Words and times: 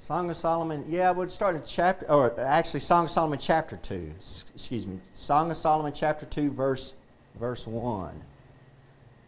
Song 0.00 0.30
of 0.30 0.36
Solomon, 0.38 0.82
yeah, 0.88 1.10
we'll 1.10 1.28
start 1.28 1.56
at 1.56 1.66
chapter, 1.66 2.10
or 2.10 2.32
actually 2.40 2.80
Song 2.80 3.04
of 3.04 3.10
Solomon 3.10 3.38
chapter 3.38 3.76
2. 3.76 4.12
Excuse 4.54 4.86
me. 4.86 4.98
Song 5.12 5.50
of 5.50 5.58
Solomon 5.58 5.92
chapter 5.92 6.24
2, 6.24 6.52
verse, 6.52 6.94
verse 7.38 7.66
1. 7.66 8.18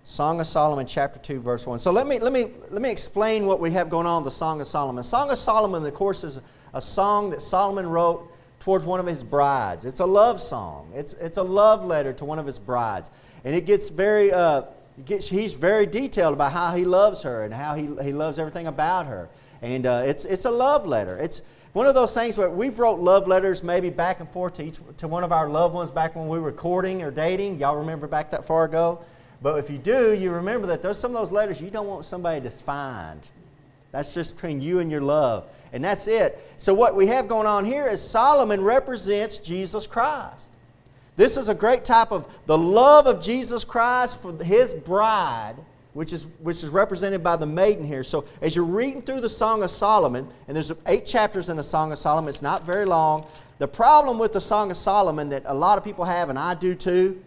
Song 0.02 0.40
of 0.40 0.46
Solomon 0.46 0.86
chapter 0.86 1.18
2, 1.18 1.40
verse 1.40 1.66
1. 1.66 1.78
So 1.78 1.92
let 1.92 2.06
me, 2.06 2.18
let, 2.20 2.32
me, 2.32 2.52
let 2.70 2.80
me 2.80 2.90
explain 2.90 3.44
what 3.44 3.60
we 3.60 3.70
have 3.72 3.90
going 3.90 4.06
on 4.06 4.22
in 4.22 4.24
the 4.24 4.30
Song 4.30 4.62
of 4.62 4.66
Solomon. 4.66 5.04
Song 5.04 5.30
of 5.30 5.36
Solomon, 5.36 5.84
of 5.84 5.92
course, 5.92 6.24
is 6.24 6.40
a 6.72 6.80
song 6.80 7.28
that 7.30 7.42
Solomon 7.42 7.86
wrote 7.86 8.26
towards 8.58 8.86
one 8.86 8.98
of 8.98 9.04
his 9.04 9.22
brides. 9.22 9.84
It's 9.84 10.00
a 10.00 10.06
love 10.06 10.40
song, 10.40 10.90
it's, 10.94 11.12
it's 11.20 11.36
a 11.36 11.42
love 11.42 11.84
letter 11.84 12.14
to 12.14 12.24
one 12.24 12.38
of 12.38 12.46
his 12.46 12.58
brides. 12.58 13.10
And 13.44 13.54
it 13.54 13.66
gets 13.66 13.90
very, 13.90 14.32
uh, 14.32 14.62
gets, 15.04 15.28
he's 15.28 15.52
very 15.52 15.84
detailed 15.84 16.32
about 16.32 16.52
how 16.52 16.74
he 16.74 16.86
loves 16.86 17.24
her 17.24 17.44
and 17.44 17.52
how 17.52 17.74
he, 17.74 17.90
he 18.02 18.14
loves 18.14 18.38
everything 18.38 18.68
about 18.68 19.04
her. 19.04 19.28
And 19.62 19.86
uh, 19.86 20.02
it's, 20.04 20.24
it's 20.24 20.44
a 20.44 20.50
love 20.50 20.86
letter. 20.86 21.16
It's 21.16 21.42
one 21.72 21.86
of 21.86 21.94
those 21.94 22.12
things 22.12 22.36
where 22.36 22.50
we've 22.50 22.78
wrote 22.78 23.00
love 23.00 23.26
letters 23.26 23.62
maybe 23.62 23.88
back 23.88 24.20
and 24.20 24.28
forth 24.28 24.54
to, 24.54 24.64
each, 24.64 24.78
to 24.98 25.08
one 25.08 25.24
of 25.24 25.32
our 25.32 25.48
loved 25.48 25.74
ones 25.74 25.90
back 25.90 26.14
when 26.14 26.28
we 26.28 26.38
were 26.38 26.52
courting 26.52 27.02
or 27.02 27.10
dating. 27.10 27.58
Y'all 27.58 27.76
remember 27.76 28.06
back 28.06 28.30
that 28.30 28.44
far 28.44 28.64
ago? 28.64 29.02
But 29.40 29.58
if 29.58 29.70
you 29.70 29.78
do, 29.78 30.12
you 30.12 30.32
remember 30.32 30.66
that 30.68 30.82
there's 30.82 30.98
some 30.98 31.12
of 31.12 31.16
those 31.16 31.32
letters 31.32 31.60
you 31.60 31.70
don't 31.70 31.86
want 31.86 32.04
somebody 32.04 32.40
to 32.42 32.50
find. 32.50 33.26
That's 33.92 34.12
just 34.14 34.36
between 34.36 34.60
you 34.60 34.80
and 34.80 34.90
your 34.90 35.00
love. 35.00 35.48
And 35.72 35.84
that's 35.84 36.06
it. 36.06 36.38
So, 36.56 36.74
what 36.74 36.94
we 36.94 37.06
have 37.08 37.28
going 37.28 37.46
on 37.46 37.64
here 37.64 37.86
is 37.88 38.00
Solomon 38.00 38.62
represents 38.62 39.38
Jesus 39.38 39.86
Christ. 39.86 40.50
This 41.16 41.36
is 41.36 41.48
a 41.48 41.54
great 41.54 41.84
type 41.84 42.10
of 42.10 42.40
the 42.46 42.56
love 42.56 43.06
of 43.06 43.22
Jesus 43.22 43.64
Christ 43.64 44.20
for 44.20 44.42
his 44.42 44.74
bride 44.74 45.56
which 45.94 46.12
is, 46.12 46.26
which 46.40 46.62
is 46.62 46.70
represented 46.70 47.22
by 47.22 47.36
the 47.36 47.46
maiden 47.46 47.84
here. 47.84 48.02
So 48.02 48.24
as 48.40 48.56
you're 48.56 48.64
reading 48.64 49.02
through 49.02 49.20
the 49.20 49.28
Song 49.28 49.62
of 49.62 49.70
Solomon, 49.70 50.26
and 50.48 50.56
there's 50.56 50.72
eight 50.86 51.04
chapters 51.04 51.48
in 51.48 51.56
the 51.56 51.62
Song 51.62 51.92
of 51.92 51.98
Solomon, 51.98 52.28
it's 52.28 52.42
not 52.42 52.64
very 52.64 52.84
long. 52.84 53.26
The 53.58 53.68
problem 53.68 54.18
with 54.18 54.32
the 54.32 54.40
Song 54.40 54.70
of 54.70 54.76
Solomon 54.76 55.28
that 55.30 55.42
a 55.46 55.54
lot 55.54 55.78
of 55.78 55.84
people 55.84 56.04
have, 56.04 56.30
and 56.30 56.38
I 56.38 56.54
do 56.54 56.74
too, 56.74 57.22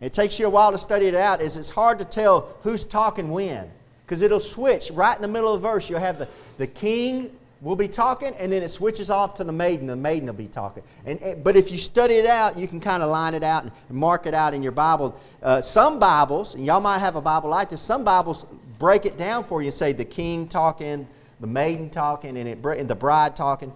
it 0.00 0.12
takes 0.12 0.38
you 0.38 0.46
a 0.46 0.50
while 0.50 0.70
to 0.70 0.78
study 0.78 1.06
it 1.06 1.14
out, 1.14 1.42
is 1.42 1.56
it's 1.56 1.70
hard 1.70 1.98
to 1.98 2.04
tell 2.04 2.56
who's 2.62 2.84
talking 2.84 3.30
when. 3.30 3.70
Because 4.06 4.22
it'll 4.22 4.40
switch 4.40 4.90
right 4.92 5.14
in 5.14 5.20
the 5.20 5.28
middle 5.28 5.52
of 5.52 5.60
the 5.60 5.68
verse. 5.68 5.90
You'll 5.90 6.00
have 6.00 6.18
the, 6.18 6.28
the 6.56 6.66
king 6.66 7.30
will 7.60 7.76
be 7.76 7.88
talking, 7.88 8.34
and 8.38 8.52
then 8.52 8.62
it 8.62 8.68
switches 8.68 9.10
off 9.10 9.34
to 9.34 9.44
the 9.44 9.52
maiden. 9.52 9.86
The 9.86 9.96
maiden 9.96 10.26
will 10.26 10.34
be 10.34 10.46
talking. 10.46 10.82
And, 11.04 11.20
and 11.20 11.42
but 11.42 11.56
if 11.56 11.72
you 11.72 11.78
study 11.78 12.14
it 12.14 12.26
out, 12.26 12.56
you 12.56 12.68
can 12.68 12.80
kind 12.80 13.02
of 13.02 13.10
line 13.10 13.34
it 13.34 13.42
out 13.42 13.64
and 13.64 13.72
mark 13.90 14.26
it 14.26 14.34
out 14.34 14.54
in 14.54 14.62
your 14.62 14.72
Bible. 14.72 15.18
Uh, 15.42 15.60
some 15.60 15.98
Bibles, 15.98 16.54
and 16.54 16.64
y'all 16.64 16.80
might 16.80 16.98
have 16.98 17.16
a 17.16 17.20
Bible 17.20 17.50
like 17.50 17.70
this. 17.70 17.80
Some 17.80 18.04
Bibles 18.04 18.46
break 18.78 19.06
it 19.06 19.16
down 19.16 19.44
for 19.44 19.62
you 19.62 19.70
say 19.70 19.92
the 19.92 20.04
king 20.04 20.46
talking, 20.46 21.08
the 21.40 21.46
maiden 21.46 21.90
talking, 21.90 22.36
and, 22.36 22.48
it, 22.48 22.64
and 22.64 22.88
the 22.88 22.94
bride 22.94 23.34
talking. 23.34 23.72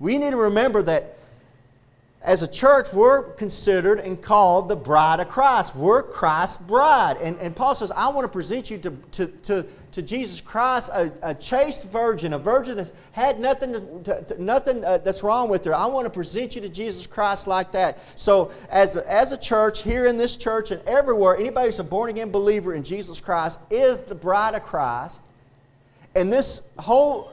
We 0.00 0.18
need 0.18 0.30
to 0.30 0.36
remember 0.36 0.82
that 0.82 1.18
as 2.22 2.42
a 2.42 2.48
church, 2.48 2.92
we're 2.92 3.22
considered 3.34 4.00
and 4.00 4.20
called 4.20 4.68
the 4.68 4.76
bride 4.76 5.20
of 5.20 5.28
Christ. 5.28 5.76
We're 5.76 6.02
Christ's 6.02 6.56
bride. 6.56 7.16
And, 7.18 7.38
and 7.38 7.54
Paul 7.54 7.76
says, 7.76 7.92
I 7.92 8.08
want 8.08 8.24
to 8.24 8.28
present 8.28 8.70
you 8.70 8.78
to, 8.78 8.90
to, 9.12 9.26
to, 9.26 9.66
to 9.92 10.02
Jesus 10.02 10.40
Christ, 10.40 10.90
a, 10.92 11.12
a 11.22 11.34
chaste 11.34 11.84
virgin, 11.84 12.32
a 12.32 12.38
virgin 12.38 12.76
that's 12.76 12.92
had 13.12 13.40
nothing, 13.40 14.02
to, 14.04 14.22
to, 14.22 14.42
nothing 14.42 14.84
uh, 14.84 14.98
that's 14.98 15.22
wrong 15.22 15.48
with 15.48 15.64
her. 15.64 15.74
I 15.74 15.86
want 15.86 16.06
to 16.06 16.10
present 16.10 16.54
you 16.54 16.62
to 16.62 16.68
Jesus 16.68 17.06
Christ 17.06 17.46
like 17.46 17.72
that. 17.72 17.98
So, 18.18 18.52
as 18.70 18.96
a, 18.96 19.10
as 19.10 19.32
a 19.32 19.36
church, 19.36 19.82
here 19.82 20.06
in 20.06 20.16
this 20.16 20.36
church 20.36 20.70
and 20.70 20.82
everywhere, 20.86 21.36
anybody 21.36 21.66
who's 21.66 21.78
a 21.78 21.84
born 21.84 22.10
again 22.10 22.30
believer 22.30 22.74
in 22.74 22.82
Jesus 22.82 23.20
Christ 23.20 23.60
is 23.70 24.04
the 24.04 24.14
bride 24.14 24.54
of 24.54 24.62
Christ. 24.62 25.22
And 26.14 26.32
this 26.32 26.62
whole 26.78 27.32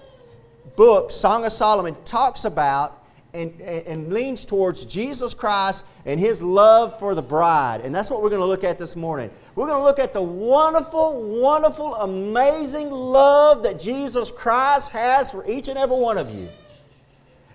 book, 0.75 1.11
Song 1.11 1.45
of 1.45 1.51
Solomon, 1.51 1.95
talks 2.05 2.45
about 2.45 3.04
and, 3.35 3.61
and, 3.61 4.13
leans 4.13 4.45
towards 4.45 4.85
Jesus 4.85 5.33
Christ 5.33 5.85
and 6.05 6.19
his 6.19 6.41
love 6.41 6.97
for 6.97 7.13
the 7.13 7.21
bride. 7.21 7.81
And 7.81 7.93
that's 7.93 8.09
what 8.09 8.21
we're 8.21 8.29
going 8.29 8.41
to 8.41 8.47
look 8.47 8.63
at 8.63 8.79
this 8.79 8.95
morning. 8.95 9.29
We're 9.55 9.67
going 9.67 9.79
to 9.79 9.83
look 9.83 9.99
at 9.99 10.13
the 10.13 10.21
wonderful, 10.21 11.39
wonderful, 11.41 11.95
amazing 11.95 12.89
love 12.89 13.63
that 13.63 13.79
Jesus 13.79 14.31
Christ 14.31 14.91
has 14.91 15.29
for 15.29 15.47
each 15.49 15.67
and 15.67 15.77
every 15.77 15.97
one 15.97 16.17
of 16.17 16.33
you. 16.33 16.47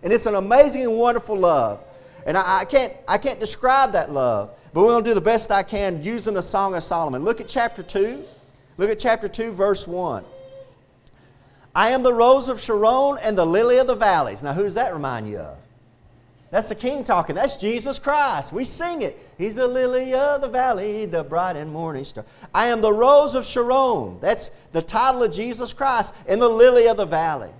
And 0.03 0.13
it's 0.13 0.27
an 0.27 0.35
amazing 0.35 0.83
and 0.83 0.97
wonderful 0.99 1.37
love. 1.37 1.83
And 2.27 2.37
I, 2.37 2.61
I 2.61 2.65
can't, 2.65 2.93
I 3.09 3.19
can't 3.19 3.41
describe 3.41 3.93
that 3.93 4.13
love, 4.13 4.51
but 4.73 4.83
we're 4.83 4.91
going 4.91 5.05
to 5.05 5.11
do 5.11 5.15
the 5.15 5.21
best 5.21 5.51
I 5.51 5.63
can 5.63 6.03
using 6.03 6.35
the 6.35 6.43
Song 6.43 6.75
of 6.75 6.83
Solomon. 6.83 7.25
Look 7.25 7.41
at 7.41 7.49
chapter 7.49 7.83
2. 7.83 8.23
Look 8.77 8.91
at 8.91 8.99
chapter 8.99 9.29
2, 9.29 9.53
verse 9.53 9.87
1. 9.87 10.25
I 11.75 11.91
am 11.91 12.03
the 12.03 12.13
rose 12.13 12.49
of 12.49 12.61
Sharon 12.61 13.19
and 13.23 13.39
the 13.39 13.47
lily 13.47 13.79
of 13.79 13.87
the 13.87 13.95
valleys. 13.95 14.43
Now, 14.43 14.53
who 14.53 14.65
does 14.65 14.75
that 14.75 14.93
remind 14.93 15.29
you 15.29 15.39
of? 15.39 15.59
That's 16.51 16.69
the 16.69 16.75
king 16.75 17.05
talking. 17.05 17.37
That's 17.37 17.57
Jesus 17.57 17.99
Christ. 18.01 18.53
We 18.53 18.65
sing 18.65 19.03
it. 19.03 19.17
He's 19.39 19.55
the 19.55 19.69
lily 19.69 20.15
of 20.15 20.41
the 20.41 20.49
valley, 20.49 21.07
the 21.07 21.23
bright 21.23 21.57
and 21.57 21.73
morning 21.73 22.05
star. 22.05 22.25
I 22.53 22.67
am 22.67 22.81
the 22.81 22.93
rose 22.93 23.37
of 23.37 23.47
Sharon. 23.47 24.19
That's 24.21 24.51
the 24.73 24.83
title 24.83 25.23
of 25.23 25.33
Jesus 25.33 25.73
Christ, 25.73 26.15
and 26.29 26.43
the 26.43 26.49
lily 26.49 26.89
of 26.89 26.97
the 26.97 27.07
valley. 27.07 27.51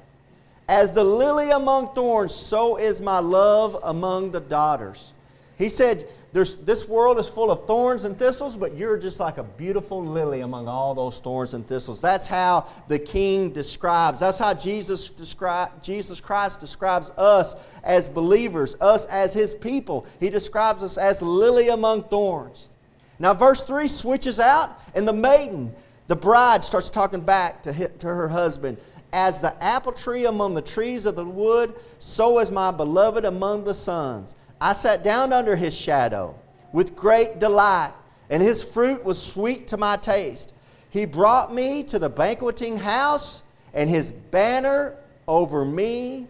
As 0.69 0.93
the 0.93 1.05
lily 1.05 1.51
among 1.51 1.95
thorns, 1.95 2.35
so 2.35 2.77
is 2.77 3.01
my 3.01 3.21
love 3.21 3.79
among 3.83 4.33
the 4.33 4.41
daughters. 4.41 5.13
He 5.61 5.69
said, 5.69 6.09
this 6.33 6.89
world 6.89 7.19
is 7.21 7.29
full 7.29 7.51
of 7.51 7.67
thorns 7.67 8.05
and 8.05 8.19
thistles, 8.19 8.57
but 8.57 8.77
you're 8.77 8.97
just 8.97 9.21
like 9.21 9.37
a 9.37 9.43
beautiful 9.43 10.03
lily 10.03 10.41
among 10.41 10.69
all 10.69 10.95
those 10.95 11.19
thorns 11.19 11.53
and 11.53 11.69
thistles. 11.69 12.01
That's 12.01 12.27
how 12.27 12.67
the 12.89 12.99
King 12.99 13.51
describes. 13.51 14.21
That's 14.21 14.39
how 14.39 14.55
Jesus, 14.55 15.11
descri- 15.11 15.71
Jesus 15.83 16.19
Christ 16.19 16.61
describes 16.61 17.11
us 17.11 17.57
as 17.85 18.09
believers, 18.09 18.75
us 18.81 19.05
as 19.05 19.35
His 19.35 19.53
people. 19.53 20.07
He 20.19 20.31
describes 20.31 20.83
us 20.83 20.97
as 20.97 21.21
lily 21.21 21.69
among 21.69 22.05
thorns. 22.05 22.71
Now, 23.19 23.35
verse 23.35 23.63
3 23.63 23.87
switches 23.87 24.41
out, 24.41 24.81
and 24.95 25.07
the 25.07 25.13
maiden, 25.13 25.75
the 26.07 26.17
bride, 26.17 26.65
starts 26.65 26.89
talking 26.89 27.21
back 27.21 27.65
to, 27.65 27.89
to 27.89 28.07
her 28.07 28.29
husband. 28.29 28.79
As 29.13 29.43
the 29.43 29.63
apple 29.63 29.93
tree 29.93 30.25
among 30.25 30.55
the 30.55 30.63
trees 30.63 31.05
of 31.05 31.17
the 31.17 31.25
wood, 31.27 31.75
so 31.99 32.39
is 32.39 32.51
my 32.51 32.71
beloved 32.71 33.27
among 33.27 33.65
the 33.65 33.75
sons. 33.75 34.35
I 34.61 34.73
sat 34.75 35.03
down 35.03 35.33
under 35.33 35.57
his 35.57 35.77
shadow 35.77 36.35
with 36.73 36.95
great 36.95 37.39
delight, 37.39 37.93
and 38.29 38.43
his 38.43 38.63
fruit 38.63 39.05
was 39.05 39.21
sweet 39.21 39.67
to 39.69 39.77
my 39.77 39.97
taste. 39.97 40.53
He 40.91 41.05
brought 41.05 41.53
me 41.53 41.83
to 41.85 41.99
the 41.99 42.11
banqueting 42.11 42.77
house, 42.77 43.43
and 43.73 43.89
his 43.89 44.11
banner 44.11 44.97
over 45.27 45.65
me 45.65 46.27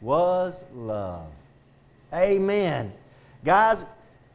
was 0.00 0.64
love. 0.74 1.30
Amen. 2.14 2.92
Guys, 3.44 3.84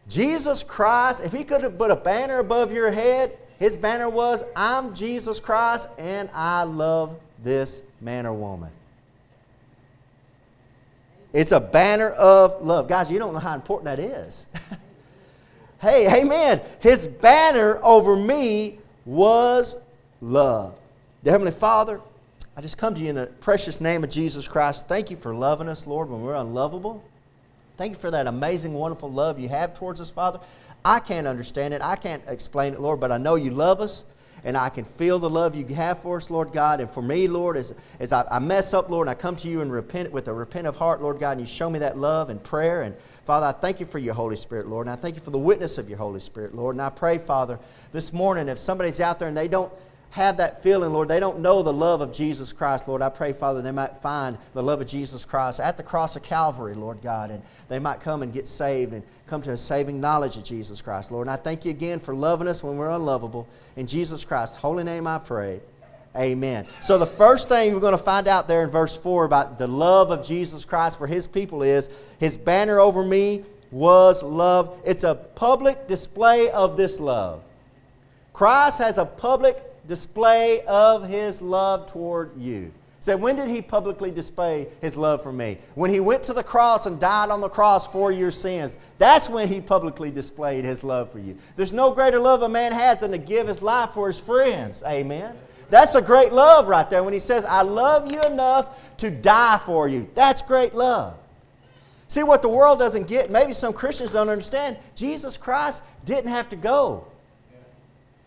Jesus 0.08 0.64
Christ, 0.64 1.24
if 1.24 1.32
he 1.32 1.44
could 1.44 1.64
have 1.64 1.78
put 1.78 1.92
a 1.92 1.96
banner 1.96 2.40
above 2.40 2.74
your 2.74 2.92
head, 2.92 3.38
his 3.58 3.78
banner 3.78 4.10
was, 4.10 4.44
I'm 4.56 4.94
Jesus 4.94 5.40
Christ 5.40 5.88
and 5.98 6.30
I 6.34 6.64
love 6.64 7.18
this 7.42 7.82
man 8.02 8.26
or 8.26 8.34
woman. 8.34 8.70
It's 11.34 11.52
a 11.52 11.60
banner 11.60 12.10
of 12.10 12.64
love. 12.64 12.88
Guys, 12.88 13.12
you 13.12 13.18
don't 13.18 13.34
know 13.34 13.40
how 13.40 13.56
important 13.56 13.86
that 13.86 14.00
is. 14.00 14.48
hey, 15.82 16.22
amen. 16.22 16.62
His 16.80 17.08
banner 17.08 17.80
over 17.84 18.16
me 18.16 18.78
was 19.04 19.76
love. 20.22 20.76
Heavenly 21.26 21.52
Father, 21.52 22.00
I 22.56 22.62
just 22.62 22.78
come 22.78 22.94
to 22.94 23.02
you 23.02 23.10
in 23.10 23.16
the 23.16 23.26
precious 23.26 23.82
name 23.82 24.04
of 24.04 24.12
Jesus 24.12 24.48
Christ. 24.48 24.88
Thank 24.88 25.10
you 25.10 25.18
for 25.18 25.34
loving 25.34 25.68
us, 25.68 25.88
Lord, 25.88 26.10
when 26.10 26.22
we're 26.22 26.36
unlovable. 26.36 27.04
Thank 27.78 27.94
you 27.94 28.00
for 28.00 28.12
that 28.12 28.28
amazing, 28.28 28.76
wonderful 28.76 29.12
love 29.12 29.40
you 29.40 29.50
have 29.50 29.74
towards 29.74 30.00
us, 30.00 30.12
Father. 30.12 30.40
I 30.86 31.00
can't 31.00 31.26
understand 31.26 31.74
it. 31.74 31.82
I 31.82 31.96
can't 31.96 32.22
explain 32.28 32.74
it, 32.74 32.80
Lord, 32.80 33.00
but 33.00 33.12
I 33.12 33.18
know 33.18 33.36
you 33.36 33.50
love 33.50 33.82
us 33.82 34.06
and 34.44 34.58
I 34.58 34.70
can 34.70 34.84
feel 34.84 35.20
the 35.20 35.30
love 35.30 35.56
you 35.56 35.66
have 35.76 36.00
for 36.00 36.18
us, 36.18 36.30
Lord 36.30 36.52
God. 36.52 36.80
And 36.80 36.90
for 36.90 37.02
me, 37.02 37.28
Lord, 37.28 37.58
as, 37.58 37.74
as 38.00 38.12
I, 38.12 38.26
I 38.30 38.40
mess 38.40 38.74
up, 38.74 38.90
Lord, 38.90 39.08
and 39.08 39.12
I 39.12 39.20
come 39.20 39.36
to 39.38 39.48
you 39.48 39.62
and 39.62 39.72
repent 39.72 40.12
with 40.12 40.28
a 40.28 40.34
repentant 40.34 40.76
heart, 40.76 41.02
Lord 41.02 41.20
God, 41.20 41.32
and 41.32 41.42
you 41.42 41.46
show 41.46 41.70
me 41.70 41.80
that 41.80 41.98
love 41.98 42.30
and 42.30 42.44
prayer. 42.44 42.82
And 42.82 42.98
Father, 43.26 43.48
I 43.48 43.52
thank 43.52 43.80
you 43.80 43.86
for 43.86 44.00
your 44.00 44.14
Holy 44.14 44.36
Spirit, 44.36 44.68
Lord. 44.68 44.88
And 44.88 44.94
I 44.94 45.00
thank 45.00 45.16
you 45.16 45.22
for 45.22 45.32
the 45.32 45.38
witness 45.38 45.78
of 45.78 45.90
your 45.90 45.98
Holy 45.98 46.20
Spirit, 46.20 46.54
Lord. 46.56 46.76
And 46.76 46.82
I 46.82 46.90
pray, 46.90 47.18
Father, 47.18 47.60
this 47.92 48.12
morning, 48.12 48.50
if 48.50 48.60
somebody's 48.60 49.00
out 49.00 49.20
there 49.20 49.28
and 49.28 49.38
they 49.38 49.48
don't 49.48 49.72
have 50.14 50.38
that 50.38 50.62
feeling, 50.62 50.94
Lord. 50.94 51.08
They 51.08 51.20
don't 51.20 51.40
know 51.40 51.64
the 51.64 51.74
love 51.74 52.00
of 52.00 52.14
Jesus 52.14 52.54
Christ, 52.54 52.88
Lord. 52.88 53.02
I 53.02 53.10
pray, 53.10 53.34
Father, 53.34 53.64
they 53.64 53.72
might 53.72 53.98
find 53.98 54.38
the 54.54 54.62
love 54.62 54.80
of 54.80 54.86
Jesus 54.86 55.26
Christ 55.26 55.60
at 55.60 55.76
the 55.76 55.82
cross 55.82 56.16
of 56.16 56.22
Calvary, 56.22 56.76
Lord 56.76 57.02
God, 57.02 57.32
and 57.32 57.42
they 57.68 57.80
might 57.80 58.00
come 58.00 58.22
and 58.22 58.32
get 58.32 58.48
saved 58.48 58.94
and 58.94 59.02
come 59.26 59.42
to 59.42 59.50
a 59.50 59.58
saving 59.58 60.00
knowledge 60.00 60.38
of 60.38 60.44
Jesus 60.44 60.84
Christ, 60.84 61.12
Lord. 61.12 61.26
And 61.26 61.34
I 61.34 61.38
thank 61.38 61.66
you 61.66 61.72
again 61.72 62.00
for 62.00 62.14
loving 62.14 62.48
us 62.48 62.64
when 62.64 62.78
we're 62.78 62.92
unlovable. 62.92 63.48
In 63.76 63.88
Jesus 63.88 64.24
Christ's 64.24 64.58
holy 64.58 64.84
name 64.84 65.08
I 65.08 65.18
pray. 65.18 65.62
Amen. 66.16 66.68
So, 66.80 67.00
the 67.00 67.08
first 67.08 67.50
thing 67.50 67.74
we're 67.74 67.80
going 67.80 67.94
to 67.94 67.98
find 67.98 68.28
out 68.28 68.48
there 68.48 68.64
in 68.64 68.70
verse 68.70 68.96
4 68.96 69.26
about 69.26 69.58
the 69.58 69.68
love 69.68 70.12
of 70.12 70.24
Jesus 70.24 70.64
Christ 70.64 71.00
for 71.00 71.08
his 71.08 71.26
people 71.26 71.64
is 71.64 71.90
his 72.20 72.38
banner 72.38 72.80
over 72.80 73.04
me 73.04 73.46
was 73.72 74.22
love. 74.22 74.80
It's 74.86 75.04
a 75.04 75.16
public 75.16 75.88
display 75.88 76.52
of 76.52 76.78
this 76.78 77.00
love. 77.00 77.44
Christ 78.32 78.78
has 78.78 79.00
a 79.00 79.06
public 79.06 79.73
display 79.88 80.62
of 80.66 81.08
his 81.08 81.42
love 81.42 81.86
toward 81.88 82.38
you. 82.38 82.72
Said, 83.00 83.20
when 83.20 83.36
did 83.36 83.50
he 83.50 83.62
publicly 83.62 84.12
display 84.12 84.70
his 84.80 84.96
love 84.96 85.22
for 85.22 85.34
me? 85.34 85.58
When 85.76 85.92
he 85.92 86.00
went 86.00 86.24
to 86.24 86.34
the 86.34 86.42
cross 86.42 86.86
and 86.86 86.98
died 87.02 87.32
on 87.32 87.42
the 87.42 87.50
cross 87.50 87.86
for 87.86 88.14
your 88.14 88.32
sins. 88.32 88.78
That's 88.98 89.28
when 89.30 89.50
he 89.50 89.60
publicly 89.60 90.10
displayed 90.10 90.64
his 90.64 90.86
love 90.86 91.12
for 91.12 91.20
you. 91.20 91.38
There's 91.58 91.74
no 91.74 91.92
greater 91.92 92.18
love 92.18 92.44
a 92.44 92.48
man 92.48 92.72
has 92.72 93.00
than 93.00 93.12
to 93.12 93.18
give 93.18 93.50
his 93.50 93.62
life 93.62 93.90
for 93.90 94.08
his 94.08 94.18
friends. 94.18 94.84
Amen. 94.88 95.36
That's 95.70 95.96
a 95.96 96.02
great 96.02 96.32
love 96.32 96.70
right 96.70 96.90
there 96.90 97.04
when 97.04 97.12
he 97.12 97.20
says, 97.20 97.44
I 97.44 97.64
love 97.64 98.10
you 98.10 98.22
enough 98.22 98.96
to 98.98 99.12
die 99.12 99.60
for 99.66 99.90
you. 99.90 100.10
That's 100.14 100.42
great 100.42 100.74
love. 100.74 101.18
See 102.08 102.24
what 102.24 102.42
the 102.42 102.48
world 102.48 102.80
doesn't 102.80 103.08
get, 103.08 103.32
maybe 103.32 103.52
some 103.52 103.74
Christians 103.74 104.14
don't 104.14 104.30
understand. 104.30 104.78
Jesus 104.96 105.36
Christ 105.36 105.84
didn't 106.06 106.30
have 106.30 106.48
to 106.50 106.56
go. 106.56 107.08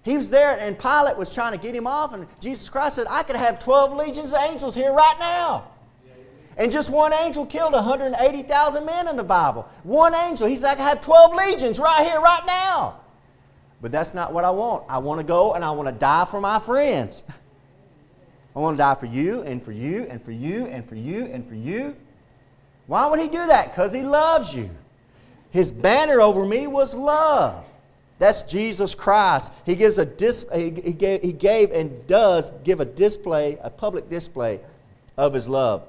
He 0.07 0.17
was 0.17 0.31
there, 0.31 0.57
and 0.57 0.79
Pilate 0.79 1.17
was 1.17 1.35
trying 1.35 1.51
to 1.51 1.59
get 1.59 1.75
him 1.75 1.89
off, 1.89 2.15
and 2.15 2.29
Jesus 2.39 2.69
Christ 2.69 2.95
said, 2.95 3.09
I 3.11 3.25
could 3.25 3.35
have 3.35 3.59
12 3.59 3.97
legions 3.97 4.33
of 4.33 4.39
angels 4.39 4.77
here 4.77 4.93
right 4.93 5.17
now. 5.19 5.67
And 6.57 6.71
just 6.71 6.91
one 6.91 7.13
angel 7.13 7.45
killed 7.45 7.73
180,000 7.73 8.87
men 8.87 9.09
in 9.09 9.17
the 9.17 9.25
Bible. 9.25 9.69
One 9.83 10.15
angel. 10.15 10.47
He 10.47 10.55
said, 10.55 10.79
I 10.79 10.83
have 10.83 11.01
12 11.01 11.35
legions 11.35 11.81
right 11.81 12.07
here, 12.07 12.21
right 12.21 12.43
now. 12.47 13.01
But 13.83 13.91
that's 13.91 14.15
not 14.15 14.33
what 14.33 14.45
I 14.45 14.51
want. 14.51 14.85
I 14.89 14.99
want 14.99 15.19
to 15.19 15.27
go 15.27 15.55
and 15.55 15.65
I 15.65 15.73
want 15.73 15.89
to 15.89 15.93
die 15.93 16.25
for 16.25 16.41
my 16.41 16.61
friends. 16.61 17.25
I 18.55 18.61
want 18.61 18.77
to 18.77 18.79
die 18.79 18.95
for 18.95 19.07
you 19.07 19.43
and 19.43 19.61
for 19.61 19.73
you 19.73 20.07
and 20.09 20.25
for 20.25 20.31
you 20.31 20.67
and 20.67 20.89
for 20.89 20.95
you 20.95 21.27
and 21.27 21.47
for 21.49 21.57
you. 21.57 21.97
Why 22.87 23.07
would 23.07 23.19
he 23.19 23.27
do 23.27 23.45
that? 23.45 23.73
Because 23.73 23.93
he 23.93 24.03
loves 24.03 24.55
you. 24.55 24.71
His 25.51 25.73
banner 25.73 26.21
over 26.21 26.47
me 26.47 26.69
was 26.69 26.95
love. 26.95 27.67
That's 28.19 28.43
Jesus 28.43 28.95
Christ. 28.95 29.53
He 29.65 29.75
gives 29.75 29.99
a 29.99 30.07
dis, 30.07 30.47
he, 30.55 30.71
gave, 30.71 31.21
he 31.21 31.33
gave 31.33 31.71
and 31.71 32.07
does 32.07 32.51
give 32.65 32.81
a 32.81 32.85
display, 32.85 33.59
a 33.63 33.71
public 33.71 34.09
display 34.09 34.61
of 35.17 35.35
his 35.35 35.49
love. 35.49 35.87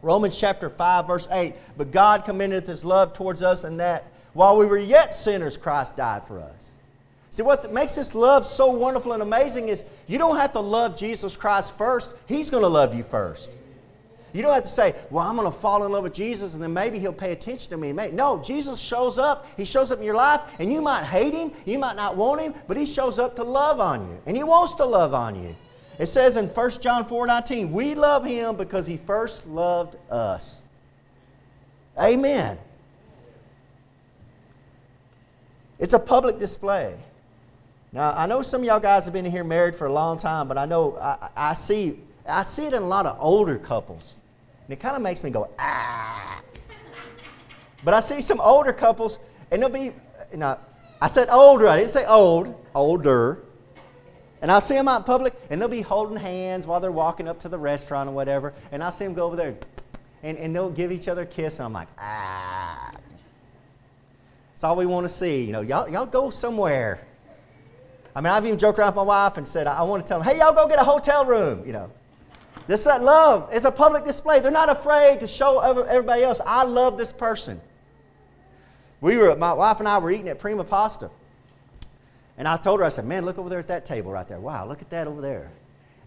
Romans 0.00 0.38
chapter 0.38 0.68
5, 0.70 1.06
verse 1.06 1.28
8. 1.30 1.54
But 1.76 1.90
God 1.90 2.24
commended 2.24 2.66
his 2.66 2.84
love 2.84 3.12
towards 3.12 3.42
us 3.42 3.64
in 3.64 3.76
that 3.76 4.04
while 4.32 4.56
we 4.56 4.64
were 4.64 4.78
yet 4.78 5.14
sinners, 5.14 5.58
Christ 5.58 5.96
died 5.96 6.26
for 6.26 6.40
us. 6.40 6.70
See, 7.30 7.42
what 7.42 7.72
makes 7.72 7.94
this 7.94 8.14
love 8.14 8.46
so 8.46 8.70
wonderful 8.70 9.12
and 9.12 9.22
amazing 9.22 9.68
is 9.68 9.84
you 10.06 10.18
don't 10.18 10.36
have 10.36 10.52
to 10.52 10.60
love 10.60 10.98
Jesus 10.98 11.36
Christ 11.36 11.76
first, 11.78 12.14
He's 12.26 12.50
going 12.50 12.62
to 12.62 12.68
love 12.68 12.94
you 12.94 13.02
first. 13.02 13.56
You 14.32 14.42
don't 14.42 14.54
have 14.54 14.62
to 14.62 14.68
say, 14.68 14.94
well, 15.10 15.26
I'm 15.26 15.36
going 15.36 15.50
to 15.50 15.56
fall 15.56 15.84
in 15.84 15.92
love 15.92 16.04
with 16.04 16.14
Jesus 16.14 16.54
and 16.54 16.62
then 16.62 16.72
maybe 16.72 16.98
he'll 16.98 17.12
pay 17.12 17.32
attention 17.32 17.70
to 17.70 17.76
me. 17.76 17.92
No, 17.92 18.42
Jesus 18.42 18.80
shows 18.80 19.18
up. 19.18 19.46
He 19.56 19.64
shows 19.64 19.92
up 19.92 19.98
in 19.98 20.04
your 20.04 20.14
life 20.14 20.40
and 20.58 20.72
you 20.72 20.80
might 20.80 21.04
hate 21.04 21.34
him, 21.34 21.52
you 21.66 21.78
might 21.78 21.96
not 21.96 22.16
want 22.16 22.40
him, 22.40 22.54
but 22.66 22.76
he 22.76 22.86
shows 22.86 23.18
up 23.18 23.36
to 23.36 23.44
love 23.44 23.78
on 23.80 24.08
you. 24.08 24.20
And 24.26 24.36
he 24.36 24.42
wants 24.42 24.74
to 24.74 24.84
love 24.84 25.12
on 25.12 25.40
you. 25.40 25.54
It 25.98 26.06
says 26.06 26.36
in 26.36 26.48
1 26.48 26.70
John 26.80 27.04
4 27.04 27.26
19, 27.26 27.70
we 27.70 27.94
love 27.94 28.24
him 28.24 28.56
because 28.56 28.86
he 28.86 28.96
first 28.96 29.46
loved 29.46 29.96
us. 30.10 30.62
Amen. 32.00 32.58
It's 35.78 35.92
a 35.92 35.98
public 35.98 36.38
display. 36.38 36.96
Now, 37.92 38.14
I 38.16 38.26
know 38.26 38.40
some 38.40 38.62
of 38.62 38.66
y'all 38.66 38.80
guys 38.80 39.04
have 39.04 39.12
been 39.12 39.24
here 39.24 39.44
married 39.44 39.76
for 39.76 39.86
a 39.86 39.92
long 39.92 40.16
time, 40.16 40.48
but 40.48 40.56
I 40.56 40.64
know 40.64 40.96
I, 40.96 41.28
I 41.36 41.52
see, 41.52 41.98
I 42.26 42.42
see 42.42 42.66
it 42.66 42.72
in 42.72 42.82
a 42.82 42.88
lot 42.88 43.04
of 43.04 43.18
older 43.20 43.58
couples. 43.58 44.16
And 44.64 44.72
it 44.72 44.80
kind 44.80 44.96
of 44.96 45.02
makes 45.02 45.24
me 45.24 45.30
go, 45.30 45.50
ah. 45.58 46.42
But 47.84 47.94
I 47.94 48.00
see 48.00 48.20
some 48.20 48.40
older 48.40 48.72
couples, 48.72 49.18
and 49.50 49.60
they'll 49.60 49.68
be, 49.68 49.92
you 50.30 50.38
know, 50.38 50.58
I 51.00 51.08
said 51.08 51.28
older, 51.30 51.68
I 51.68 51.78
didn't 51.78 51.90
say 51.90 52.06
old, 52.06 52.54
older. 52.74 53.42
And 54.40 54.50
I'll 54.50 54.60
see 54.60 54.74
them 54.74 54.88
out 54.88 54.98
in 54.98 55.04
public, 55.04 55.34
and 55.50 55.60
they'll 55.60 55.68
be 55.68 55.82
holding 55.82 56.16
hands 56.16 56.66
while 56.66 56.80
they're 56.80 56.92
walking 56.92 57.28
up 57.28 57.40
to 57.40 57.48
the 57.48 57.58
restaurant 57.58 58.08
or 58.08 58.12
whatever. 58.12 58.54
And 58.70 58.82
I'll 58.82 58.92
see 58.92 59.04
them 59.04 59.14
go 59.14 59.26
over 59.26 59.36
there, 59.36 59.54
and, 60.22 60.38
and 60.38 60.54
they'll 60.54 60.70
give 60.70 60.92
each 60.92 61.08
other 61.08 61.22
a 61.22 61.26
kiss, 61.26 61.58
and 61.58 61.66
I'm 61.66 61.72
like, 61.72 61.88
ah. 61.98 62.92
That's 64.52 64.64
all 64.64 64.76
we 64.76 64.86
want 64.86 65.04
to 65.04 65.12
see. 65.12 65.44
You 65.44 65.52
know, 65.52 65.60
y'all, 65.60 65.88
y'all 65.88 66.06
go 66.06 66.30
somewhere. 66.30 67.04
I 68.14 68.20
mean, 68.20 68.32
I've 68.32 68.46
even 68.46 68.58
joked 68.58 68.78
around 68.78 68.88
with 68.88 68.96
my 68.96 69.02
wife 69.02 69.38
and 69.38 69.48
said, 69.48 69.66
I 69.66 69.82
want 69.82 70.02
to 70.02 70.08
tell 70.08 70.20
them, 70.20 70.28
hey, 70.28 70.38
y'all 70.38 70.52
go 70.52 70.68
get 70.68 70.78
a 70.78 70.84
hotel 70.84 71.24
room, 71.24 71.66
you 71.66 71.72
know. 71.72 71.90
This 72.66 72.84
that 72.84 73.02
love. 73.02 73.48
It's 73.52 73.64
a 73.64 73.70
public 73.70 74.04
display. 74.04 74.40
They're 74.40 74.50
not 74.50 74.70
afraid 74.70 75.20
to 75.20 75.26
show 75.26 75.60
everybody 75.60 76.22
else, 76.22 76.40
I 76.44 76.64
love 76.64 76.96
this 76.96 77.12
person. 77.12 77.60
We 79.00 79.16
were, 79.18 79.34
my 79.34 79.52
wife 79.52 79.80
and 79.80 79.88
I 79.88 79.98
were 79.98 80.10
eating 80.10 80.28
at 80.28 80.38
Prima 80.38 80.62
Pasta. 80.62 81.10
And 82.38 82.46
I 82.48 82.56
told 82.56 82.80
her, 82.80 82.86
I 82.86 82.88
said, 82.88 83.04
man, 83.04 83.24
look 83.24 83.36
over 83.38 83.48
there 83.48 83.58
at 83.58 83.68
that 83.68 83.84
table 83.84 84.12
right 84.12 84.26
there. 84.26 84.40
Wow, 84.40 84.66
look 84.66 84.80
at 84.80 84.90
that 84.90 85.06
over 85.06 85.20
there. 85.20 85.52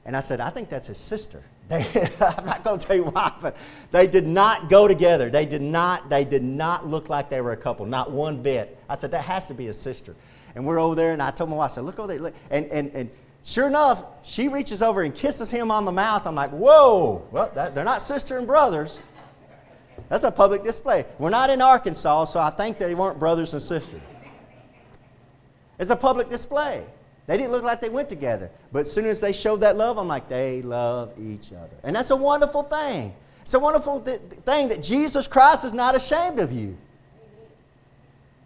And 0.05 0.15
I 0.15 0.19
said, 0.19 0.39
I 0.39 0.49
think 0.49 0.69
that's 0.69 0.87
his 0.87 0.97
sister. 0.97 1.41
They, 1.67 1.83
I'm 2.21 2.45
not 2.45 2.63
going 2.63 2.77
to 2.77 2.85
tell 2.85 2.95
you 2.95 3.05
why, 3.05 3.33
but 3.41 3.57
they 3.91 4.05
did 4.05 4.27
not 4.27 4.69
go 4.69 4.87
together. 4.87 5.31
They 5.31 5.47
did 5.47 5.63
not, 5.63 6.11
they 6.11 6.23
did 6.23 6.43
not 6.43 6.87
look 6.87 7.09
like 7.09 7.27
they 7.27 7.41
were 7.41 7.53
a 7.53 7.57
couple, 7.57 7.87
not 7.87 8.11
one 8.11 8.43
bit. 8.43 8.77
I 8.87 8.93
said, 8.93 9.09
that 9.11 9.23
has 9.23 9.47
to 9.47 9.55
be 9.55 9.65
his 9.65 9.75
sister. 9.75 10.15
And 10.53 10.63
we're 10.63 10.79
over 10.79 10.93
there, 10.93 11.11
and 11.11 11.23
I 11.23 11.31
told 11.31 11.49
my 11.49 11.55
wife, 11.55 11.71
I 11.71 11.73
said, 11.75 11.85
look 11.85 11.97
over 11.97 12.07
there. 12.07 12.19
Look. 12.21 12.35
And, 12.51 12.67
and, 12.67 12.93
and 12.93 13.09
Sure 13.47 13.67
enough, 13.67 14.03
she 14.23 14.47
reaches 14.47 14.81
over 14.81 15.03
and 15.03 15.13
kisses 15.13 15.51
him 15.51 15.69
on 15.69 15.85
the 15.85 15.91
mouth. 15.91 16.25
I'm 16.25 16.33
like, 16.33 16.49
whoa, 16.49 17.23
well, 17.31 17.51
that, 17.53 17.75
they're 17.75 17.85
not 17.85 18.01
sister 18.01 18.39
and 18.39 18.47
brothers. 18.47 18.99
That's 20.09 20.23
a 20.23 20.31
public 20.31 20.63
display. 20.63 21.05
We're 21.19 21.29
not 21.29 21.51
in 21.51 21.61
Arkansas, 21.61 22.25
so 22.25 22.39
I 22.39 22.49
think 22.49 22.79
they 22.79 22.95
weren't 22.95 23.19
brothers 23.19 23.53
and 23.53 23.61
sisters. 23.61 24.01
It's 25.77 25.91
a 25.91 25.95
public 25.95 26.27
display. 26.27 26.83
They 27.27 27.37
didn't 27.37 27.51
look 27.51 27.61
like 27.61 27.81
they 27.81 27.89
went 27.89 28.09
together. 28.09 28.49
But 28.71 28.79
as 28.79 28.91
soon 28.91 29.05
as 29.05 29.21
they 29.21 29.31
showed 29.31 29.61
that 29.61 29.77
love, 29.77 29.99
I'm 29.99 30.07
like, 30.07 30.27
they 30.27 30.63
love 30.63 31.13
each 31.19 31.51
other. 31.53 31.75
And 31.83 31.95
that's 31.95 32.09
a 32.09 32.15
wonderful 32.15 32.63
thing. 32.63 33.13
It's 33.41 33.53
a 33.53 33.59
wonderful 33.59 33.99
th- 33.99 34.21
thing 34.21 34.69
that 34.69 34.81
Jesus 34.81 35.27
Christ 35.27 35.65
is 35.65 35.73
not 35.73 35.95
ashamed 35.95 36.39
of 36.39 36.51
you. 36.51 36.75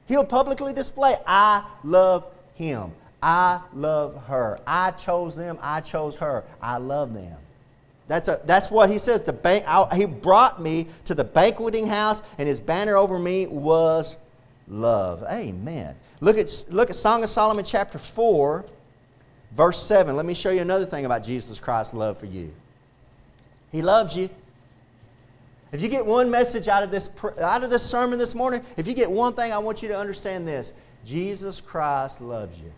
He'll 0.10 0.26
publicly 0.26 0.74
display, 0.74 1.16
I 1.26 1.64
love 1.86 2.26
him. 2.56 2.92
I 3.22 3.62
love 3.74 4.26
her. 4.28 4.60
I 4.66 4.92
chose 4.92 5.36
them. 5.36 5.58
I 5.62 5.82
chose 5.82 6.18
her. 6.18 6.44
I 6.62 6.78
love 6.78 7.14
them. 7.14 7.38
That's, 8.08 8.28
a, 8.28 8.42
that's 8.46 8.72
what 8.72 8.90
he 8.90 8.98
says. 8.98 9.24
The 9.24 9.34
bank, 9.34 9.66
I, 9.68 9.96
he 9.96 10.06
brought 10.06 10.62
me 10.62 10.88
to 11.06 11.14
the 11.14 11.24
banqueting 11.24 11.86
house, 11.86 12.24
and 12.38 12.48
his 12.48 12.60
banner 12.60 12.98
over 12.98 13.20
me 13.20 13.46
was 13.46 14.18
love. 14.68 15.24
Amen. 15.30 15.96
Look 16.20 16.38
at, 16.38 16.66
look 16.70 16.90
at 16.90 16.96
Song 16.96 17.24
of 17.24 17.30
Solomon, 17.30 17.64
chapter 17.64 18.00
4, 18.00 18.66
verse 19.52 19.82
7. 19.84 20.16
Let 20.16 20.26
me 20.26 20.34
show 20.34 20.50
you 20.50 20.62
another 20.62 20.86
thing 20.86 21.06
about 21.06 21.24
Jesus 21.24 21.60
Christ's 21.60 21.94
love 21.94 22.18
for 22.18 22.26
you. 22.26 22.52
He 23.72 23.82
loves 23.82 24.18
you. 24.18 24.30
If 25.72 25.84
you 25.84 25.88
get 25.88 26.04
one 26.04 26.32
message 26.32 26.68
out 26.68 26.82
of 26.82 26.90
this, 26.90 27.10
out 27.40 27.64
of 27.64 27.70
this 27.70 27.84
sermon 27.84 28.18
this 28.18 28.34
morning, 28.34 28.64
if 28.76 28.88
you 28.88 28.96
get 28.96 29.12
one 29.12 29.34
thing, 29.34 29.54
I 29.54 29.60
want 29.60 29.84
you 29.84 29.90
to 29.90 29.98
understand 29.98 30.48
this 30.48 30.74
Jesus 31.06 31.62
Christ 31.62 32.22
loves 32.22 32.60
you. 32.60 32.72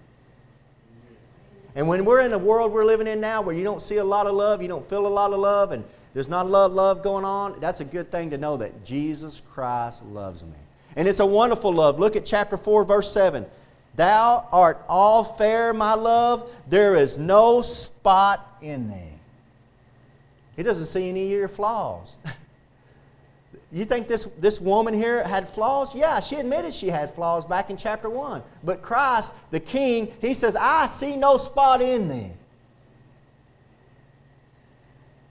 And 1.75 1.87
when 1.87 2.05
we're 2.05 2.21
in 2.21 2.31
the 2.31 2.37
world 2.37 2.71
we're 2.71 2.85
living 2.85 3.07
in 3.07 3.21
now 3.21 3.41
where 3.41 3.55
you 3.55 3.63
don't 3.63 3.81
see 3.81 3.97
a 3.97 4.03
lot 4.03 4.27
of 4.27 4.35
love, 4.35 4.61
you 4.61 4.67
don't 4.67 4.85
feel 4.85 5.07
a 5.07 5.09
lot 5.09 5.33
of 5.33 5.39
love, 5.39 5.71
and 5.71 5.83
there's 6.13 6.27
not 6.27 6.45
a 6.45 6.49
lot 6.49 6.65
of 6.65 6.73
love 6.73 7.03
going 7.03 7.25
on, 7.25 7.59
that's 7.59 7.79
a 7.79 7.85
good 7.85 8.11
thing 8.11 8.29
to 8.31 8.37
know 8.37 8.57
that 8.57 8.83
Jesus 8.83 9.41
Christ 9.51 10.05
loves 10.05 10.43
me. 10.43 10.51
And 10.95 11.07
it's 11.07 11.21
a 11.21 11.25
wonderful 11.25 11.71
love. 11.71 11.99
Look 11.99 12.15
at 12.15 12.25
chapter 12.25 12.57
4, 12.57 12.83
verse 12.83 13.11
7. 13.13 13.45
Thou 13.95 14.47
art 14.51 14.83
all 14.87 15.23
fair, 15.23 15.73
my 15.73 15.93
love. 15.95 16.51
There 16.67 16.95
is 16.95 17.17
no 17.17 17.61
spot 17.61 18.57
in 18.61 18.89
thee. 18.89 19.19
He 20.55 20.63
doesn't 20.63 20.85
see 20.85 21.09
any 21.09 21.25
of 21.25 21.31
your 21.31 21.47
flaws. 21.47 22.17
You 23.71 23.85
think 23.85 24.07
this, 24.07 24.25
this 24.37 24.59
woman 24.59 24.93
here 24.93 25.25
had 25.25 25.47
flaws? 25.47 25.95
Yeah, 25.95 26.19
she 26.19 26.35
admitted 26.35 26.73
she 26.73 26.89
had 26.89 27.09
flaws 27.09 27.45
back 27.45 27.69
in 27.69 27.77
chapter 27.77 28.09
1. 28.09 28.43
But 28.63 28.81
Christ, 28.81 29.33
the 29.49 29.61
King, 29.61 30.11
he 30.19 30.33
says, 30.33 30.57
I 30.59 30.87
see 30.87 31.15
no 31.15 31.37
spot 31.37 31.81
in 31.81 32.09
thee. 32.09 32.31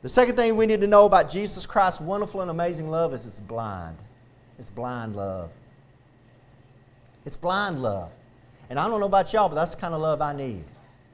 The 0.03 0.09
second 0.09 0.37
thing 0.37 0.57
we 0.57 0.65
need 0.65 0.81
to 0.81 0.87
know 0.87 1.05
about 1.05 1.31
Jesus 1.31 1.67
Christ's 1.67 2.01
wonderful 2.01 2.41
and 2.41 2.51
amazing 2.51 2.91
love 2.91 3.13
is 3.13 3.27
it's 3.27 3.41
blind. 3.41 3.99
It's 4.59 4.71
blind 4.71 5.15
love. 5.15 5.51
It's 7.27 7.37
blind 7.37 7.83
love. 7.83 8.11
And 8.71 8.79
I 8.81 8.89
don't 8.89 9.01
know 9.01 9.07
about 9.07 9.33
y'all, 9.35 9.51
but 9.51 9.57
that's 9.57 9.75
the 9.75 9.81
kind 9.81 9.93
of 9.93 10.01
love 10.01 10.23
I 10.23 10.33
need. 10.33 10.65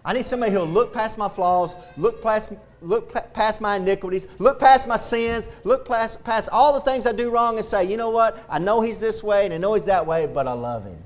I 0.06 0.12
need 0.12 0.24
somebody 0.24 0.52
who'll 0.52 0.66
look 0.66 0.92
past 0.92 1.18
my 1.18 1.28
flaws, 1.28 1.74
look 1.96 2.22
past, 2.22 2.52
look 2.80 3.12
past 3.34 3.60
my 3.60 3.74
iniquities, 3.74 4.28
look 4.38 4.60
past 4.60 4.86
my 4.86 4.94
sins, 4.94 5.48
look 5.64 5.84
past, 5.84 6.22
past 6.22 6.48
all 6.52 6.72
the 6.72 6.80
things 6.80 7.06
I 7.06 7.12
do 7.12 7.28
wrong 7.28 7.56
and 7.56 7.64
say, 7.64 7.84
you 7.84 7.96
know 7.96 8.10
what? 8.10 8.46
I 8.48 8.60
know 8.60 8.80
he's 8.80 9.00
this 9.00 9.24
way 9.24 9.46
and 9.46 9.52
I 9.52 9.58
know 9.58 9.74
he's 9.74 9.86
that 9.86 10.06
way, 10.06 10.26
but 10.26 10.46
I 10.46 10.52
love 10.52 10.84
him. 10.84 10.96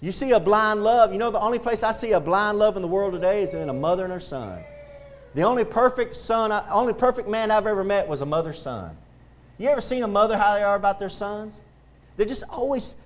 You 0.00 0.10
see 0.10 0.30
a 0.30 0.40
blind 0.40 0.82
love. 0.84 1.12
You 1.12 1.18
know, 1.18 1.30
the 1.30 1.40
only 1.40 1.58
place 1.58 1.82
I 1.82 1.92
see 1.92 2.12
a 2.12 2.20
blind 2.20 2.58
love 2.58 2.76
in 2.76 2.82
the 2.82 2.88
world 2.88 3.12
today 3.12 3.42
is 3.42 3.52
in 3.52 3.68
a 3.68 3.74
mother 3.74 4.04
and 4.04 4.12
her 4.12 4.20
son. 4.20 4.64
The 5.34 5.42
only 5.42 5.64
perfect 5.64 6.16
son, 6.16 6.50
only 6.70 6.94
perfect 6.94 7.28
man 7.28 7.50
I've 7.50 7.66
ever 7.66 7.84
met 7.84 8.08
was 8.08 8.22
a 8.22 8.26
mother's 8.26 8.58
son. 8.58 8.96
You 9.58 9.68
ever 9.68 9.82
seen 9.82 10.02
a 10.02 10.08
mother 10.08 10.38
how 10.38 10.54
they 10.54 10.62
are 10.62 10.76
about 10.76 10.98
their 10.98 11.10
sons? 11.10 11.60
They're 12.16 12.26
just 12.26 12.44
always, 12.48 12.96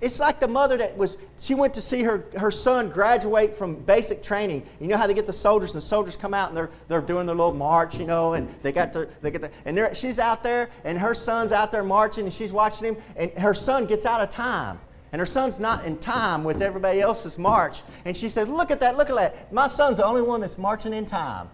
it's 0.00 0.18
like 0.18 0.40
the 0.40 0.48
mother 0.48 0.78
that 0.78 0.96
was 0.96 1.18
she 1.38 1.54
went 1.54 1.74
to 1.74 1.82
see 1.82 2.02
her, 2.02 2.24
her 2.38 2.50
son 2.50 2.88
graduate 2.88 3.54
from 3.54 3.74
basic 3.74 4.22
training. 4.22 4.64
You 4.80 4.88
know 4.88 4.96
how 4.96 5.06
they 5.06 5.14
get 5.14 5.26
the 5.26 5.32
soldiers 5.32 5.74
and 5.74 5.82
the 5.82 5.86
soldiers 5.86 6.16
come 6.16 6.32
out 6.32 6.48
and 6.48 6.56
they're, 6.56 6.70
they're 6.88 7.02
doing 7.02 7.26
their 7.26 7.36
little 7.36 7.52
march 7.52 7.98
you 7.98 8.06
know 8.06 8.32
and 8.32 8.48
they 8.62 8.72
got 8.72 8.92
their 8.92 9.08
they 9.20 9.30
get 9.30 9.42
the, 9.42 9.50
and 9.66 9.96
she's 9.96 10.18
out 10.18 10.42
there 10.42 10.70
and 10.84 10.98
her 10.98 11.14
son's 11.14 11.52
out 11.52 11.70
there 11.70 11.84
marching 11.84 12.24
and 12.24 12.32
she's 12.32 12.52
watching 12.52 12.88
him 12.88 12.96
and 13.16 13.30
her 13.32 13.52
son 13.52 13.86
gets 13.86 14.06
out 14.06 14.20
of 14.20 14.30
time. 14.30 14.78
And 15.12 15.18
her 15.18 15.26
son's 15.26 15.58
not 15.58 15.84
in 15.84 15.98
time 15.98 16.44
with 16.44 16.62
everybody 16.62 17.00
else's 17.00 17.36
march. 17.36 17.82
And 18.04 18.16
she 18.16 18.28
says 18.28 18.48
look 18.48 18.70
at 18.70 18.80
that 18.80 18.96
look 18.96 19.10
at 19.10 19.16
that. 19.16 19.52
My 19.52 19.66
son's 19.66 19.98
the 19.98 20.06
only 20.06 20.22
one 20.22 20.40
that's 20.40 20.56
marching 20.56 20.94
in 20.94 21.04
time. 21.04 21.50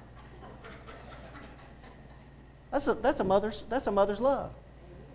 That's 2.70 2.86
a, 2.86 2.94
that's 2.94 3.18
a 3.18 3.24
mother's 3.24 3.64
that's 3.68 3.88
a 3.88 3.92
mother's 3.92 4.20
love 4.20 4.52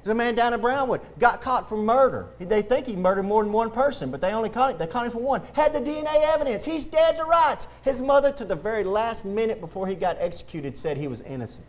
there's 0.03 0.12
a 0.12 0.15
man 0.15 0.34
down 0.34 0.53
in 0.53 0.62
Brownwood, 0.62 1.01
got 1.20 1.41
caught 1.41 1.70
for 1.70 1.77
murder. 1.77 2.27
They 2.39 2.63
think 2.63 2.88
he 2.88 2.96
murdered 2.96 3.24
more 3.24 3.43
than 3.43 3.53
one 3.53 3.70
person, 3.70 4.10
but 4.10 4.20
they 4.20 4.31
only 4.31 4.50
caught 4.50 4.72
him. 4.72 4.77
They 4.79 4.88
caught 4.88 5.05
him 5.05 5.12
for 5.12 5.22
one. 5.22 5.43
Had 5.53 5.74
the 5.74 5.79
DNA 5.79 6.24
evidence. 6.34 6.65
He's 6.65 6.88
dead 6.88 7.17
to 7.17 7.24
rights. 7.24 7.67
His 7.84 8.01
mother, 8.01 8.31
to 8.31 8.43
the 8.43 8.55
very 8.55 8.84
last 8.84 9.25
minute 9.25 9.60
before 9.62 9.86
he 9.86 9.93
got 9.93 10.17
executed, 10.20 10.75
said 10.75 10.98
he 10.98 11.08
was 11.08 11.22
innocent. 11.22 11.67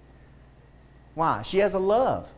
Why? 1.14 1.42
She 1.42 1.58
has 1.58 1.74
a 1.74 1.78
love. 1.78 2.32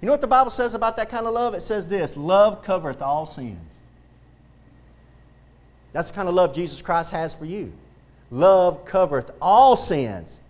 You 0.00 0.06
know 0.06 0.12
what 0.12 0.20
the 0.20 0.26
Bible 0.26 0.50
says 0.50 0.74
about 0.74 0.96
that 0.96 1.08
kind 1.08 1.24
of 1.24 1.34
love? 1.34 1.54
It 1.54 1.62
says 1.62 1.88
this 1.88 2.16
love 2.16 2.62
covereth 2.62 3.00
all 3.00 3.26
sins. 3.26 3.80
That's 5.92 6.10
the 6.10 6.16
kind 6.16 6.28
of 6.28 6.34
love 6.34 6.52
Jesus 6.52 6.82
Christ 6.82 7.12
has 7.12 7.32
for 7.32 7.44
you. 7.44 7.72
Love 8.32 8.84
covereth 8.84 9.30
all 9.40 9.76
sins. 9.76 10.42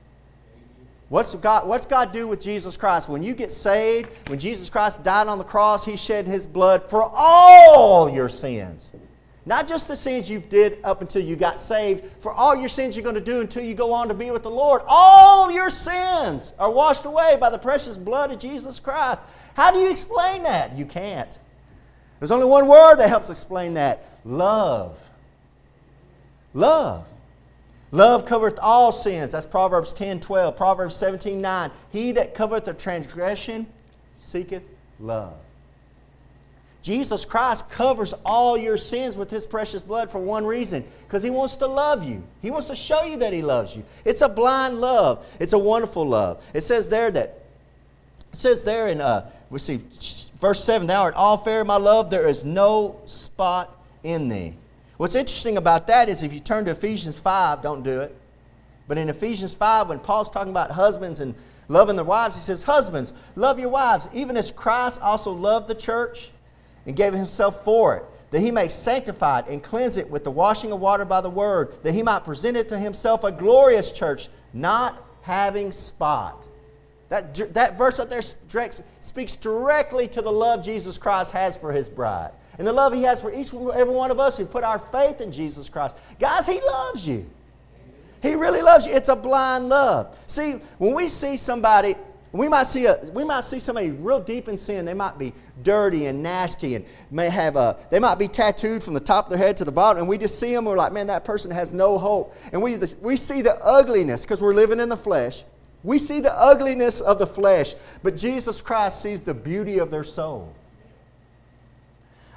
What's 1.08 1.34
God, 1.36 1.68
what's 1.68 1.86
God 1.86 2.12
do 2.12 2.26
with 2.26 2.40
Jesus 2.40 2.76
Christ? 2.76 3.08
When 3.08 3.22
you 3.22 3.34
get 3.34 3.52
saved, 3.52 4.28
when 4.28 4.38
Jesus 4.38 4.68
Christ 4.68 5.04
died 5.04 5.28
on 5.28 5.38
the 5.38 5.44
cross, 5.44 5.84
He 5.84 5.96
shed 5.96 6.26
His 6.26 6.46
blood 6.46 6.82
for 6.82 7.04
all 7.04 8.10
your 8.10 8.28
sins. 8.28 8.92
Not 9.48 9.68
just 9.68 9.86
the 9.86 9.94
sins 9.94 10.28
you've 10.28 10.48
did 10.48 10.80
up 10.82 11.02
until 11.02 11.22
you 11.22 11.36
got 11.36 11.60
saved, 11.60 12.04
for 12.20 12.32
all 12.32 12.56
your 12.56 12.68
sins 12.68 12.96
you're 12.96 13.04
going 13.04 13.14
to 13.14 13.20
do 13.20 13.40
until 13.40 13.62
you 13.62 13.74
go 13.74 13.92
on 13.92 14.08
to 14.08 14.14
be 14.14 14.32
with 14.32 14.42
the 14.42 14.50
Lord. 14.50 14.82
All 14.88 15.52
your 15.52 15.70
sins 15.70 16.52
are 16.58 16.70
washed 16.70 17.04
away 17.04 17.36
by 17.40 17.50
the 17.50 17.58
precious 17.58 17.96
blood 17.96 18.32
of 18.32 18.40
Jesus 18.40 18.80
Christ. 18.80 19.20
How 19.54 19.70
do 19.70 19.78
you 19.78 19.88
explain 19.88 20.42
that? 20.42 20.76
You 20.76 20.84
can't. 20.84 21.38
There's 22.18 22.32
only 22.32 22.46
one 22.46 22.66
word 22.66 22.96
that 22.96 23.08
helps 23.08 23.30
explain 23.30 23.74
that 23.74 24.18
love. 24.24 25.10
Love. 26.52 27.06
Love 27.92 28.24
covereth 28.24 28.58
all 28.60 28.92
sins. 28.92 29.32
That's 29.32 29.46
Proverbs 29.46 29.92
10 29.92 30.20
12. 30.20 30.56
Proverbs 30.56 30.96
17 30.96 31.40
9. 31.40 31.70
He 31.90 32.12
that 32.12 32.34
covereth 32.34 32.68
a 32.68 32.74
transgression 32.74 33.66
seeketh 34.16 34.68
love. 34.98 35.34
Jesus 36.86 37.24
Christ 37.24 37.68
covers 37.68 38.14
all 38.24 38.56
your 38.56 38.76
sins 38.76 39.16
with 39.16 39.28
his 39.28 39.44
precious 39.44 39.82
blood 39.82 40.08
for 40.08 40.20
one 40.20 40.46
reason 40.46 40.84
because 41.04 41.20
he 41.20 41.30
wants 41.30 41.56
to 41.56 41.66
love 41.66 42.04
you. 42.04 42.22
He 42.42 42.52
wants 42.52 42.68
to 42.68 42.76
show 42.76 43.02
you 43.02 43.16
that 43.18 43.32
he 43.32 43.42
loves 43.42 43.76
you. 43.76 43.84
It's 44.04 44.22
a 44.22 44.28
blind 44.28 44.80
love, 44.80 45.26
it's 45.40 45.52
a 45.52 45.58
wonderful 45.58 46.06
love. 46.06 46.48
It 46.54 46.60
says 46.60 46.88
there 46.88 47.10
that, 47.10 47.42
it 48.30 48.36
says 48.36 48.62
there 48.62 48.86
in, 48.86 49.00
uh, 49.00 49.28
we 49.50 49.58
see 49.58 49.80
verse 50.40 50.62
7 50.62 50.86
Thou 50.86 51.02
art 51.02 51.14
all 51.14 51.36
fair, 51.36 51.64
my 51.64 51.76
love, 51.76 52.08
there 52.08 52.28
is 52.28 52.44
no 52.44 53.00
spot 53.06 53.76
in 54.04 54.28
thee. 54.28 54.54
What's 54.96 55.14
interesting 55.14 55.58
about 55.58 55.86
that 55.88 56.08
is 56.08 56.22
if 56.22 56.32
you 56.32 56.40
turn 56.40 56.64
to 56.64 56.70
Ephesians 56.70 57.18
5, 57.18 57.60
don't 57.62 57.82
do 57.82 58.00
it. 58.00 58.16
But 58.88 58.98
in 58.98 59.08
Ephesians 59.08 59.54
5, 59.54 59.88
when 59.88 59.98
Paul's 59.98 60.30
talking 60.30 60.50
about 60.50 60.70
husbands 60.70 61.20
and 61.20 61.34
loving 61.68 61.96
their 61.96 62.04
wives, 62.04 62.36
he 62.36 62.40
says, 62.40 62.62
Husbands, 62.62 63.12
love 63.34 63.58
your 63.58 63.68
wives, 63.68 64.08
even 64.14 64.36
as 64.36 64.50
Christ 64.50 65.00
also 65.02 65.32
loved 65.32 65.68
the 65.68 65.74
church 65.74 66.30
and 66.86 66.96
gave 66.96 67.12
himself 67.12 67.62
for 67.64 67.96
it, 67.96 68.04
that 68.30 68.40
he 68.40 68.50
may 68.50 68.68
sanctify 68.68 69.40
it 69.40 69.46
and 69.48 69.62
cleanse 69.62 69.96
it 69.96 70.08
with 70.08 70.24
the 70.24 70.30
washing 70.30 70.72
of 70.72 70.80
water 70.80 71.04
by 71.04 71.20
the 71.20 71.30
word, 71.30 71.82
that 71.82 71.92
he 71.92 72.02
might 72.02 72.24
present 72.24 72.56
it 72.56 72.68
to 72.68 72.78
himself 72.78 73.24
a 73.24 73.32
glorious 73.32 73.92
church, 73.92 74.28
not 74.54 75.04
having 75.22 75.72
spot. 75.72 76.46
That, 77.08 77.34
that 77.54 77.76
verse 77.76 77.98
right 77.98 78.08
there 78.08 78.22
speaks 79.00 79.36
directly 79.36 80.08
to 80.08 80.22
the 80.22 80.32
love 80.32 80.64
Jesus 80.64 80.96
Christ 80.96 81.32
has 81.32 81.56
for 81.56 81.72
his 81.72 81.88
bride 81.88 82.32
and 82.58 82.66
the 82.66 82.72
love 82.72 82.92
He 82.92 83.02
has 83.02 83.20
for 83.20 83.32
each 83.32 83.52
and 83.52 83.70
every 83.70 83.94
one 83.94 84.10
of 84.10 84.20
us 84.20 84.36
who 84.36 84.46
put 84.46 84.64
our 84.64 84.78
faith 84.78 85.20
in 85.20 85.32
Jesus 85.32 85.68
Christ. 85.68 85.96
Guys, 86.18 86.46
He 86.46 86.60
loves 86.60 87.06
you. 87.08 87.28
He 88.22 88.34
really 88.34 88.62
loves 88.62 88.86
you. 88.86 88.94
It's 88.94 89.08
a 89.08 89.16
blind 89.16 89.68
love. 89.68 90.16
See, 90.26 90.52
when 90.78 90.94
we 90.94 91.06
see 91.06 91.36
somebody, 91.36 91.94
we 92.32 92.48
might 92.48 92.64
see 92.64 92.86
a, 92.86 92.98
we 93.12 93.24
might 93.24 93.44
see 93.44 93.58
somebody 93.58 93.90
real 93.90 94.20
deep 94.20 94.48
in 94.48 94.58
sin. 94.58 94.84
They 94.84 94.94
might 94.94 95.18
be 95.18 95.32
dirty 95.62 96.06
and 96.06 96.22
nasty, 96.22 96.74
and 96.74 96.84
may 97.10 97.30
have 97.30 97.56
a, 97.56 97.78
they 97.90 97.98
might 97.98 98.16
be 98.16 98.28
tattooed 98.28 98.82
from 98.82 98.94
the 98.94 99.00
top 99.00 99.26
of 99.26 99.30
their 99.30 99.38
head 99.38 99.56
to 99.58 99.64
the 99.64 99.72
bottom. 99.72 100.00
And 100.00 100.08
we 100.08 100.18
just 100.18 100.38
see 100.38 100.48
them, 100.48 100.58
and 100.58 100.66
we're 100.66 100.76
like, 100.76 100.92
man, 100.92 101.06
that 101.06 101.24
person 101.24 101.50
has 101.50 101.72
no 101.72 101.98
hope. 101.98 102.34
And 102.52 102.62
we 102.62 102.78
we 103.00 103.16
see 103.16 103.42
the 103.42 103.54
ugliness 103.64 104.22
because 104.22 104.42
we're 104.42 104.54
living 104.54 104.80
in 104.80 104.88
the 104.88 104.96
flesh. 104.96 105.44
We 105.82 105.98
see 105.98 106.20
the 106.20 106.32
ugliness 106.32 107.00
of 107.00 107.18
the 107.18 107.26
flesh, 107.26 107.74
but 108.02 108.16
Jesus 108.16 108.60
Christ 108.60 109.00
sees 109.00 109.22
the 109.22 109.34
beauty 109.34 109.78
of 109.78 109.90
their 109.90 110.04
soul. 110.04 110.52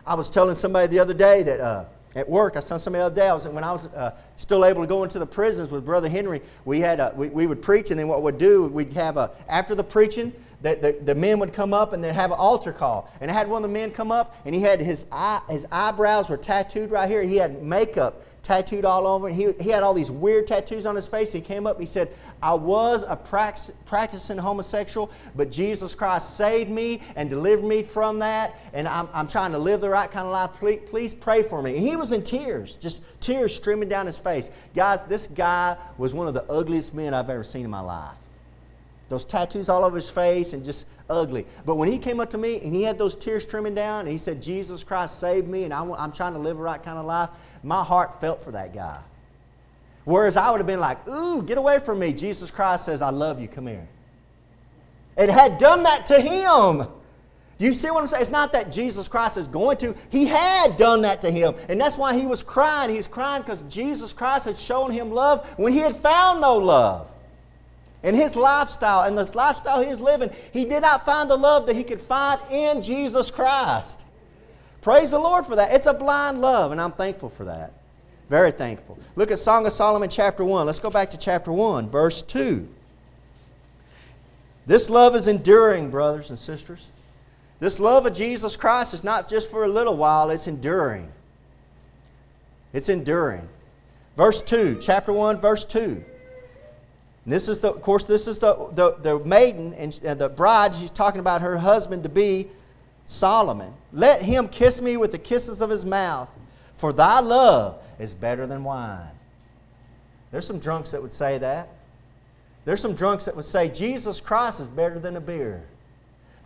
I 0.09 0.15
was 0.15 0.27
telling 0.27 0.55
somebody 0.55 0.87
the 0.87 0.97
other 0.97 1.13
day 1.13 1.43
that 1.43 1.59
uh, 1.59 1.85
at 2.15 2.27
work, 2.27 2.55
I 2.55 2.57
was 2.57 2.65
telling 2.65 2.79
somebody 2.79 3.01
the 3.01 3.05
other 3.05 3.15
day, 3.15 3.27
I 3.27 3.33
was, 3.33 3.47
when 3.47 3.63
I 3.63 3.71
was 3.71 3.85
uh, 3.89 4.17
still 4.37 4.65
able 4.65 4.81
to 4.81 4.87
go 4.87 5.03
into 5.03 5.19
the 5.19 5.25
prisons 5.27 5.69
with 5.69 5.85
Brother 5.85 6.09
Henry, 6.09 6.41
we, 6.65 6.79
had 6.79 6.99
a, 6.99 7.13
we, 7.15 7.29
we 7.29 7.45
would 7.45 7.61
preach, 7.61 7.91
and 7.91 7.99
then 7.99 8.07
what 8.07 8.23
we'd 8.23 8.39
do, 8.39 8.65
we'd 8.69 8.91
have 8.93 9.17
a, 9.17 9.29
after 9.47 9.75
the 9.75 9.83
preaching, 9.83 10.33
the, 10.63 10.73
the, 10.81 10.99
the, 11.03 11.13
men 11.13 11.37
would 11.37 11.53
come 11.53 11.75
up 11.75 11.93
and 11.93 12.03
they'd 12.03 12.13
have 12.13 12.31
an 12.31 12.39
altar 12.39 12.73
call. 12.73 13.07
And 13.21 13.29
I 13.29 13.35
had 13.35 13.47
one 13.47 13.63
of 13.63 13.69
the 13.69 13.73
men 13.73 13.91
come 13.91 14.11
up, 14.11 14.35
and 14.45 14.55
he 14.55 14.61
had 14.61 14.81
his, 14.81 15.05
eye, 15.11 15.41
his 15.47 15.67
eyebrows 15.71 16.27
were 16.27 16.37
tattooed 16.37 16.89
right 16.89 17.07
here. 17.07 17.21
He 17.21 17.35
had 17.35 17.61
makeup 17.61 18.23
tattooed 18.49 18.83
all 18.83 19.05
over. 19.05 19.29
He, 19.29 19.51
he 19.61 19.69
had 19.69 19.83
all 19.83 19.93
these 19.93 20.09
weird 20.09 20.47
tattoos 20.47 20.87
on 20.87 20.95
his 20.95 21.07
face. 21.07 21.31
He 21.31 21.39
came 21.39 21.67
up 21.67 21.79
he 21.79 21.85
said, 21.85 22.09
I 22.41 22.55
was 22.55 23.03
a 23.03 23.15
practicing 23.15 24.39
homosexual, 24.39 25.11
but 25.35 25.51
Jesus 25.51 25.93
Christ 25.93 26.35
saved 26.35 26.71
me 26.71 26.99
and 27.15 27.29
delivered 27.29 27.63
me 27.63 27.83
from 27.83 28.17
that, 28.19 28.59
and 28.73 28.87
I'm, 28.87 29.07
I'm 29.13 29.27
trying 29.27 29.51
to 29.51 29.59
live 29.59 29.81
the 29.81 29.89
right 29.89 30.09
kind 30.09 30.25
of 30.25 30.33
life. 30.33 30.53
Please, 30.53 30.81
please 30.89 31.13
pray 31.13 31.43
for 31.43 31.61
me. 31.61 31.75
And 31.75 31.87
he 31.87 31.95
was 31.95 32.11
in 32.11 32.23
tears, 32.23 32.75
just 32.77 33.03
tears 33.19 33.53
streaming 33.53 33.87
down 33.87 34.07
his 34.07 34.17
face. 34.17 34.49
Guys, 34.73 35.05
this 35.05 35.27
guy 35.27 35.77
was 35.99 36.15
one 36.15 36.27
of 36.27 36.33
the 36.33 36.43
ugliest 36.51 36.95
men 36.95 37.13
I've 37.13 37.29
ever 37.29 37.43
seen 37.43 37.65
in 37.65 37.71
my 37.71 37.81
life 37.81 38.15
those 39.09 39.25
tattoos 39.25 39.67
all 39.67 39.83
over 39.83 39.95
his 39.95 40.09
face 40.09 40.53
and 40.53 40.63
just 40.63 40.87
ugly. 41.09 41.45
But 41.65 41.75
when 41.75 41.91
he 41.91 41.97
came 41.97 42.19
up 42.19 42.29
to 42.29 42.37
me 42.37 42.61
and 42.61 42.73
he 42.73 42.83
had 42.83 42.97
those 42.97 43.15
tears 43.15 43.45
trimming 43.45 43.75
down 43.75 44.01
and 44.01 44.09
he 44.09 44.17
said, 44.17 44.41
Jesus 44.41 44.83
Christ 44.83 45.19
saved 45.19 45.47
me 45.47 45.63
and 45.63 45.73
I'm, 45.73 45.91
I'm 45.93 46.11
trying 46.11 46.33
to 46.33 46.39
live 46.39 46.59
a 46.59 46.61
right 46.61 46.81
kind 46.81 46.97
of 46.97 47.05
life, 47.05 47.29
my 47.63 47.83
heart 47.83 48.21
felt 48.21 48.41
for 48.41 48.51
that 48.51 48.73
guy. 48.73 49.01
Whereas 50.05 50.37
I 50.37 50.49
would 50.51 50.59
have 50.59 50.67
been 50.67 50.79
like, 50.79 51.07
ooh, 51.07 51.43
get 51.43 51.57
away 51.57 51.79
from 51.79 51.99
me. 51.99 52.13
Jesus 52.13 52.49
Christ 52.51 52.85
says, 52.85 53.01
I 53.01 53.09
love 53.09 53.41
you, 53.41 53.47
come 53.47 53.67
here. 53.67 53.87
It 55.17 55.29
had 55.29 55.57
done 55.57 55.83
that 55.83 56.05
to 56.07 56.21
him. 56.21 56.87
Do 57.57 57.65
you 57.65 57.73
see 57.73 57.91
what 57.91 57.99
I'm 57.99 58.07
saying? 58.07 58.21
It's 58.21 58.31
not 58.31 58.53
that 58.53 58.71
Jesus 58.71 59.09
Christ 59.09 59.37
is 59.37 59.49
going 59.49 59.77
to. 59.77 59.93
He 60.09 60.25
had 60.25 60.77
done 60.77 61.01
that 61.01 61.19
to 61.21 61.31
him. 61.31 61.55
And 61.67 61.79
that's 61.79 61.97
why 61.97 62.17
he 62.17 62.25
was 62.25 62.41
crying. 62.41 62.89
He's 62.89 63.07
crying 63.07 63.41
because 63.41 63.63
Jesus 63.63 64.13
Christ 64.13 64.45
had 64.45 64.55
shown 64.55 64.91
him 64.91 65.11
love 65.11 65.45
when 65.57 65.73
he 65.73 65.79
had 65.79 65.93
found 65.93 66.39
no 66.39 66.57
love. 66.57 67.11
In 68.03 68.15
his 68.15 68.35
lifestyle 68.35 69.03
and 69.03 69.17
this 69.17 69.35
lifestyle 69.35 69.83
he 69.83 69.89
is 69.89 69.99
living, 69.99 70.31
he 70.53 70.65
did 70.65 70.81
not 70.81 71.05
find 71.05 71.29
the 71.29 71.35
love 71.35 71.67
that 71.67 71.75
he 71.75 71.83
could 71.83 72.01
find 72.01 72.39
in 72.49 72.81
Jesus 72.81 73.29
Christ. 73.29 74.05
Praise 74.81 75.11
the 75.11 75.19
Lord 75.19 75.45
for 75.45 75.57
that. 75.57 75.73
It's 75.73 75.87
a 75.87 75.93
blind 75.93 76.39
love, 76.39 76.71
and 76.71 76.79
I'm 76.79 76.93
thankful 76.93 77.29
for 77.29 77.45
that. 77.45 77.73
Very 78.29 78.51
thankful. 78.51 78.97
Look 79.15 79.31
at 79.31 79.39
Song 79.39 79.65
of 79.65 79.73
Solomon, 79.73 80.09
chapter 80.09 80.45
1. 80.45 80.65
Let's 80.65 80.79
go 80.79 80.89
back 80.89 81.09
to 81.09 81.17
chapter 81.17 81.51
1, 81.51 81.89
verse 81.89 82.21
2. 82.21 82.67
This 84.65 84.89
love 84.89 85.15
is 85.15 85.27
enduring, 85.27 85.89
brothers 85.89 86.29
and 86.29 86.37
sisters. 86.37 86.91
This 87.59 87.79
love 87.79 88.05
of 88.05 88.13
Jesus 88.13 88.55
Christ 88.55 88.93
is 88.93 89.03
not 89.03 89.27
just 89.27 89.49
for 89.49 89.65
a 89.65 89.67
little 89.67 89.97
while, 89.97 90.29
it's 90.29 90.47
enduring. 90.47 91.11
It's 92.71 92.87
enduring. 92.87 93.49
Verse 94.15 94.41
2, 94.41 94.77
chapter 94.79 95.11
1, 95.11 95.41
verse 95.41 95.65
2. 95.65 96.05
And 97.25 97.33
this 97.33 97.49
is 97.49 97.59
the, 97.59 97.71
of 97.71 97.81
course, 97.81 98.03
this 98.03 98.27
is 98.27 98.39
the, 98.39 98.55
the, 98.71 98.95
the 99.01 99.19
maiden 99.25 99.73
and 99.73 99.99
uh, 100.05 100.13
the 100.15 100.29
bride. 100.29 100.73
She's 100.73 100.91
talking 100.91 101.19
about 101.19 101.41
her 101.41 101.57
husband 101.57 102.03
to 102.03 102.09
be 102.09 102.47
Solomon. 103.05 103.73
Let 103.91 104.21
him 104.21 104.47
kiss 104.47 104.81
me 104.81 104.97
with 104.97 105.11
the 105.11 105.17
kisses 105.17 105.61
of 105.61 105.69
his 105.69 105.85
mouth, 105.85 106.29
for 106.75 106.93
thy 106.93 107.19
love 107.19 107.83
is 107.99 108.13
better 108.13 108.47
than 108.47 108.63
wine. 108.63 109.11
There's 110.31 110.45
some 110.45 110.59
drunks 110.59 110.91
that 110.91 111.01
would 111.01 111.11
say 111.11 111.37
that. 111.39 111.69
There's 112.65 112.81
some 112.81 112.93
drunks 112.93 113.25
that 113.25 113.35
would 113.35 113.45
say 113.45 113.69
Jesus 113.69 114.21
Christ 114.21 114.59
is 114.59 114.67
better 114.67 114.99
than 114.99 115.15
a 115.15 115.21
beer. 115.21 115.63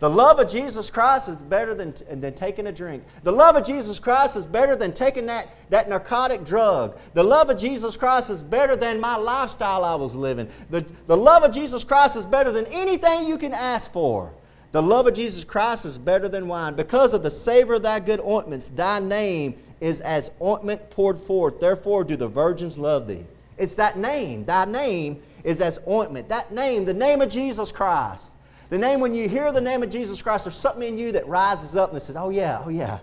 The 0.00 0.10
love 0.10 0.40
of 0.40 0.50
Jesus 0.50 0.90
Christ 0.90 1.28
is 1.28 1.40
better 1.40 1.72
than, 1.72 1.94
than 2.10 2.34
taking 2.34 2.66
a 2.66 2.72
drink. 2.72 3.04
The 3.22 3.32
love 3.32 3.56
of 3.56 3.64
Jesus 3.64 3.98
Christ 3.98 4.36
is 4.36 4.44
better 4.44 4.74
than 4.74 4.92
taking 4.92 5.26
that, 5.26 5.48
that 5.70 5.88
narcotic 5.88 6.44
drug. 6.44 6.98
The 7.14 7.22
love 7.22 7.48
of 7.48 7.58
Jesus 7.58 7.96
Christ 7.96 8.28
is 8.28 8.42
better 8.42 8.76
than 8.76 9.00
my 9.00 9.16
lifestyle 9.16 9.84
I 9.84 9.94
was 9.94 10.14
living. 10.14 10.48
The, 10.70 10.84
the 11.06 11.16
love 11.16 11.44
of 11.44 11.52
Jesus 11.52 11.84
Christ 11.84 12.16
is 12.16 12.26
better 12.26 12.50
than 12.50 12.66
anything 12.66 13.28
you 13.28 13.38
can 13.38 13.54
ask 13.54 13.92
for. 13.92 14.32
The 14.72 14.82
love 14.82 15.06
of 15.06 15.14
Jesus 15.14 15.44
Christ 15.44 15.84
is 15.84 15.96
better 15.96 16.28
than 16.28 16.48
wine. 16.48 16.74
Because 16.74 17.14
of 17.14 17.22
the 17.22 17.30
savor 17.30 17.74
of 17.74 17.84
thy 17.84 18.00
good 18.00 18.20
ointments, 18.20 18.70
thy 18.70 18.98
name 18.98 19.54
is 19.80 20.00
as 20.00 20.32
ointment 20.42 20.90
poured 20.90 21.18
forth. 21.18 21.60
Therefore 21.60 22.02
do 22.02 22.16
the 22.16 22.26
virgins 22.26 22.76
love 22.76 23.06
thee. 23.06 23.24
It's 23.56 23.74
that 23.74 23.96
name. 23.96 24.44
Thy 24.44 24.64
name 24.64 25.22
is 25.44 25.60
as 25.60 25.78
ointment. 25.86 26.28
That 26.28 26.52
name, 26.52 26.86
the 26.86 26.92
name 26.92 27.20
of 27.20 27.28
Jesus 27.28 27.70
Christ. 27.70 28.32
The 28.70 28.78
name, 28.78 29.00
when 29.00 29.14
you 29.14 29.28
hear 29.28 29.52
the 29.52 29.60
name 29.60 29.82
of 29.82 29.90
Jesus 29.90 30.22
Christ, 30.22 30.44
there's 30.44 30.56
something 30.56 30.86
in 30.86 30.98
you 30.98 31.12
that 31.12 31.28
rises 31.28 31.76
up 31.76 31.92
and 31.92 32.02
says, 32.02 32.16
Oh, 32.16 32.30
yeah, 32.30 32.62
oh, 32.64 32.70
yeah. 32.70 32.98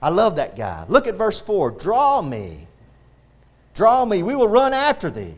I 0.00 0.10
love 0.10 0.36
that 0.36 0.56
guy. 0.56 0.84
Look 0.88 1.06
at 1.06 1.16
verse 1.16 1.40
4. 1.40 1.72
Draw 1.72 2.22
me. 2.22 2.66
Draw 3.74 4.04
me. 4.04 4.22
We 4.22 4.36
will 4.36 4.48
run 4.48 4.72
after 4.72 5.10
thee. 5.10 5.34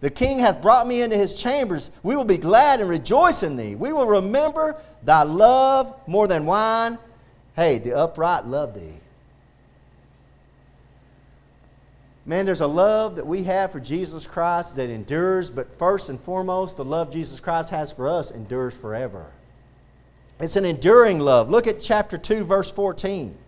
The 0.00 0.10
king 0.10 0.38
hath 0.38 0.60
brought 0.60 0.86
me 0.86 1.02
into 1.02 1.16
his 1.16 1.36
chambers. 1.36 1.90
We 2.02 2.16
will 2.16 2.24
be 2.24 2.38
glad 2.38 2.80
and 2.80 2.88
rejoice 2.88 3.42
in 3.42 3.56
thee. 3.56 3.74
We 3.74 3.92
will 3.92 4.06
remember 4.06 4.76
thy 5.02 5.22
love 5.22 5.94
more 6.06 6.28
than 6.28 6.46
wine. 6.46 6.98
Hey, 7.54 7.78
the 7.78 7.96
upright 7.96 8.46
love 8.46 8.74
thee. 8.74 8.94
Man, 12.28 12.44
there's 12.44 12.60
a 12.60 12.66
love 12.66 13.14
that 13.16 13.26
we 13.26 13.44
have 13.44 13.70
for 13.70 13.78
Jesus 13.78 14.26
Christ 14.26 14.74
that 14.76 14.90
endures, 14.90 15.48
but 15.48 15.78
first 15.78 16.08
and 16.08 16.20
foremost, 16.20 16.76
the 16.76 16.84
love 16.84 17.12
Jesus 17.12 17.38
Christ 17.38 17.70
has 17.70 17.92
for 17.92 18.08
us 18.08 18.32
endures 18.32 18.76
forever. 18.76 19.26
It's 20.40 20.56
an 20.56 20.64
enduring 20.64 21.20
love. 21.20 21.48
Look 21.48 21.68
at 21.68 21.80
chapter 21.80 22.18
2, 22.18 22.44
verse 22.44 22.68
14. 22.68 23.38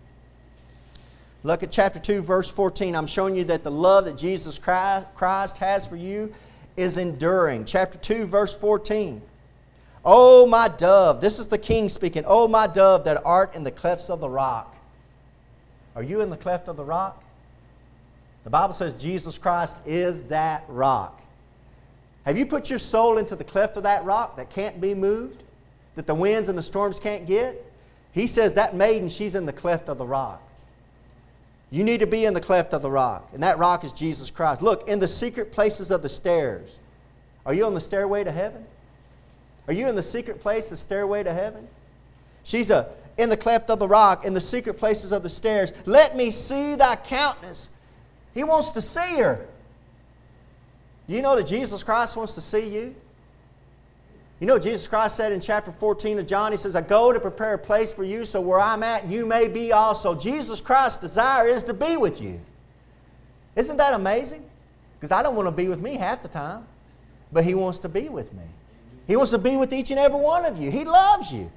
Look 1.43 1.61
at 1.61 1.71
chapter 1.71 1.99
2, 1.99 2.21
verse 2.21 2.49
14. 2.49 2.95
I'm 2.95 3.05
showing 3.05 3.35
you 3.35 3.43
that 3.45 3.63
the 3.63 3.71
love 3.71 4.05
that 4.05 4.17
Jesus 4.17 4.57
Christ 4.57 5.57
has 5.57 5.85
for 5.85 5.97
you 5.97 6.33
is 6.77 6.97
enduring. 6.97 7.65
Chapter 7.65 7.97
2, 7.97 8.27
verse 8.27 8.55
14. 8.55 9.21
Oh, 10.05 10.45
my 10.45 10.69
dove. 10.69 11.19
This 11.19 11.37
is 11.37 11.47
the 11.47 11.57
king 11.57 11.89
speaking. 11.89 12.23
Oh, 12.25 12.47
my 12.47 12.65
dove 12.65 13.03
that 13.03 13.21
art 13.25 13.55
in 13.55 13.65
the 13.65 13.71
clefts 13.71 14.09
of 14.09 14.21
the 14.21 14.29
rock. 14.29 14.77
Are 15.95 16.03
you 16.03 16.21
in 16.21 16.29
the 16.29 16.37
cleft 16.37 16.69
of 16.69 16.77
the 16.77 16.85
rock? 16.85 17.25
The 18.49 18.57
Bible 18.57 18.73
says 18.73 18.95
Jesus 18.95 19.37
Christ 19.37 19.77
is 19.85 20.23
that 20.23 20.63
rock. 20.67 21.21
Have 22.25 22.35
you 22.35 22.47
put 22.47 22.67
your 22.71 22.79
soul 22.79 23.19
into 23.19 23.35
the 23.35 23.43
cleft 23.43 23.77
of 23.77 23.83
that 23.83 24.03
rock 24.05 24.37
that 24.37 24.49
can't 24.49 24.81
be 24.81 24.95
moved? 24.95 25.43
That 25.93 26.07
the 26.07 26.15
winds 26.15 26.49
and 26.49 26.57
the 26.57 26.63
storms 26.63 26.99
can't 26.99 27.27
get? 27.27 27.63
He 28.11 28.25
says 28.25 28.55
that 28.55 28.75
maiden, 28.75 29.07
she's 29.07 29.35
in 29.35 29.45
the 29.45 29.53
cleft 29.53 29.87
of 29.87 29.99
the 29.99 30.05
rock. 30.07 30.41
You 31.69 31.83
need 31.83 31.99
to 31.99 32.07
be 32.07 32.25
in 32.25 32.33
the 32.33 32.41
cleft 32.41 32.73
of 32.73 32.81
the 32.81 32.89
rock, 32.89 33.29
and 33.35 33.43
that 33.43 33.59
rock 33.59 33.83
is 33.83 33.93
Jesus 33.93 34.31
Christ. 34.31 34.63
Look, 34.63 34.89
in 34.89 34.97
the 34.97 35.07
secret 35.07 35.51
places 35.51 35.91
of 35.91 36.01
the 36.01 36.09
stairs. 36.09 36.79
Are 37.45 37.53
you 37.53 37.67
on 37.67 37.75
the 37.75 37.81
stairway 37.81 38.23
to 38.23 38.31
heaven? 38.31 38.65
Are 39.67 39.73
you 39.73 39.87
in 39.87 39.95
the 39.95 40.01
secret 40.01 40.39
place, 40.39 40.65
of 40.65 40.71
the 40.71 40.77
stairway 40.77 41.21
to 41.21 41.33
heaven? 41.33 41.67
She's 42.41 42.71
a, 42.71 42.95
in 43.15 43.29
the 43.29 43.37
cleft 43.37 43.69
of 43.69 43.77
the 43.77 43.87
rock, 43.87 44.25
in 44.25 44.33
the 44.33 44.41
secret 44.41 44.73
places 44.73 45.11
of 45.11 45.21
the 45.21 45.29
stairs. 45.29 45.71
Let 45.85 46.15
me 46.15 46.31
see 46.31 46.73
thy 46.73 46.95
countenance. 46.95 47.69
He 48.39 48.45
wants 48.45 48.71
to 48.71 48.81
see 48.81 49.17
her. 49.17 49.45
Do 51.09 51.13
you 51.13 51.21
know 51.21 51.35
that 51.35 51.45
Jesus 51.45 51.83
Christ 51.83 52.15
wants 52.15 52.35
to 52.35 52.41
see 52.41 52.73
you? 52.73 52.95
You 54.39 54.47
know, 54.47 54.57
Jesus 54.57 54.87
Christ 54.87 55.17
said 55.17 55.33
in 55.33 55.41
chapter 55.41 55.73
14 55.73 56.19
of 56.19 56.25
John, 56.25 56.53
He 56.53 56.57
says, 56.57 56.73
I 56.73 56.79
go 56.79 57.11
to 57.11 57.19
prepare 57.19 57.55
a 57.55 57.57
place 57.57 57.91
for 57.91 58.05
you, 58.05 58.23
so 58.23 58.39
where 58.39 58.61
I'm 58.61 58.81
at, 58.81 59.09
you 59.09 59.25
may 59.25 59.49
be 59.49 59.73
also. 59.73 60.15
Jesus 60.15 60.61
Christ's 60.61 61.01
desire 61.01 61.49
is 61.49 61.63
to 61.63 61.73
be 61.73 61.97
with 61.97 62.21
you. 62.21 62.39
Isn't 63.57 63.75
that 63.75 63.93
amazing? 63.93 64.49
Because 64.97 65.11
I 65.11 65.21
don't 65.21 65.35
want 65.35 65.49
to 65.49 65.51
be 65.51 65.67
with 65.67 65.81
me 65.81 65.95
half 65.95 66.21
the 66.21 66.29
time, 66.29 66.65
but 67.33 67.43
He 67.43 67.55
wants 67.55 67.79
to 67.79 67.89
be 67.89 68.07
with 68.07 68.33
me. 68.33 68.45
He 69.05 69.17
wants 69.17 69.31
to 69.31 69.37
be 69.37 69.57
with 69.57 69.73
each 69.73 69.91
and 69.91 69.99
every 69.99 70.21
one 70.21 70.45
of 70.45 70.57
you. 70.57 70.71
He 70.71 70.85
loves 70.85 71.33
you. 71.33 71.51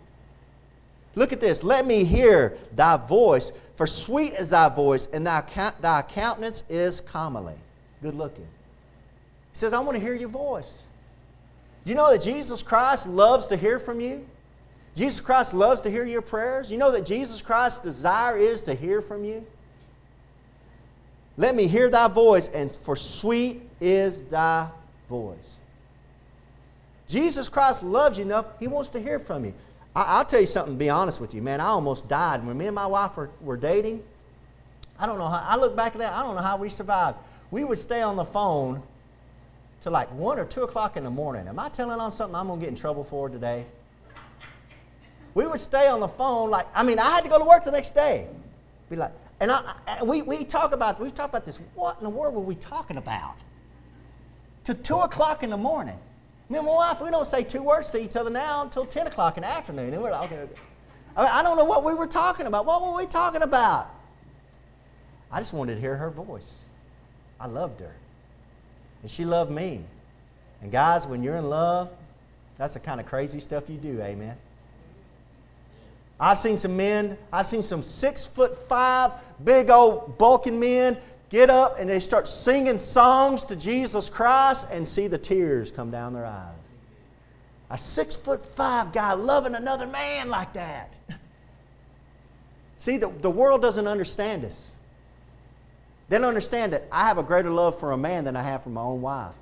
Look 1.15 1.33
at 1.33 1.39
this. 1.39 1.63
Let 1.63 1.87
me 1.87 2.03
hear 2.03 2.59
thy 2.75 2.97
voice, 2.97 3.53
for 3.83 3.87
sweet 3.89 4.35
is 4.35 4.51
thy 4.51 4.69
voice, 4.69 5.09
and 5.13 5.27
thy, 5.27 5.43
thy 5.81 6.03
countenance 6.03 6.63
is 6.69 7.01
comely. 7.01 7.57
Good 8.01 8.15
looking. 8.15 8.45
He 8.45 9.59
says, 9.59 9.73
I 9.73 9.81
want 9.81 9.97
to 9.97 10.01
hear 10.01 10.15
your 10.15 10.29
voice. 10.29 10.87
Do 11.83 11.91
you 11.91 11.97
know 11.97 12.13
that 12.13 12.23
Jesus 12.23 12.63
Christ 12.63 13.09
loves 13.09 13.49
to 13.49 13.57
hear 13.57 13.81
from 13.81 14.01
you? 14.01 14.25
Jesus 14.95 15.21
Christ 15.21 15.53
loves 15.53 15.81
to 15.81 15.91
hear 15.91 16.05
your 16.05 16.23
prayers. 16.23 16.71
You 16.71 16.79
know 16.79 16.93
that 16.93 17.05
Jesus 17.05 17.43
Christ's 17.43 17.81
desire 17.81 18.37
is 18.37 18.63
to 18.63 18.75
hear 18.75 19.03
from 19.03 19.25
you? 19.25 19.45
Let 21.37 21.57
me 21.57 21.67
hear 21.67 21.91
thy 21.91 22.07
voice, 22.07 22.47
and 22.51 22.71
for 22.71 22.95
sweet 22.95 23.63
is 23.81 24.27
thy 24.27 24.69
voice. 25.09 25.57
Jesus 27.09 27.49
Christ 27.49 27.83
loves 27.83 28.17
you 28.17 28.27
enough, 28.27 28.47
he 28.61 28.69
wants 28.69 28.91
to 28.91 29.01
hear 29.01 29.19
from 29.19 29.45
you. 29.45 29.55
I, 29.95 30.19
will 30.19 30.25
tell 30.25 30.41
you 30.41 30.47
something, 30.47 30.77
be 30.77 30.89
honest 30.89 31.21
with 31.21 31.35
you, 31.35 31.43
man. 31.43 31.61
I 31.61 31.67
almost 31.67 32.09
died. 32.09 32.45
When 32.47 32.57
me 32.57 32.67
and 32.67 32.75
my 32.75 32.87
wife 32.87 33.17
were, 33.17 33.31
were 33.41 33.57
dating, 33.57 34.03
I 34.99 35.07
don't 35.07 35.19
know 35.19 35.29
how, 35.29 35.45
I 35.47 35.57
look 35.57 35.77
back 35.77 35.95
at 35.95 35.99
that, 35.99 36.13
I 36.13 36.23
don't 36.23 36.35
know 36.35 36.43
how 36.43 36.57
we 36.57 36.69
survived. 36.69 37.19
We 37.51 37.65
would 37.65 37.79
stay 37.79 38.01
on 38.01 38.17
the 38.17 38.25
phone 38.25 38.83
to 39.83 39.91
like 39.91 40.11
1 40.13 40.39
or 40.39 40.45
2 40.45 40.63
o'clock 40.63 40.97
in 40.97 41.05
the 41.05 41.11
morning. 41.11 41.49
Am 41.49 41.59
I 41.59 41.69
telling 41.69 42.01
on 42.01 42.13
something 42.13 42.35
I'm 42.35 42.47
going 42.47 42.61
to 42.61 42.65
get 42.65 42.71
in 42.71 42.77
trouble 42.77 43.05
for 43.05 43.29
today? 43.29 43.67
We 45.35 45.47
would 45.47 45.61
stay 45.61 45.89
on 45.89 46.01
the 46.01 46.09
phone 46.09 46.51
like, 46.51 46.67
I 46.75 46.83
mean, 46.83 46.99
I 46.99 47.11
had 47.11 47.25
to 47.25 47.31
go 47.31 47.39
to 47.39 47.45
work 47.45 47.65
the 47.65 47.71
next 47.71 47.95
day. 47.95 48.29
Be 48.89 48.97
like, 48.97 49.13
and 49.41 49.51
I, 49.51 49.77
I, 49.87 50.05
we, 50.05 50.23
we 50.23 50.45
talk 50.45 50.73
about, 50.73 51.01
we've 51.01 51.13
talked 51.13 51.31
about 51.31 51.45
this. 51.45 51.59
What 51.75 51.99
in 51.99 52.05
the 52.05 52.11
world 52.11 52.35
were 52.35 52.41
we 52.41 52.55
talking 52.55 52.97
about? 52.97 53.35
To 54.65 54.75
2 54.75 55.01
o'clock 55.01 55.43
in 55.43 55.51
the 55.51 55.57
morning. 55.57 55.99
Me 56.53 56.59
and 56.59 56.67
my 56.67 56.75
wife, 56.75 57.01
we 57.01 57.11
don't 57.11 57.27
say 57.27 57.43
two 57.43 57.63
words 57.63 57.89
to 57.89 57.99
each 57.99 58.15
other 58.15 58.29
now 58.29 58.63
until 58.63 58.85
10 58.85 59.07
o'clock 59.07 59.39
in 59.39 59.43
the 59.43 59.49
afternoon. 59.49 59.95
And 59.95 60.03
we're 60.03 60.11
like, 60.11 60.31
okay. 60.31 60.53
I, 61.17 61.23
mean, 61.23 61.31
I 61.33 61.43
don't 61.43 61.57
know 61.57 61.65
what 61.65 61.83
we 61.83 61.95
were 61.95 62.07
talking 62.07 62.45
about. 62.45 62.67
What 62.67 62.83
were 62.83 62.95
we 62.95 63.07
talking 63.07 63.41
about? 63.41 63.89
I 65.31 65.41
just 65.41 65.55
wanted 65.55 65.77
to 65.77 65.81
hear 65.81 65.97
her 65.97 66.11
voice. 66.11 66.65
I 67.41 67.47
loved 67.47 67.81
her. 67.81 67.95
And 69.01 69.11
she 69.11 69.25
loved 69.25 69.51
me. 69.51 69.83
And 70.61 70.71
guys, 70.71 71.07
when 71.07 71.23
you're 71.23 71.37
in 71.37 71.49
love, 71.49 71.91
that's 72.59 72.75
the 72.75 72.81
kind 72.81 73.01
of 73.01 73.07
crazy 73.07 73.41
stuff 73.41 73.71
you 73.71 73.79
do, 73.79 74.03
amen. 74.03 74.37
I've 76.21 76.39
seen 76.39 76.59
some 76.59 76.77
men, 76.77 77.17
I've 77.33 77.47
seen 77.47 77.63
some 77.63 77.83
six 77.83 78.27
foot 78.27 78.55
five, 78.55 79.13
big 79.43 79.71
old 79.71 80.19
bulking 80.19 80.61
men 80.61 80.99
get 81.33 81.49
up 81.49 81.81
and 81.81 81.89
they 81.89 81.99
start 81.99 82.29
singing 82.29 82.79
songs 82.79 83.43
to 83.47 83.57
Jesus 83.57 84.11
Christ 84.11 84.69
and 84.71 84.87
see 84.87 85.07
the 85.07 85.17
tears 85.17 85.71
come 85.71 85.91
down 85.91 86.13
their 86.13 86.27
eyes. 86.27 86.55
A 87.71 87.79
six 87.79 88.15
foot 88.15 88.45
five 88.45 88.93
guy 88.93 89.15
loving 89.15 89.55
another 89.55 89.87
man 89.87 90.29
like 90.29 90.53
that. 90.53 90.95
See, 92.77 92.99
the, 92.99 93.09
the 93.09 93.31
world 93.31 93.63
doesn't 93.63 93.87
understand 93.87 94.45
us. 94.45 94.77
They 96.11 96.19
don't 96.19 96.27
understand 96.27 96.75
that 96.75 96.87
I 96.93 97.07
have 97.07 97.17
a 97.17 97.23
greater 97.23 97.51
love 97.51 97.81
for 97.81 97.93
a 97.93 97.97
man 97.97 98.25
than 98.25 98.37
I 98.37 98.43
have 98.43 98.63
for 98.63 98.69
my 98.69 98.83
own 98.83 99.01
wife. 99.01 99.35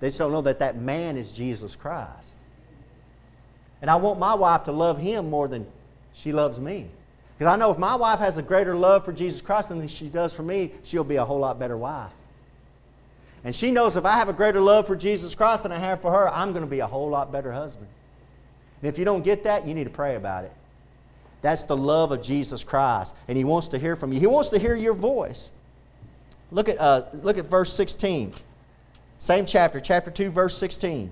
They 0.00 0.08
just 0.08 0.18
don't 0.18 0.32
know 0.32 0.42
that 0.42 0.58
that 0.58 0.76
man 0.76 1.16
is 1.16 1.32
Jesus 1.32 1.76
Christ. 1.76 2.36
And 3.80 3.90
I 3.90 3.96
want 3.96 4.18
my 4.18 4.34
wife 4.34 4.64
to 4.64 4.72
love 4.72 4.98
him 4.98 5.30
more 5.30 5.48
than 5.48 5.66
she 6.12 6.30
loves 6.30 6.60
me. 6.60 6.88
Because 7.38 7.54
I 7.54 7.56
know 7.56 7.70
if 7.70 7.78
my 7.78 7.94
wife 7.94 8.18
has 8.18 8.36
a 8.36 8.42
greater 8.42 8.74
love 8.74 9.04
for 9.04 9.12
Jesus 9.12 9.40
Christ 9.40 9.68
than 9.68 9.86
she 9.86 10.08
does 10.08 10.34
for 10.34 10.42
me, 10.42 10.72
she'll 10.82 11.04
be 11.04 11.16
a 11.16 11.24
whole 11.24 11.38
lot 11.38 11.56
better 11.56 11.76
wife. 11.76 12.10
And 13.44 13.54
she 13.54 13.70
knows 13.70 13.94
if 13.94 14.04
I 14.04 14.16
have 14.16 14.28
a 14.28 14.32
greater 14.32 14.60
love 14.60 14.88
for 14.88 14.96
Jesus 14.96 15.36
Christ 15.36 15.62
than 15.62 15.70
I 15.70 15.78
have 15.78 16.00
for 16.00 16.10
her, 16.10 16.28
I'm 16.28 16.50
going 16.50 16.64
to 16.64 16.70
be 16.70 16.80
a 16.80 16.86
whole 16.86 17.08
lot 17.08 17.30
better 17.30 17.52
husband. 17.52 17.86
And 18.82 18.88
if 18.88 18.98
you 18.98 19.04
don't 19.04 19.22
get 19.22 19.44
that, 19.44 19.68
you 19.68 19.74
need 19.74 19.84
to 19.84 19.90
pray 19.90 20.16
about 20.16 20.44
it. 20.44 20.52
That's 21.40 21.62
the 21.62 21.76
love 21.76 22.10
of 22.10 22.22
Jesus 22.22 22.64
Christ. 22.64 23.14
And 23.28 23.38
He 23.38 23.44
wants 23.44 23.68
to 23.68 23.78
hear 23.78 23.94
from 23.94 24.12
you, 24.12 24.18
He 24.18 24.26
wants 24.26 24.48
to 24.48 24.58
hear 24.58 24.74
your 24.74 24.94
voice. 24.94 25.52
Look 26.50 26.68
at, 26.68 26.80
uh, 26.80 27.02
look 27.12 27.38
at 27.38 27.46
verse 27.46 27.72
16. 27.72 28.32
Same 29.18 29.46
chapter, 29.46 29.78
chapter 29.78 30.10
2, 30.10 30.30
verse 30.30 30.56
16. 30.56 31.10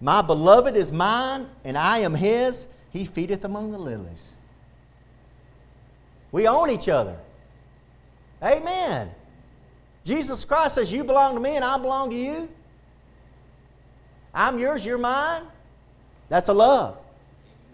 My 0.00 0.22
beloved 0.22 0.76
is 0.76 0.92
mine, 0.92 1.48
and 1.64 1.76
I 1.78 1.98
am 1.98 2.14
his. 2.14 2.68
He 2.96 3.04
feedeth 3.04 3.44
among 3.44 3.72
the 3.72 3.78
lilies. 3.78 4.34
We 6.32 6.48
own 6.48 6.70
each 6.70 6.88
other. 6.88 7.18
Amen. 8.42 9.10
Jesus 10.02 10.46
Christ 10.46 10.76
says, 10.76 10.90
You 10.90 11.04
belong 11.04 11.34
to 11.34 11.40
me, 11.40 11.56
and 11.56 11.64
I 11.64 11.76
belong 11.76 12.08
to 12.08 12.16
you. 12.16 12.48
I'm 14.32 14.58
yours, 14.58 14.86
you're 14.86 14.96
mine. 14.96 15.42
That's 16.30 16.48
a 16.48 16.54
love. 16.54 16.96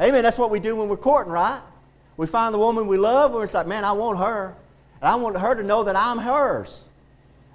Amen. 0.00 0.24
That's 0.24 0.38
what 0.38 0.50
we 0.50 0.58
do 0.58 0.74
when 0.74 0.88
we're 0.88 0.96
courting, 0.96 1.32
right? 1.32 1.62
We 2.16 2.26
find 2.26 2.52
the 2.52 2.58
woman 2.58 2.88
we 2.88 2.98
love, 2.98 3.32
and 3.32 3.44
it's 3.44 3.54
like, 3.54 3.68
man, 3.68 3.85
I 3.85 3.92
want 3.92 4.18
her. 4.18 4.56
And 5.00 5.08
I 5.08 5.14
want 5.14 5.38
her 5.38 5.54
to 5.54 5.62
know 5.62 5.85
that 5.85 5.94
I'm 5.94 6.18
hers. 6.18 6.88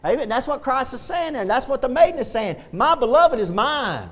Amen. 0.06 0.30
That's 0.30 0.48
what 0.48 0.62
Christ 0.62 0.94
is 0.94 1.02
saying 1.02 1.34
there. 1.34 1.42
And 1.42 1.52
that's 1.52 1.68
what 1.68 1.82
the 1.82 1.90
maiden 1.90 2.18
is 2.18 2.32
saying. 2.32 2.62
My 2.72 2.96
beloved 2.96 3.40
is 3.40 3.52
mine. 3.52 4.10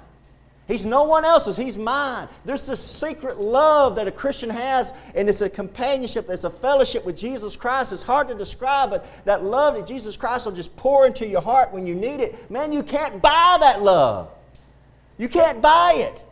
He's 0.67 0.85
no 0.85 1.03
one 1.03 1.25
else's. 1.25 1.57
He's 1.57 1.77
mine. 1.77 2.27
There's 2.43 2.65
this 2.65 2.83
secret 2.83 3.39
love 3.39 3.95
that 3.97 4.07
a 4.07 4.11
Christian 4.11 4.49
has, 4.49 4.93
and 5.13 5.29
it's 5.29 5.41
a 5.41 5.49
companionship, 5.49 6.27
it's 6.29 6.43
a 6.43 6.49
fellowship 6.49 7.05
with 7.05 7.15
Jesus 7.15 7.55
Christ. 7.55 7.93
It's 7.93 8.01
hard 8.01 8.27
to 8.29 8.35
describe, 8.35 8.89
but 8.89 9.25
that 9.25 9.43
love 9.43 9.75
that 9.75 9.85
Jesus 9.85 10.17
Christ 10.17 10.45
will 10.45 10.53
just 10.53 10.75
pour 10.75 11.05
into 11.05 11.27
your 11.27 11.41
heart 11.41 11.71
when 11.71 11.85
you 11.85 11.93
need 11.93 12.19
it. 12.19 12.49
Man, 12.49 12.73
you 12.73 12.81
can't 12.81 13.21
buy 13.21 13.57
that 13.59 13.83
love. 13.83 14.29
You 15.17 15.29
can't 15.29 15.61
buy 15.61 15.93
it. 15.97 16.25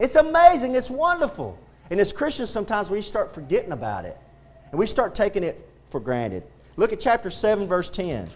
It's 0.00 0.16
amazing. 0.16 0.74
It's 0.74 0.90
wonderful. 0.90 1.58
And 1.90 2.00
as 2.00 2.12
Christians, 2.12 2.50
sometimes 2.50 2.90
we 2.90 3.00
start 3.02 3.32
forgetting 3.32 3.72
about 3.72 4.04
it 4.04 4.18
and 4.70 4.78
we 4.78 4.86
start 4.86 5.14
taking 5.14 5.44
it 5.44 5.68
for 5.88 6.00
granted. 6.00 6.42
Look 6.76 6.92
at 6.92 6.98
chapter 6.98 7.30
7, 7.30 7.68
verse 7.68 7.88
10. 7.88 8.28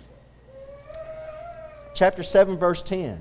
Chapter 1.95 2.23
7, 2.23 2.57
verse 2.57 2.83
10. 2.85 3.21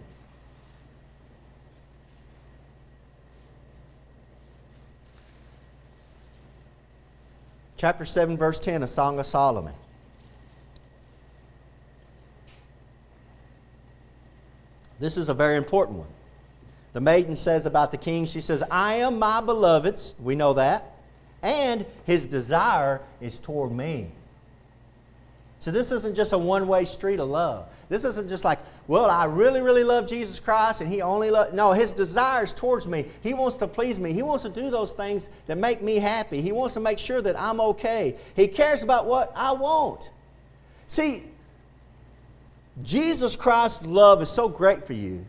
Chapter 7.78 8.06
7, 8.06 8.38
verse 8.38 8.60
10, 8.60 8.82
a 8.82 8.88
Song 8.88 9.20
of 9.20 9.26
Solomon. 9.28 9.74
This 15.00 15.16
is 15.16 15.30
a 15.30 15.34
very 15.36 15.58
important 15.58 16.00
one. 16.00 16.08
The 16.94 17.02
maiden 17.02 17.36
says 17.36 17.68
about 17.68 17.92
the 17.92 17.98
king, 17.98 18.26
she 18.26 18.42
says, 18.42 18.64
I 18.72 18.96
am 18.96 19.20
my 19.20 19.42
beloved's, 19.42 20.16
we 20.20 20.34
know 20.34 20.54
that, 20.54 20.96
and 21.44 21.86
his 22.06 22.26
desire 22.26 23.02
is 23.22 23.38
toward 23.38 23.72
me. 23.72 24.12
So 25.60 25.72
this 25.72 25.92
isn't 25.92 26.16
just 26.16 26.34
a 26.34 26.38
one 26.38 26.68
way 26.68 26.86
street 26.86 27.20
of 27.20 27.30
love. 27.30 27.68
This 27.90 28.04
isn't 28.04 28.30
just 28.30 28.46
like, 28.46 28.60
well, 28.88 29.10
I 29.10 29.26
really, 29.26 29.62
really 29.62 29.84
love 29.84 30.08
Jesus 30.08 30.40
Christ 30.40 30.82
and 30.82 30.92
he 30.92 31.02
only 31.02 31.32
loves. 31.32 31.52
No, 31.52 31.72
his 31.72 31.94
desires 31.94 32.54
towards 32.54 32.88
me. 32.88 33.06
He 33.24 33.34
wants 33.34 33.58
to 33.58 33.68
please 33.68 34.00
me. 34.00 34.14
He 34.14 34.22
wants 34.22 34.44
to 34.44 34.50
do 34.50 34.70
those 34.70 34.92
things 34.92 35.30
that 35.48 35.58
make 35.58 35.82
me 35.82 35.96
happy. 35.96 36.42
He 36.42 36.52
wants 36.52 36.76
to 36.76 36.80
make 36.80 37.00
sure 37.00 37.22
that 37.22 37.40
I'm 37.40 37.60
okay. 37.60 38.18
He 38.36 38.48
cares 38.48 38.84
about 38.84 39.08
what 39.08 39.32
I 39.36 39.52
want. 39.54 40.12
See, 40.88 41.24
Jesus 42.84 43.36
Christ's 43.36 43.86
love 43.86 44.22
is 44.22 44.30
so 44.30 44.48
great 44.48 44.84
for 44.84 44.94
you. 44.94 45.26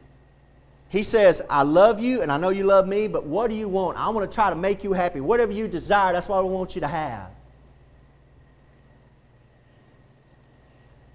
He 0.90 1.02
says, 1.02 1.42
I 1.48 1.62
love 1.62 2.00
you 2.00 2.22
and 2.22 2.30
I 2.30 2.36
know 2.36 2.48
you 2.50 2.64
love 2.64 2.86
me, 2.86 3.08
but 3.08 3.24
what 3.24 3.48
do 3.48 3.54
you 3.54 3.68
want? 3.68 3.98
I 3.98 4.08
want 4.10 4.30
to 4.30 4.34
try 4.34 4.50
to 4.50 4.56
make 4.56 4.84
you 4.84 4.92
happy. 4.92 5.20
Whatever 5.20 5.52
you 5.52 5.68
desire, 5.68 6.12
that's 6.12 6.28
what 6.28 6.38
I 6.38 6.42
want 6.42 6.74
you 6.74 6.80
to 6.82 6.88
have. 6.88 7.30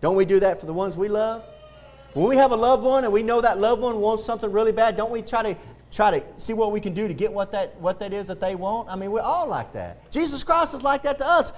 Don't 0.03 0.17
we 0.17 0.25
do 0.25 0.41
that 0.41 0.59
for 0.59 0.65
the 0.65 0.73
ones 0.73 0.97
we 0.97 1.07
love? 1.07 1.45
When 2.13 2.27
we 2.27 2.35
have 2.35 2.51
a 2.51 2.57
loved 2.57 2.83
one 2.83 3.05
and 3.05 3.13
we 3.13 3.23
know 3.23 3.39
that 3.39 3.57
loved 3.57 3.81
one 3.81 4.01
wants 4.01 4.25
something 4.25 4.51
really 4.51 4.73
bad, 4.73 4.97
don't 4.97 5.09
we 5.09 5.21
try 5.21 5.53
to 5.53 5.57
try 5.93 6.19
to 6.19 6.21
see 6.35 6.51
what 6.51 6.73
we 6.73 6.81
can 6.81 6.93
do 6.93 7.07
to 7.07 7.13
get 7.13 7.31
what 7.31 7.53
that 7.53 7.79
what 7.79 7.99
that 7.99 8.11
is 8.11 8.27
that 8.27 8.41
they 8.41 8.53
want? 8.53 8.89
I 8.89 8.97
mean, 8.97 9.11
we're 9.11 9.21
all 9.21 9.47
like 9.47 9.71
that. 9.71 10.11
Jesus 10.11 10.43
Christ 10.43 10.73
is 10.73 10.83
like 10.83 11.03
that 11.03 11.19
to 11.19 11.25
us. 11.25 11.53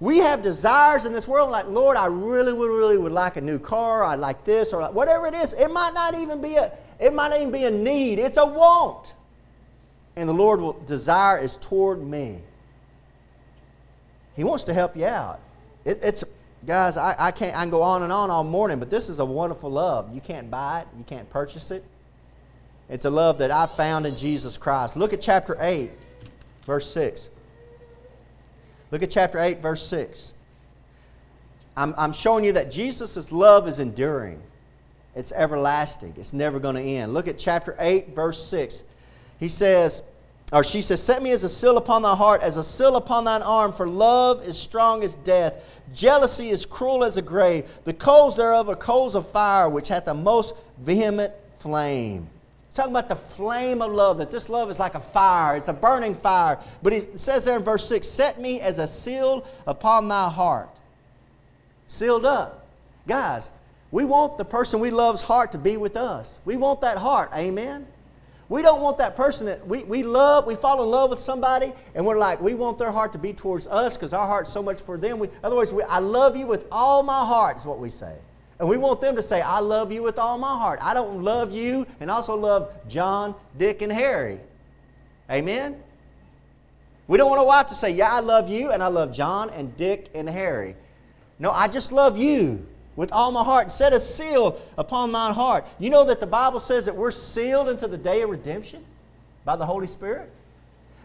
We 0.00 0.16
have 0.16 0.40
desires 0.40 1.04
in 1.04 1.12
this 1.12 1.28
world 1.28 1.50
like, 1.50 1.66
Lord, 1.68 1.98
I 1.98 2.06
really 2.06 2.54
would 2.54 2.70
really 2.70 2.96
would 2.96 3.12
like 3.12 3.36
a 3.36 3.42
new 3.42 3.58
car. 3.58 4.02
I 4.02 4.14
like 4.14 4.44
this 4.44 4.72
or 4.72 4.90
whatever 4.92 5.26
it 5.26 5.34
is. 5.34 5.52
It 5.52 5.70
might 5.70 5.92
not 5.92 6.14
even 6.14 6.40
be 6.40 6.54
a 6.54 6.72
it 6.98 7.12
might 7.12 7.34
even 7.34 7.52
be 7.52 7.64
a 7.64 7.70
need. 7.70 8.18
It's 8.18 8.38
a 8.38 8.46
want. 8.46 9.12
And 10.16 10.26
the 10.26 10.32
Lord 10.32 10.62
will 10.62 10.80
desire 10.86 11.38
is 11.38 11.58
toward 11.58 12.02
me. 12.02 12.38
He 14.34 14.42
wants 14.42 14.64
to 14.64 14.72
help 14.72 14.96
you 14.96 15.04
out. 15.04 15.40
It, 15.84 15.98
it's 16.02 16.24
Guys, 16.66 16.96
I, 16.96 17.16
I, 17.18 17.30
can't, 17.30 17.56
I 17.56 17.62
can 17.62 17.70
go 17.70 17.82
on 17.82 18.02
and 18.02 18.12
on 18.12 18.30
all 18.30 18.44
morning, 18.44 18.78
but 18.78 18.90
this 18.90 19.08
is 19.08 19.18
a 19.18 19.24
wonderful 19.24 19.70
love. 19.70 20.14
You 20.14 20.20
can't 20.20 20.50
buy 20.50 20.80
it, 20.80 20.88
you 20.98 21.04
can't 21.04 21.28
purchase 21.30 21.70
it. 21.70 21.84
It's 22.88 23.04
a 23.04 23.10
love 23.10 23.38
that 23.38 23.50
I 23.50 23.66
found 23.66 24.06
in 24.06 24.16
Jesus 24.16 24.58
Christ. 24.58 24.96
Look 24.96 25.12
at 25.12 25.20
chapter 25.20 25.56
8, 25.58 25.90
verse 26.66 26.90
6. 26.92 27.30
Look 28.90 29.02
at 29.02 29.10
chapter 29.10 29.38
8, 29.38 29.62
verse 29.62 29.86
6. 29.86 30.34
I'm, 31.76 31.94
I'm 31.96 32.12
showing 32.12 32.44
you 32.44 32.52
that 32.52 32.70
Jesus' 32.70 33.32
love 33.32 33.66
is 33.66 33.78
enduring, 33.78 34.42
it's 35.14 35.32
everlasting, 35.32 36.14
it's 36.16 36.32
never 36.32 36.58
going 36.58 36.74
to 36.74 36.82
end. 36.82 37.14
Look 37.14 37.26
at 37.26 37.38
chapter 37.38 37.74
8, 37.78 38.14
verse 38.14 38.44
6. 38.44 38.84
He 39.38 39.48
says, 39.48 40.02
or 40.52 40.64
she 40.64 40.82
says, 40.82 41.02
Set 41.02 41.22
me 41.22 41.30
as 41.32 41.44
a 41.44 41.48
seal 41.48 41.76
upon 41.76 42.02
thy 42.02 42.16
heart, 42.16 42.42
as 42.42 42.56
a 42.56 42.64
seal 42.64 42.96
upon 42.96 43.24
thine 43.24 43.42
arm, 43.42 43.72
for 43.72 43.86
love 43.86 44.44
is 44.44 44.58
strong 44.58 45.04
as 45.04 45.14
death. 45.16 45.82
Jealousy 45.94 46.48
is 46.48 46.66
cruel 46.66 47.04
as 47.04 47.16
a 47.16 47.22
grave. 47.22 47.70
The 47.84 47.92
coals 47.92 48.36
thereof 48.36 48.68
are 48.68 48.74
coals 48.74 49.14
of 49.14 49.28
fire, 49.28 49.68
which 49.68 49.88
hath 49.88 50.08
a 50.08 50.14
most 50.14 50.54
vehement 50.78 51.32
flame. 51.54 52.28
He's 52.66 52.76
talking 52.76 52.92
about 52.92 53.08
the 53.08 53.16
flame 53.16 53.82
of 53.82 53.92
love, 53.92 54.18
that 54.18 54.30
this 54.30 54.48
love 54.48 54.70
is 54.70 54.78
like 54.78 54.94
a 54.94 55.00
fire, 55.00 55.56
it's 55.56 55.68
a 55.68 55.72
burning 55.72 56.14
fire. 56.14 56.58
But 56.82 56.92
he 56.92 57.00
says 57.00 57.44
there 57.44 57.56
in 57.56 57.64
verse 57.64 57.86
6 57.88 58.06
Set 58.06 58.40
me 58.40 58.60
as 58.60 58.78
a 58.78 58.86
seal 58.86 59.46
upon 59.66 60.08
thy 60.08 60.28
heart. 60.28 60.70
Sealed 61.86 62.24
up. 62.24 62.66
Guys, 63.08 63.50
we 63.90 64.04
want 64.04 64.36
the 64.36 64.44
person 64.44 64.78
we 64.78 64.90
love's 64.90 65.22
heart 65.22 65.52
to 65.52 65.58
be 65.58 65.76
with 65.76 65.96
us. 65.96 66.40
We 66.44 66.56
want 66.56 66.80
that 66.82 66.98
heart. 66.98 67.30
Amen? 67.34 67.86
We 68.50 68.62
don't 68.62 68.80
want 68.80 68.98
that 68.98 69.14
person 69.14 69.46
that 69.46 69.64
we, 69.64 69.84
we 69.84 70.02
love, 70.02 70.44
we 70.44 70.56
fall 70.56 70.82
in 70.82 70.90
love 70.90 71.10
with 71.10 71.20
somebody, 71.20 71.72
and 71.94 72.04
we're 72.04 72.18
like, 72.18 72.40
we 72.40 72.52
want 72.54 72.78
their 72.78 72.90
heart 72.90 73.12
to 73.12 73.18
be 73.18 73.32
towards 73.32 73.68
us 73.68 73.96
because 73.96 74.12
our 74.12 74.26
heart's 74.26 74.52
so 74.52 74.60
much 74.60 74.80
for 74.80 74.98
them. 74.98 75.20
We, 75.20 75.28
otherwise, 75.44 75.72
we, 75.72 75.84
I 75.84 76.00
love 76.00 76.36
you 76.36 76.48
with 76.48 76.66
all 76.72 77.04
my 77.04 77.24
heart, 77.24 77.58
is 77.58 77.64
what 77.64 77.78
we 77.78 77.88
say. 77.88 78.16
And 78.58 78.68
we 78.68 78.76
want 78.76 79.00
them 79.00 79.14
to 79.14 79.22
say, 79.22 79.40
I 79.40 79.60
love 79.60 79.92
you 79.92 80.02
with 80.02 80.18
all 80.18 80.36
my 80.36 80.58
heart. 80.58 80.80
I 80.82 80.94
don't 80.94 81.22
love 81.22 81.52
you 81.52 81.86
and 82.00 82.10
also 82.10 82.36
love 82.36 82.74
John, 82.88 83.36
Dick, 83.56 83.82
and 83.82 83.92
Harry. 83.92 84.40
Amen? 85.30 85.80
We 87.06 87.18
don't 87.18 87.30
want 87.30 87.40
a 87.40 87.44
wife 87.44 87.68
to 87.68 87.76
say, 87.76 87.90
Yeah, 87.90 88.12
I 88.12 88.18
love 88.18 88.50
you 88.50 88.72
and 88.72 88.82
I 88.82 88.88
love 88.88 89.12
John 89.12 89.50
and 89.50 89.76
Dick 89.76 90.08
and 90.12 90.28
Harry. 90.28 90.74
No, 91.38 91.52
I 91.52 91.68
just 91.68 91.92
love 91.92 92.18
you 92.18 92.66
with 93.00 93.12
all 93.12 93.32
my 93.32 93.42
heart. 93.42 93.72
Set 93.72 93.94
a 93.94 93.98
seal 93.98 94.60
upon 94.76 95.10
mine 95.10 95.32
heart. 95.32 95.66
You 95.78 95.88
know 95.88 96.04
that 96.04 96.20
the 96.20 96.26
Bible 96.26 96.60
says 96.60 96.84
that 96.84 96.94
we're 96.94 97.10
sealed 97.10 97.70
into 97.70 97.88
the 97.88 97.96
day 97.96 98.20
of 98.20 98.28
redemption 98.28 98.84
by 99.42 99.56
the 99.56 99.64
Holy 99.64 99.86
Spirit? 99.86 100.30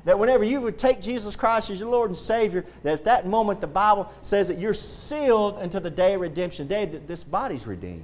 That 0.04 0.20
whenever 0.20 0.44
you 0.44 0.60
would 0.60 0.78
take 0.78 1.00
Jesus 1.00 1.38
Christ 1.38 1.70
as 1.70 1.80
your 1.80 1.90
Lord 1.90 2.10
and 2.10 2.18
Savior, 2.18 2.66
that 2.84 2.94
at 2.96 3.04
that 3.06 3.26
moment 3.26 3.62
the 3.62 3.68
Bible 3.68 4.12
says 4.24 4.50
that 4.50 4.58
you're 4.58 4.74
sealed 4.74 5.60
into 5.60 5.80
the 5.80 5.90
day 5.90 6.16
of 6.16 6.20
redemption, 6.20 6.68
day 6.68 6.84
that 6.84 7.08
this 7.08 7.24
body's 7.24 7.66
redeemed. 7.66 8.04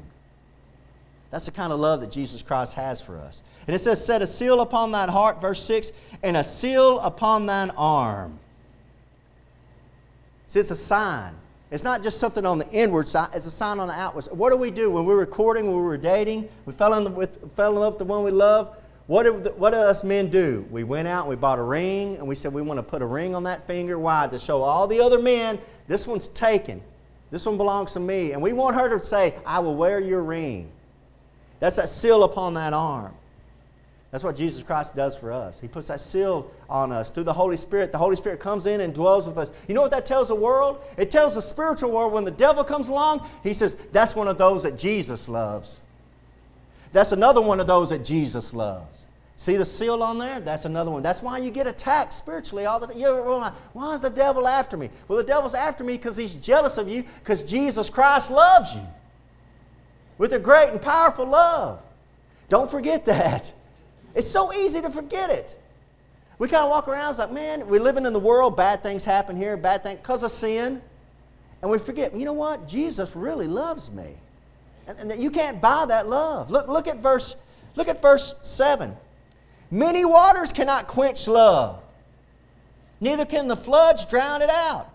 That's 1.30 1.48
the 1.48 1.52
kind 1.52 1.74
of 1.74 1.82
love 1.82 2.00
that 2.00 2.12
Jesus 2.12 2.42
Christ 2.42 2.76
has 2.76 3.02
for 3.02 3.18
us. 3.18 3.44
And 3.68 3.76
it 3.76 3.80
says, 3.80 4.04
Set 4.06 4.22
a 4.22 4.28
seal 4.28 4.62
upon 4.62 4.94
thine 4.94 5.10
heart, 5.10 5.42
verse 5.42 5.62
6, 5.66 5.92
and 6.24 6.38
a 6.38 6.46
seal 6.46 6.98
upon 7.02 7.46
thine 7.46 7.72
arm. 7.72 8.40
See, 10.48 10.62
it's 10.62 10.72
a 10.72 10.78
sign. 10.78 11.34
It's 11.72 11.86
not 11.86 12.04
just 12.04 12.20
something 12.20 12.46
on 12.46 12.58
the 12.58 12.70
inward 12.70 13.08
side, 13.08 13.30
it's 13.34 13.46
a 13.46 13.52
sign 13.52 13.80
on 13.80 13.88
the 13.88 13.94
outward 13.94 14.24
side. 14.24 14.38
What 14.38 14.52
do 14.52 14.58
we 14.58 14.72
do 14.72 14.92
when 14.92 15.06
we're 15.06 15.18
recording, 15.18 15.68
when 15.68 15.78
we 15.78 15.82
were 15.82 15.98
dating, 15.98 16.50
we 16.66 16.74
fell 16.74 16.94
in, 16.94 17.16
with, 17.16 17.50
fell 17.54 17.74
in 17.74 17.80
love 17.80 17.94
with 17.94 18.00
the 18.00 18.06
one 18.06 18.26
we 18.26 18.32
love? 18.32 18.76
What 19.08 19.24
do, 19.24 19.34
what 19.34 19.72
do 19.72 19.78
us 19.78 20.04
men 20.04 20.30
do? 20.30 20.66
We 20.70 20.84
went 20.84 21.08
out 21.08 21.22
and 21.22 21.30
we 21.30 21.36
bought 21.38 21.60
a 21.60 21.64
ring 21.64 22.18
and 22.18 22.28
we 22.28 22.36
said 22.36 22.54
we 22.54 22.62
want 22.62 22.78
to 22.78 22.84
put 22.84 23.02
a 23.02 23.06
ring 23.06 23.34
on 23.36 23.44
that 23.44 23.66
finger. 23.68 23.98
Why? 23.98 24.28
To 24.28 24.38
show 24.38 24.62
all 24.62 24.86
the 24.86 25.00
other 25.02 25.20
men, 25.20 25.60
this 25.88 26.06
one's 26.06 26.28
taken. 26.30 26.82
This 27.30 27.46
one 27.46 27.56
belongs 27.58 27.94
to 27.94 28.00
me. 28.02 28.34
And 28.34 28.42
we 28.42 28.52
want 28.52 28.76
her 28.76 28.90
to 28.90 29.04
say, 29.04 29.36
I 29.46 29.60
will 29.60 29.76
wear 29.76 30.00
your 30.00 30.22
ring. 30.22 30.70
That's 31.60 31.78
that 31.78 31.90
seal 31.90 32.24
upon 32.24 32.54
that 32.56 32.74
arm. 32.74 33.14
That's 34.12 34.26
what 34.26 34.36
Jesus 34.36 34.62
Christ 34.62 34.94
does 34.94 35.18
for 35.18 35.32
us. 35.32 35.62
He 35.62 35.70
puts 35.70 35.88
that 35.88 36.02
seal 36.02 36.52
on 36.70 36.92
us 36.92 37.12
through 37.12 37.24
the 37.24 37.34
Holy 37.34 37.56
Spirit. 37.56 37.94
The 37.94 37.98
Holy 37.98 38.18
Spirit 38.18 38.42
comes 38.42 38.66
in 38.66 38.82
and 38.82 38.94
dwells 38.94 39.26
with 39.26 39.38
us. 39.38 39.54
You 39.70 39.74
know 39.74 39.82
what 39.82 39.92
that 39.92 40.06
tells 40.06 40.28
the 40.28 40.36
world? 40.36 40.84
It 40.98 41.10
tells 41.10 41.36
the 41.36 41.42
spiritual 41.42 41.92
world 41.92 42.12
when 42.12 42.26
the 42.26 42.32
devil 42.32 42.66
comes 42.66 42.90
along, 42.90 43.26
he 43.42 43.54
says, 43.54 43.76
That's 43.94 44.14
one 44.14 44.28
of 44.28 44.38
those 44.38 44.64
that 44.64 44.78
Jesus 44.78 45.30
loves. 45.30 45.80
That's 46.92 47.14
another 47.14 47.40
one 47.40 47.62
of 47.62 47.68
those 47.68 47.90
that 47.92 48.04
Jesus 48.04 48.54
loves. 48.54 49.08
See 49.38 49.56
the 49.56 49.66
seal 49.66 50.04
on 50.04 50.18
there? 50.18 50.42
That's 50.42 50.66
another 50.66 50.92
one. 50.92 51.02
That's 51.02 51.24
why 51.24 51.38
you 51.38 51.50
get 51.50 51.66
attacked 51.66 52.12
spiritually 52.12 52.66
all 52.66 52.80
the 52.80 52.88
time. 52.88 52.98
You're 52.98 53.40
like, 53.40 53.54
why 53.72 53.96
is 53.96 54.02
the 54.02 54.10
devil 54.10 54.46
after 54.46 54.76
me? 54.76 54.90
Well, 55.08 55.18
the 55.18 55.24
devil's 55.24 55.56
after 55.56 55.86
me 55.86 55.94
because 55.94 56.18
he's 56.18 56.36
jealous 56.36 56.78
of 56.78 56.90
you 56.90 57.04
because 57.20 57.44
Jesus 57.44 57.90
Christ 57.90 58.30
loves 58.30 58.76
you 58.76 58.86
with 60.18 60.34
a 60.34 60.40
great 60.40 60.70
and 60.70 60.82
powerful 60.82 61.26
love. 61.26 61.82
Don't 62.50 62.70
forget 62.70 63.06
that. 63.06 63.54
It's 64.14 64.30
so 64.30 64.54
easy 64.54 64.82
to 64.82 64.90
forget 64.90 65.30
it. 65.30 65.58
We 66.38 66.48
kind 66.48 66.64
of 66.64 66.70
walk 66.70 66.88
around, 66.88 67.12
it's 67.12 67.20
like, 67.20 67.32
man, 67.32 67.68
we're 67.68 67.82
living 67.82 68.06
in 68.06 68.14
the 68.14 68.20
world, 68.20 68.58
bad 68.58 68.82
things 68.82 69.06
happen 69.06 69.36
here, 69.36 69.56
bad 69.58 69.84
things 69.84 70.00
because 70.00 70.24
of 70.24 70.32
sin. 70.32 70.82
And 71.62 71.70
we 71.70 71.78
forget, 71.78 72.16
you 72.16 72.26
know 72.26 72.34
what? 72.34 72.68
Jesus 72.68 73.16
really 73.16 73.48
loves 73.48 73.92
me. 73.92 74.16
And, 74.88 75.12
and 75.12 75.22
you 75.22 75.30
can't 75.30 75.62
buy 75.62 75.86
that 75.88 76.08
love. 76.08 76.50
Look, 76.50 76.68
look 76.68 76.88
at 76.88 76.98
verse, 76.98 77.36
look 77.76 77.88
at 77.88 78.02
verse 78.02 78.34
7. 78.42 78.96
Many 79.70 80.04
waters 80.04 80.52
cannot 80.52 80.88
quench 80.88 81.28
love. 81.28 81.82
Neither 83.00 83.26
can 83.26 83.48
the 83.48 83.56
floods 83.56 84.06
drown 84.06 84.42
it 84.42 84.50
out. 84.50 84.90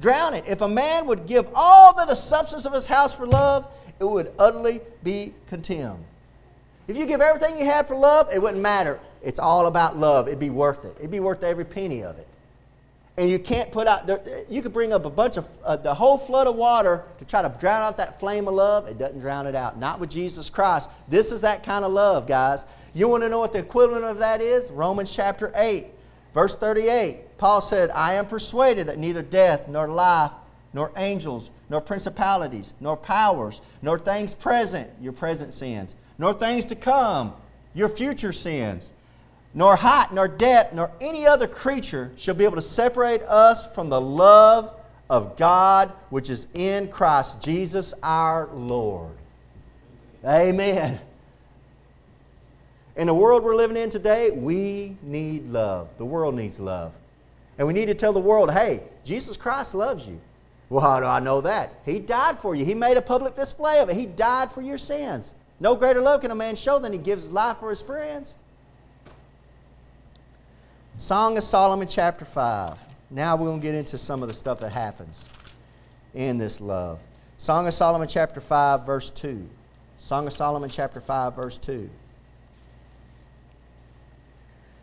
Drown 0.00 0.34
it. 0.34 0.44
If 0.46 0.60
a 0.60 0.68
man 0.68 1.06
would 1.06 1.26
give 1.26 1.48
all 1.54 1.94
that 1.94 2.08
the 2.08 2.14
substance 2.14 2.66
of 2.66 2.72
his 2.72 2.86
house 2.86 3.14
for 3.14 3.26
love, 3.26 3.68
it 3.98 4.04
would 4.04 4.32
utterly 4.38 4.80
be 5.02 5.34
contemned. 5.46 6.04
If 6.88 6.96
you 6.96 7.04
give 7.04 7.20
everything 7.20 7.58
you 7.58 7.66
have 7.66 7.86
for 7.86 7.94
love, 7.94 8.30
it 8.32 8.40
wouldn't 8.40 8.62
matter. 8.62 8.98
It's 9.22 9.38
all 9.38 9.66
about 9.66 9.98
love. 9.98 10.26
It'd 10.26 10.40
be 10.40 10.50
worth 10.50 10.86
it. 10.86 10.96
It'd 10.98 11.10
be 11.10 11.20
worth 11.20 11.44
every 11.44 11.64
penny 11.66 12.02
of 12.02 12.18
it. 12.18 12.26
and 13.18 13.28
you 13.28 13.38
can't 13.38 13.72
put 13.72 13.88
out, 13.88 14.08
you 14.48 14.62
could 14.62 14.72
bring 14.72 14.92
up 14.92 15.04
a 15.04 15.10
bunch 15.10 15.36
of, 15.36 15.46
uh, 15.64 15.74
the 15.74 15.92
whole 15.92 16.16
flood 16.16 16.46
of 16.46 16.54
water 16.54 17.02
to 17.18 17.24
try 17.24 17.42
to 17.42 17.48
drown 17.58 17.82
out 17.82 17.96
that 17.96 18.20
flame 18.20 18.46
of 18.46 18.54
love. 18.54 18.86
It 18.88 18.96
doesn't 18.96 19.18
drown 19.18 19.46
it 19.48 19.56
out. 19.56 19.76
Not 19.76 19.98
with 19.98 20.08
Jesus 20.08 20.48
Christ. 20.48 20.88
This 21.08 21.32
is 21.32 21.40
that 21.40 21.64
kind 21.64 21.84
of 21.84 21.92
love, 21.92 22.28
guys. 22.28 22.64
You 22.94 23.08
want 23.08 23.24
to 23.24 23.28
know 23.28 23.40
what 23.40 23.52
the 23.52 23.58
equivalent 23.58 24.04
of 24.04 24.18
that 24.18 24.40
is? 24.40 24.70
Romans 24.70 25.14
chapter 25.14 25.50
8, 25.56 25.88
verse 26.32 26.54
38. 26.54 27.36
Paul 27.38 27.60
said, 27.60 27.90
I 27.90 28.14
am 28.14 28.24
persuaded 28.26 28.86
that 28.86 28.98
neither 28.98 29.22
death 29.22 29.68
nor 29.68 29.88
life, 29.88 30.30
nor 30.72 30.92
angels, 30.96 31.50
nor 31.68 31.80
principalities, 31.80 32.72
nor 32.78 32.96
powers, 32.96 33.60
nor 33.82 33.98
things 33.98 34.34
present, 34.34 34.90
your 35.00 35.12
present 35.12 35.52
sins, 35.52 35.96
nor 36.18 36.34
things 36.34 36.64
to 36.66 36.74
come, 36.74 37.32
your 37.74 37.88
future 37.88 38.32
sins 38.32 38.92
nor 39.54 39.76
height, 39.76 40.12
nor 40.12 40.28
depth, 40.28 40.74
nor 40.74 40.92
any 41.00 41.26
other 41.26 41.46
creature 41.46 42.12
shall 42.16 42.34
be 42.34 42.44
able 42.44 42.56
to 42.56 42.62
separate 42.62 43.22
us 43.22 43.72
from 43.74 43.88
the 43.88 44.00
love 44.00 44.74
of 45.08 45.36
God 45.36 45.92
which 46.10 46.28
is 46.28 46.48
in 46.54 46.88
Christ 46.88 47.42
Jesus 47.42 47.94
our 48.02 48.48
Lord. 48.52 49.16
Amen. 50.24 51.00
In 52.96 53.06
the 53.06 53.14
world 53.14 53.42
we're 53.42 53.54
living 53.54 53.76
in 53.76 53.90
today, 53.90 54.30
we 54.30 54.96
need 55.02 55.48
love. 55.48 55.88
The 55.98 56.04
world 56.04 56.34
needs 56.34 56.60
love. 56.60 56.92
And 57.56 57.66
we 57.66 57.72
need 57.72 57.86
to 57.86 57.94
tell 57.94 58.12
the 58.12 58.20
world, 58.20 58.52
hey, 58.52 58.82
Jesus 59.04 59.36
Christ 59.36 59.74
loves 59.74 60.06
you. 60.06 60.20
Well, 60.68 60.82
how 60.82 61.00
do 61.00 61.06
I 61.06 61.20
know 61.20 61.40
that? 61.40 61.80
He 61.84 61.98
died 61.98 62.38
for 62.38 62.54
you. 62.54 62.64
He 62.64 62.74
made 62.74 62.96
a 62.96 63.02
public 63.02 63.34
display 63.34 63.80
of 63.80 63.88
it. 63.88 63.96
He 63.96 64.06
died 64.06 64.50
for 64.50 64.60
your 64.60 64.78
sins. 64.78 65.32
No 65.60 65.74
greater 65.74 66.00
love 66.00 66.20
can 66.20 66.30
a 66.30 66.34
man 66.34 66.56
show 66.56 66.78
than 66.78 66.92
he 66.92 66.98
gives 66.98 67.24
his 67.24 67.32
life 67.32 67.58
for 67.58 67.70
his 67.70 67.82
friends. 67.82 68.36
Song 70.96 71.36
of 71.36 71.44
Solomon, 71.44 71.88
chapter 71.88 72.24
5. 72.24 72.78
Now 73.10 73.36
we're 73.36 73.46
going 73.46 73.60
to 73.60 73.66
get 73.66 73.74
into 73.74 73.98
some 73.98 74.22
of 74.22 74.28
the 74.28 74.34
stuff 74.34 74.60
that 74.60 74.72
happens 74.72 75.28
in 76.14 76.38
this 76.38 76.60
love. 76.60 77.00
Song 77.36 77.66
of 77.66 77.74
Solomon, 77.74 78.08
chapter 78.08 78.40
5, 78.40 78.84
verse 78.84 79.10
2. 79.10 79.48
Song 79.96 80.26
of 80.26 80.32
Solomon, 80.32 80.68
chapter 80.68 81.00
5, 81.00 81.36
verse 81.36 81.58
2. 81.58 81.88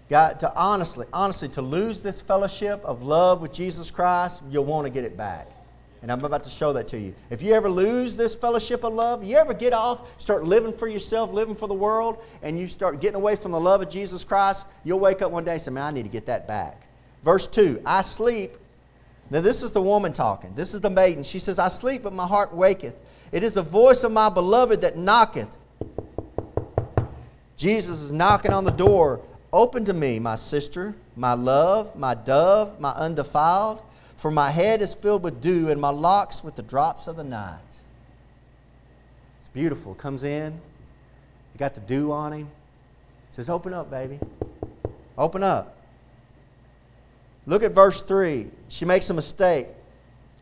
God, 0.10 0.40
to 0.40 0.56
honestly, 0.56 1.08
honestly, 1.12 1.48
to 1.50 1.62
lose 1.62 2.00
this 2.00 2.22
fellowship 2.22 2.84
of 2.86 3.04
love 3.04 3.42
with 3.42 3.52
Jesus 3.52 3.92
Christ, 3.92 4.44
you'll 4.50 4.66
want 4.66 4.86
to 4.86 4.92
get 4.92 5.04
it 5.04 5.18
back. 5.18 5.50
And 6.06 6.12
I'm 6.12 6.24
about 6.24 6.44
to 6.44 6.52
show 6.52 6.72
that 6.74 6.88
to 6.90 7.00
you. 7.00 7.16
If 7.32 7.42
you 7.42 7.56
ever 7.56 7.68
lose 7.68 8.16
this 8.16 8.36
fellowship 8.36 8.84
of 8.84 8.94
love, 8.94 9.24
you 9.24 9.38
ever 9.38 9.56
get 9.56 9.74
off, 9.74 10.22
start 10.22 10.44
living 10.44 10.72
for 10.72 10.88
yourself, 10.88 11.34
living 11.34 11.56
for 11.56 11.68
the 11.68 11.74
world, 11.74 12.24
and 12.44 12.60
you 12.60 12.68
start 12.68 13.02
getting 13.02 13.16
away 13.16 13.36
from 13.36 13.52
the 13.52 13.60
love 13.60 13.82
of 13.82 13.90
Jesus 13.90 14.24
Christ, 14.24 14.68
you'll 14.84 15.00
wake 15.00 15.24
up 15.24 15.32
one 15.32 15.44
day 15.44 15.54
and 15.54 15.62
say, 15.64 15.72
Man, 15.72 15.84
I 15.84 15.90
need 15.90 16.04
to 16.04 16.10
get 16.10 16.28
that 16.28 16.48
back. 16.48 16.80
Verse 17.24 17.48
2 17.48 17.82
I 17.88 18.04
sleep. 18.04 18.56
Now, 19.32 19.42
this 19.42 19.64
is 19.64 19.72
the 19.72 19.82
woman 19.82 20.14
talking. 20.14 20.54
This 20.54 20.76
is 20.76 20.82
the 20.82 20.92
maiden. 20.92 21.24
She 21.24 21.40
says, 21.40 21.58
I 21.58 21.70
sleep, 21.70 22.04
but 22.04 22.14
my 22.14 22.28
heart 22.28 22.54
waketh. 22.54 23.02
It 23.32 23.42
is 23.42 23.56
the 23.56 23.64
voice 23.64 24.04
of 24.04 24.12
my 24.12 24.30
beloved 24.30 24.82
that 24.82 24.98
knocketh. 24.98 25.58
Jesus 27.58 28.04
is 28.04 28.14
knocking 28.14 28.52
on 28.52 28.64
the 28.64 28.70
door. 28.70 29.22
Open 29.52 29.84
to 29.86 29.94
me, 29.94 30.20
my 30.20 30.36
sister, 30.36 30.94
my 31.16 31.34
love, 31.34 31.96
my 31.96 32.14
dove, 32.14 32.80
my 32.80 32.92
undefiled. 32.92 33.82
For 34.16 34.32
my 34.32 34.52
head 34.52 34.82
is 34.82 34.94
filled 34.94 35.24
with 35.24 35.42
dew, 35.42 35.70
and 35.70 35.80
my 35.80 35.90
locks 35.90 36.44
with 36.44 36.56
the 36.56 36.64
drops 36.64 37.08
of 37.08 37.16
the 37.16 37.24
night. 37.24 37.60
It's 39.40 39.50
beautiful. 39.50 39.94
Comes 39.94 40.24
in, 40.24 40.54
you 40.54 41.60
got 41.60 41.74
the 41.74 41.82
dew 41.82 42.12
on 42.12 42.34
him. 42.34 42.50
says, 43.30 43.50
Open 43.50 43.74
up, 43.74 43.90
baby. 43.90 44.20
Open 45.18 45.44
up. 45.44 45.76
Look 47.46 47.64
at 47.64 47.72
verse 47.72 48.02
3. 48.02 48.48
She 48.70 48.86
makes 48.86 49.10
a 49.10 49.14
mistake. 49.14 49.68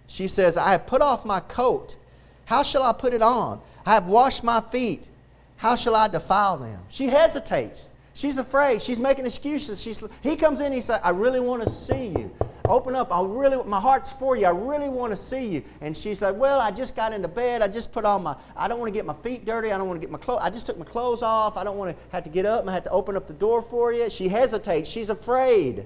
She 0.08 0.28
says, 0.28 0.58
I 0.58 0.72
have 0.72 0.86
put 0.86 1.02
off 1.02 1.26
my 1.26 1.40
coat. 1.40 1.98
How 2.46 2.64
shall 2.64 2.84
I 2.84 2.94
put 2.94 3.14
it 3.14 3.22
on? 3.22 3.62
I 3.86 3.92
have 3.92 4.10
washed 4.10 4.44
my 4.44 4.62
feet. 4.62 5.10
How 5.58 5.76
shall 5.76 5.96
I 5.96 6.08
defile 6.08 6.58
them? 6.58 6.80
She 6.90 7.08
hesitates. 7.08 7.92
She's 8.14 8.38
afraid. 8.38 8.82
She's 8.82 9.00
making 9.00 9.26
excuses. 9.26 9.82
She's, 9.82 10.04
he 10.22 10.36
comes 10.36 10.60
in, 10.60 10.72
he 10.72 10.82
says, 10.82 11.00
I 11.04 11.10
really 11.10 11.40
want 11.40 11.64
to 11.64 11.70
see 11.70 12.08
you. 12.08 12.32
Open 12.70 12.96
up. 12.96 13.12
I 13.12 13.22
really, 13.22 13.62
my 13.66 13.80
heart's 13.80 14.12
for 14.12 14.38
you. 14.38 14.46
I 14.46 14.52
really 14.52 14.88
want 14.88 15.12
to 15.12 15.18
see 15.18 15.46
you. 15.48 15.64
And 15.82 15.96
she 15.96 16.14
said, 16.14 16.38
Well, 16.38 16.62
I 16.62 16.72
just 16.72 16.96
got 16.96 17.12
into 17.12 17.28
bed. 17.28 17.62
I 17.62 17.68
just 17.68 17.92
put 17.92 18.06
on 18.06 18.24
my, 18.24 18.38
I 18.56 18.68
don't 18.70 18.80
want 18.80 18.88
to 18.88 18.94
get 18.94 19.06
my 19.06 19.14
feet 19.14 19.46
dirty. 19.46 19.72
I 19.72 19.78
don't 19.78 19.88
want 19.88 20.00
to 20.00 20.06
get 20.06 20.12
my 20.12 20.18
clothes. 20.18 20.40
I 20.42 20.50
just 20.50 20.66
took 20.66 20.78
my 20.78 20.86
clothes 20.86 21.22
off. 21.22 21.58
I 21.58 21.66
don't 21.66 21.78
want 21.78 21.98
to 21.98 22.04
have 22.12 22.24
to 22.24 22.30
get 22.30 22.46
up. 22.46 22.62
And 22.62 22.70
I 22.70 22.74
have 22.74 22.84
to 22.84 22.92
open 22.92 23.18
up 23.18 23.28
the 23.28 23.34
door 23.34 23.62
for 23.62 23.92
you. 23.92 24.10
She 24.10 24.30
hesitates. 24.30 24.90
She's 24.90 25.10
afraid. 25.10 25.86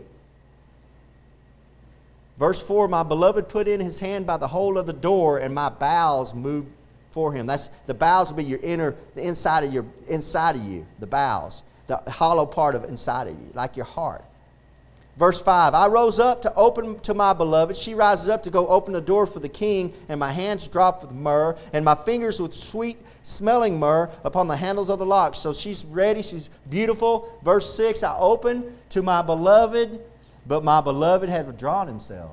Verse 2.37 2.61
4 2.61 2.87
My 2.87 3.03
beloved 3.03 3.49
put 3.49 3.67
in 3.67 3.79
his 3.79 3.99
hand 3.99 4.27
by 4.27 4.37
the 4.37 4.47
hole 4.47 4.77
of 4.77 4.85
the 4.85 4.93
door, 4.93 5.39
and 5.39 5.53
my 5.53 5.69
bowels 5.69 6.33
moved 6.33 6.71
for 7.09 7.33
him. 7.33 7.47
That's 7.47 7.67
the 7.87 7.93
bowels 7.95 8.29
will 8.29 8.37
be 8.37 8.43
your 8.43 8.59
inner, 8.59 8.95
the 9.15 9.23
inside 9.23 9.63
of 9.63 9.73
your 9.73 9.85
inside 10.07 10.55
of 10.55 10.63
you, 10.63 10.85
the 10.99 11.07
bowels, 11.07 11.63
the 11.87 11.97
hollow 12.07 12.45
part 12.45 12.75
of 12.75 12.83
inside 12.83 13.27
of 13.27 13.33
you, 13.33 13.49
like 13.55 13.75
your 13.75 13.85
heart. 13.85 14.23
Verse 15.17 15.41
5 15.41 15.73
I 15.73 15.87
rose 15.87 16.19
up 16.19 16.43
to 16.43 16.53
open 16.53 16.99
to 16.99 17.13
my 17.13 17.33
beloved. 17.33 17.75
She 17.75 17.95
rises 17.95 18.29
up 18.29 18.43
to 18.43 18.51
go 18.51 18.67
open 18.67 18.93
the 18.93 19.01
door 19.01 19.25
for 19.25 19.39
the 19.39 19.49
king, 19.49 19.93
and 20.07 20.19
my 20.19 20.31
hands 20.31 20.67
drop 20.67 21.01
with 21.01 21.11
myrrh, 21.11 21.57
and 21.73 21.83
my 21.83 21.95
fingers 21.95 22.39
with 22.39 22.53
sweet 22.53 22.97
smelling 23.23 23.79
myrrh 23.79 24.09
upon 24.23 24.47
the 24.47 24.57
handles 24.57 24.89
of 24.89 24.99
the 24.99 25.05
locks. 25.05 25.39
So 25.39 25.53
she's 25.53 25.83
ready, 25.85 26.21
she's 26.21 26.49
beautiful. 26.69 27.29
Verse 27.43 27.73
6 27.75 28.03
I 28.03 28.17
open 28.17 28.75
to 28.89 29.01
my 29.01 29.23
beloved, 29.23 29.99
but 30.45 30.63
my 30.63 30.81
beloved 30.81 31.29
had 31.29 31.47
withdrawn 31.47 31.87
himself 31.87 32.31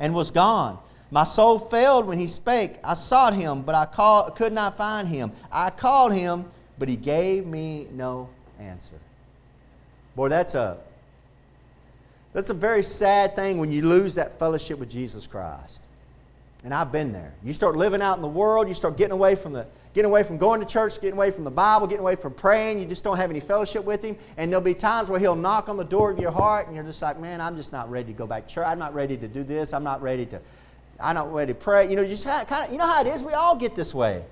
and 0.00 0.14
was 0.14 0.32
gone. 0.32 0.78
My 1.10 1.24
soul 1.24 1.58
failed 1.58 2.06
when 2.06 2.18
he 2.18 2.26
spake. 2.26 2.74
I 2.84 2.94
sought 2.94 3.34
him, 3.34 3.62
but 3.62 3.74
I 3.74 3.86
call, 3.86 4.30
could 4.32 4.52
not 4.52 4.76
find 4.76 5.08
him. 5.08 5.32
I 5.50 5.70
called 5.70 6.12
him, 6.12 6.44
but 6.78 6.88
he 6.88 6.96
gave 6.96 7.46
me 7.46 7.86
no 7.92 8.28
answer. 8.58 8.96
Boy, 10.14 10.28
that's 10.28 10.54
a 10.54 10.78
that's 12.38 12.50
a 12.50 12.54
very 12.54 12.84
sad 12.84 13.34
thing 13.34 13.58
when 13.58 13.72
you 13.72 13.82
lose 13.82 14.14
that 14.14 14.38
fellowship 14.38 14.78
with 14.78 14.88
Jesus 14.88 15.26
Christ. 15.26 15.82
And 16.62 16.72
I've 16.72 16.92
been 16.92 17.10
there. 17.10 17.34
You 17.42 17.52
start 17.52 17.74
living 17.74 18.00
out 18.00 18.14
in 18.14 18.22
the 18.22 18.28
world, 18.28 18.68
you 18.68 18.74
start 18.74 18.96
getting 18.96 19.10
away 19.10 19.34
from 19.34 19.52
the 19.52 19.66
getting 19.92 20.08
away 20.08 20.22
from 20.22 20.38
going 20.38 20.60
to 20.60 20.66
church, 20.66 21.00
getting 21.00 21.16
away 21.16 21.32
from 21.32 21.42
the 21.42 21.50
Bible, 21.50 21.88
getting 21.88 22.02
away 22.02 22.14
from 22.14 22.32
praying, 22.32 22.78
you 22.78 22.86
just 22.86 23.02
don't 23.02 23.16
have 23.16 23.30
any 23.30 23.40
fellowship 23.40 23.84
with 23.84 24.04
him. 24.04 24.16
And 24.36 24.52
there'll 24.52 24.64
be 24.64 24.72
times 24.72 25.08
where 25.08 25.18
he'll 25.18 25.34
knock 25.34 25.68
on 25.68 25.76
the 25.76 25.84
door 25.84 26.12
of 26.12 26.20
your 26.20 26.30
heart 26.30 26.68
and 26.68 26.76
you're 26.76 26.84
just 26.84 27.02
like, 27.02 27.18
man, 27.18 27.40
I'm 27.40 27.56
just 27.56 27.72
not 27.72 27.90
ready 27.90 28.12
to 28.12 28.16
go 28.16 28.24
back 28.24 28.46
to 28.46 28.54
church. 28.54 28.66
I'm 28.68 28.78
not 28.78 28.94
ready 28.94 29.16
to 29.16 29.26
do 29.26 29.42
this. 29.42 29.74
I'm 29.74 29.82
not 29.82 30.00
ready 30.00 30.24
to 30.26 30.40
I'm 31.00 31.16
not 31.16 31.34
ready 31.34 31.52
to 31.52 31.58
pray. 31.58 31.90
You 31.90 31.96
know, 31.96 32.02
you 32.02 32.10
just 32.10 32.24
kind 32.24 32.64
of 32.64 32.70
you 32.70 32.78
know 32.78 32.86
how 32.86 33.00
it 33.00 33.08
is, 33.08 33.20
we 33.20 33.32
all 33.32 33.56
get 33.56 33.74
this 33.74 33.92
way. 33.92 34.24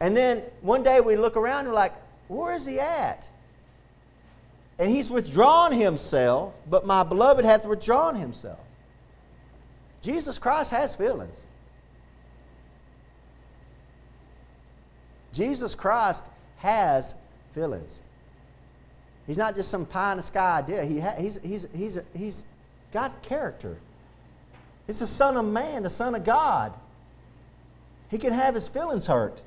And 0.00 0.16
then 0.16 0.38
one 0.62 0.82
day 0.82 1.02
we 1.02 1.16
look 1.16 1.36
around 1.36 1.60
and 1.60 1.68
we're 1.68 1.74
like, 1.74 1.92
where 2.28 2.54
is 2.54 2.64
he 2.64 2.80
at? 2.80 3.28
And 4.82 4.90
he's 4.90 5.08
withdrawn 5.08 5.70
himself, 5.70 6.56
but 6.68 6.84
my 6.84 7.04
beloved 7.04 7.44
hath 7.44 7.64
withdrawn 7.64 8.16
himself. 8.16 8.58
Jesus 10.00 10.40
Christ 10.40 10.72
has 10.72 10.96
feelings. 10.96 11.46
Jesus 15.32 15.76
Christ 15.76 16.26
has 16.56 17.14
feelings. 17.52 18.02
He's 19.24 19.38
not 19.38 19.54
just 19.54 19.70
some 19.70 19.86
pie 19.86 20.10
in 20.10 20.16
the 20.16 20.22
sky 20.22 20.58
idea. 20.58 20.84
He 20.84 20.98
ha- 20.98 21.14
he's, 21.16 21.40
he's, 21.42 21.68
he's, 21.72 22.00
he's 22.12 22.44
got 22.90 23.22
character. 23.22 23.78
He's 24.88 24.98
the 24.98 25.06
Son 25.06 25.36
of 25.36 25.44
Man, 25.44 25.84
the 25.84 25.90
Son 25.90 26.16
of 26.16 26.24
God. 26.24 26.74
He 28.10 28.18
can 28.18 28.32
have 28.32 28.56
his 28.56 28.66
feelings 28.66 29.06
hurt. 29.06 29.42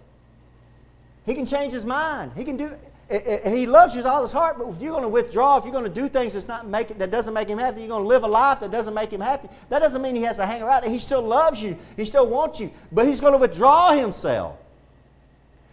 He 1.25 1.33
can 1.33 1.45
change 1.45 1.73
his 1.73 1.83
mind. 1.83 2.31
He 2.37 2.45
can 2.45 2.55
do 2.55 2.71
he 3.09 3.67
loves 3.67 3.93
you 3.93 3.99
with 3.99 4.07
all 4.07 4.23
his 4.23 4.31
heart, 4.31 4.57
but 4.57 4.67
if 4.67 4.81
you're 4.81 4.91
going 4.91 5.03
to 5.03 5.09
withdraw, 5.09 5.57
if 5.57 5.63
you're 5.63 5.71
going 5.71 5.83
to 5.83 5.89
do 6.01 6.09
things 6.09 6.33
that's 6.33 6.47
not 6.47 6.67
make, 6.67 6.87
that 6.87 7.11
doesn't 7.11 7.35
make 7.35 7.47
him 7.47 7.59
happy, 7.59 7.81
you're 7.81 7.89
going 7.89 8.01
to 8.01 8.07
live 8.07 8.23
a 8.23 8.27
life 8.27 8.59
that 8.61 8.71
doesn't 8.71 8.95
make 8.95 9.13
him 9.13 9.21
happy, 9.21 9.47
that 9.69 9.79
doesn't 9.79 10.01
mean 10.01 10.15
he 10.15 10.23
has 10.23 10.37
to 10.37 10.45
hang 10.45 10.63
around. 10.63 10.85
He 10.85 10.97
still 10.97 11.21
loves 11.21 11.61
you. 11.61 11.77
He 11.95 12.05
still 12.05 12.27
wants 12.27 12.59
you. 12.59 12.71
But 12.91 13.05
he's 13.05 13.21
going 13.21 13.33
to 13.33 13.39
withdraw 13.39 13.91
himself. 13.91 14.57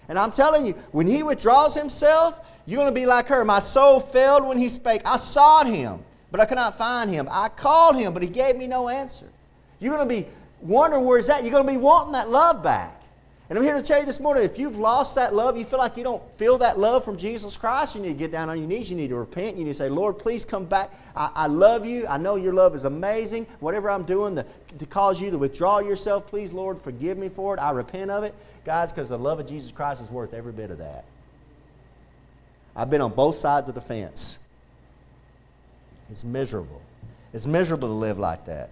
And 0.09 0.19
I'm 0.19 0.31
telling 0.31 0.67
you, 0.67 0.75
when 0.91 1.07
he 1.07 1.23
withdraws 1.23 1.75
himself, 1.75 2.39
you're 2.67 2.77
going 2.77 2.93
to 2.93 3.01
be 3.01 3.07
like 3.07 3.29
her. 3.29 3.45
My 3.47 3.61
soul 3.61 3.99
failed 3.99 4.47
when 4.47 4.59
he 4.59 4.69
spake. 4.69 5.01
I 5.07 5.17
sought 5.17 5.67
him, 5.67 6.01
but 6.31 6.39
I 6.39 6.45
could 6.45 6.59
not 6.59 6.77
find 6.77 7.11
him. 7.11 7.29
I 7.31 7.49
called 7.49 7.97
him, 7.97 8.13
but 8.13 8.23
he 8.23 8.29
gave 8.29 8.57
me 8.57 8.67
no 8.67 8.91
answer. 8.91 9.27
You're 9.81 9.97
going 9.97 10.07
to 10.07 10.15
be 10.15 10.29
wondering 10.61 11.05
where 11.05 11.17
he's 11.17 11.31
at. 11.31 11.43
You're 11.43 11.51
going 11.51 11.67
to 11.67 11.73
be 11.73 11.79
wanting 11.79 12.13
that 12.13 12.29
love 12.29 12.63
back. 12.63 13.02
And 13.53 13.59
I'm 13.59 13.67
here 13.67 13.75
to 13.75 13.83
tell 13.83 14.01
you 14.01 14.07
this 14.07 14.19
morning 14.19 14.45
if 14.45 14.59
you've 14.59 14.79
lost 14.79 15.15
that 15.17 15.35
love, 15.35 15.59
you 15.59 15.67
feel 15.67 15.79
like 15.79 15.99
you 15.99 16.03
don't 16.03 16.23
feel 16.39 16.57
that 16.57 16.79
love 16.79 17.05
from 17.05 17.19
Jesus 17.19 17.55
Christ, 17.55 17.95
you 17.95 18.01
need 18.01 18.09
to 18.09 18.15
get 18.15 18.33
down 18.33 18.49
on 18.49 18.59
your 18.59 18.67
knees. 18.67 18.91
You 18.91 18.97
need 18.97 19.09
to 19.09 19.17
repent. 19.17 19.59
You 19.59 19.65
need 19.65 19.73
to 19.73 19.75
say, 19.75 19.91
Lord, 19.91 20.19
please 20.19 20.43
come 20.43 20.65
back. 20.65 20.91
I, 21.15 21.31
I 21.35 21.47
love 21.49 21.85
you. 21.85 22.07
I 22.07 22.17
know 22.17 22.37
your 22.37 22.55
love 22.55 22.75
is 22.75 22.87
amazing. 22.87 23.47
Whatever 23.61 23.91
I'm 23.91 24.05
doing 24.05 24.37
to, 24.37 24.47
to 24.79 24.87
cause 24.87 25.21
you 25.21 25.31
to 25.31 25.37
withdraw 25.37 25.81
yourself, 25.81 26.29
please, 26.29 26.51
Lord, 26.55 26.81
forgive 26.81 27.19
me 27.19 27.29
for 27.29 27.53
it. 27.55 27.61
I 27.61 27.73
repent 27.73 28.11
of 28.11 28.25
it. 28.25 28.35
Guys, 28.65 28.91
because 28.91 29.11
the 29.11 29.19
love 29.19 29.39
of 29.39 29.47
Jesus 29.47 29.71
Christ 29.71 30.01
is 30.01 30.11
worth 30.11 30.33
every 30.33 30.53
bit 30.53 30.71
of 30.71 30.79
that. 30.79 31.05
I've 32.75 32.89
been 32.89 33.03
on 33.03 33.13
both 33.13 33.35
sides 33.35 33.69
of 33.69 33.75
the 33.75 33.83
fence. 33.83 34.39
It's 36.09 36.25
miserable. 36.25 36.81
It's 37.35 37.45
miserable 37.45 37.89
to 37.89 37.95
live 37.95 38.19
like 38.19 38.47
that. 38.47 38.71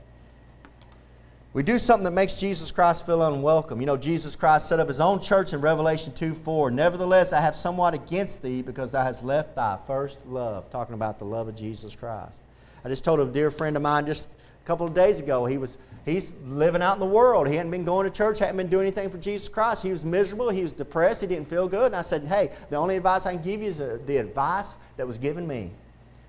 We 1.53 1.65
do 1.65 1.81
something 1.81 2.05
that 2.05 2.13
makes 2.13 2.39
Jesus 2.39 2.71
Christ 2.71 3.05
feel 3.05 3.25
unwelcome. 3.25 3.81
You 3.81 3.87
know, 3.87 3.97
Jesus 3.97 4.37
Christ 4.37 4.69
set 4.69 4.79
up 4.79 4.87
his 4.87 5.01
own 5.01 5.19
church 5.19 5.53
in 5.53 5.61
Revelation 5.61 6.13
2 6.13 6.33
4. 6.33 6.71
Nevertheless, 6.71 7.33
I 7.33 7.41
have 7.41 7.57
somewhat 7.57 7.93
against 7.93 8.41
thee 8.41 8.63
because 8.63 8.93
thou 8.93 9.03
hast 9.03 9.25
left 9.25 9.57
thy 9.57 9.77
first 9.85 10.25
love. 10.27 10.71
Talking 10.71 10.95
about 10.95 11.19
the 11.19 11.25
love 11.25 11.49
of 11.49 11.57
Jesus 11.57 11.97
Christ. 11.97 12.41
I 12.85 12.89
just 12.89 13.03
told 13.03 13.19
a 13.19 13.27
dear 13.27 13.51
friend 13.51 13.77
of 13.77 13.83
mine 13.83 14.07
just 14.07 14.29
a 14.63 14.67
couple 14.67 14.87
of 14.87 14.95
days 14.95 15.19
ago, 15.19 15.45
he 15.45 15.59
was 15.59 15.77
he's 16.05 16.33
living 16.45 16.83
out 16.83 16.95
in 16.95 17.01
the 17.01 17.07
world. 17.07 17.49
He 17.49 17.57
hadn't 17.57 17.73
been 17.73 17.85
going 17.85 18.09
to 18.09 18.17
church, 18.17 18.39
hadn't 18.39 18.57
been 18.57 18.69
doing 18.69 18.87
anything 18.87 19.11
for 19.11 19.19
Jesus 19.19 19.49
Christ. 19.49 19.83
He 19.83 19.91
was 19.91 20.05
miserable, 20.05 20.51
he 20.51 20.63
was 20.63 20.73
depressed, 20.73 21.21
he 21.21 21.27
didn't 21.27 21.49
feel 21.49 21.67
good. 21.67 21.87
And 21.87 21.97
I 21.97 22.03
said, 22.03 22.29
Hey, 22.29 22.53
the 22.69 22.77
only 22.77 22.97
advice 22.97 23.27
I 23.27 23.33
can 23.33 23.43
give 23.43 23.61
you 23.61 23.69
is 23.71 23.81
uh, 23.81 23.99
the 24.07 24.19
advice 24.19 24.77
that 24.97 25.07
was 25.07 25.19
given 25.19 25.49
me. 25.49 25.73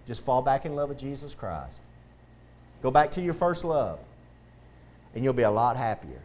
Just 0.07 0.25
fall 0.25 0.41
back 0.41 0.65
in 0.65 0.75
love 0.75 0.89
with 0.89 0.97
Jesus 0.97 1.35
Christ. 1.35 1.83
Go 2.81 2.89
back 2.89 3.11
to 3.11 3.21
your 3.21 3.35
first 3.35 3.63
love 3.63 3.99
and 5.13 5.23
you'll 5.23 5.33
be 5.33 5.43
a 5.43 5.51
lot 5.51 5.77
happier. 5.77 6.21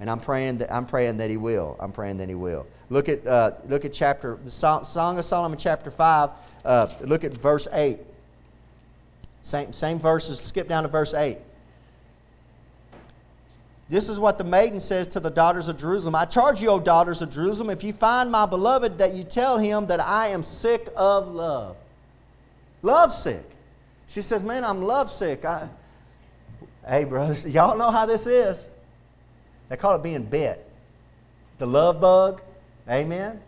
And 0.00 0.08
I'm 0.08 0.20
praying 0.20 0.58
that 0.58 0.72
I'm 0.72 0.86
praying 0.86 1.16
that 1.16 1.28
he 1.28 1.36
will. 1.36 1.76
I'm 1.80 1.92
praying 1.92 2.18
that 2.18 2.28
he 2.28 2.34
will. 2.34 2.66
Look 2.88 3.08
at 3.08 3.26
uh, 3.26 3.52
look 3.68 3.84
at 3.84 3.92
chapter 3.92 4.38
the 4.42 4.50
Song 4.50 5.18
of 5.18 5.24
Solomon 5.24 5.58
chapter 5.58 5.90
five. 5.90 6.30
Uh, 6.64 6.88
look 7.00 7.24
at 7.24 7.34
verse 7.34 7.66
eight. 7.72 7.98
Same 9.42 9.72
same 9.72 9.98
verses. 9.98 10.40
Skip 10.40 10.68
down 10.68 10.84
to 10.84 10.88
verse 10.88 11.14
eight. 11.14 11.38
This 13.88 14.10
is 14.10 14.20
what 14.20 14.36
the 14.36 14.44
maiden 14.44 14.80
says 14.80 15.08
to 15.08 15.20
the 15.20 15.30
daughters 15.30 15.66
of 15.68 15.78
Jerusalem. 15.78 16.14
I 16.14 16.26
charge 16.26 16.60
you, 16.60 16.68
O 16.68 16.78
daughters 16.78 17.22
of 17.22 17.30
Jerusalem, 17.30 17.70
if 17.70 17.82
you 17.82 17.94
find 17.94 18.30
my 18.30 18.44
beloved, 18.44 18.98
that 18.98 19.14
you 19.14 19.22
tell 19.22 19.58
him 19.58 19.86
that 19.86 19.98
I 19.98 20.28
am 20.28 20.42
sick 20.42 20.88
of 20.94 21.28
love. 21.28 21.76
Love 22.82 23.12
sick. 23.14 23.44
She 24.06 24.20
says, 24.20 24.42
Man, 24.42 24.62
I'm 24.64 24.82
love 24.82 25.10
sick. 25.10 25.44
I, 25.44 25.68
Hey, 26.88 27.04
brothers, 27.04 27.44
y'all 27.54 27.76
know 27.76 27.90
how 27.90 28.06
this 28.06 28.26
is. 28.26 28.70
They 29.68 29.76
call 29.76 29.94
it 29.94 30.02
being 30.02 30.24
bit. 30.24 30.64
The 31.58 31.66
love 31.66 32.00
bug, 32.00 32.40
amen. 32.88 33.40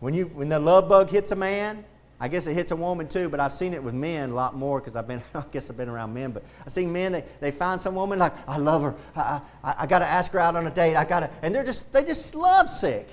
When 0.00 0.14
you 0.14 0.26
when 0.26 0.48
the 0.48 0.58
love 0.58 0.88
bug 0.88 1.10
hits 1.10 1.32
a 1.32 1.36
man, 1.36 1.84
I 2.20 2.28
guess 2.28 2.46
it 2.46 2.54
hits 2.54 2.70
a 2.70 2.76
woman 2.76 3.08
too, 3.08 3.28
but 3.28 3.40
I've 3.40 3.52
seen 3.52 3.74
it 3.74 3.82
with 3.82 3.94
men 3.94 4.30
a 4.30 4.34
lot 4.34 4.56
more 4.56 4.80
because 4.80 4.96
I've 4.96 5.06
been, 5.06 5.20
I 5.34 5.42
guess 5.50 5.68
I've 5.68 5.76
been 5.76 5.88
around 5.88 6.14
men. 6.14 6.30
But 6.30 6.44
I've 6.64 6.72
seen 6.72 6.92
men 6.92 7.12
they, 7.12 7.24
they 7.40 7.50
find 7.50 7.80
some 7.80 7.94
woman 7.94 8.18
like 8.18 8.32
I 8.48 8.56
love 8.56 8.82
her, 8.82 8.94
I, 9.14 9.40
I, 9.62 9.74
I 9.80 9.86
got 9.86 9.98
to 9.98 10.06
ask 10.06 10.32
her 10.32 10.38
out 10.38 10.56
on 10.56 10.66
a 10.66 10.70
date, 10.70 10.96
I 10.96 11.04
got 11.04 11.20
to, 11.20 11.30
and 11.42 11.54
they're 11.54 11.64
just 11.64 11.92
they 11.92 12.04
just 12.04 12.34
love 12.34 12.70
sick. 12.70 13.08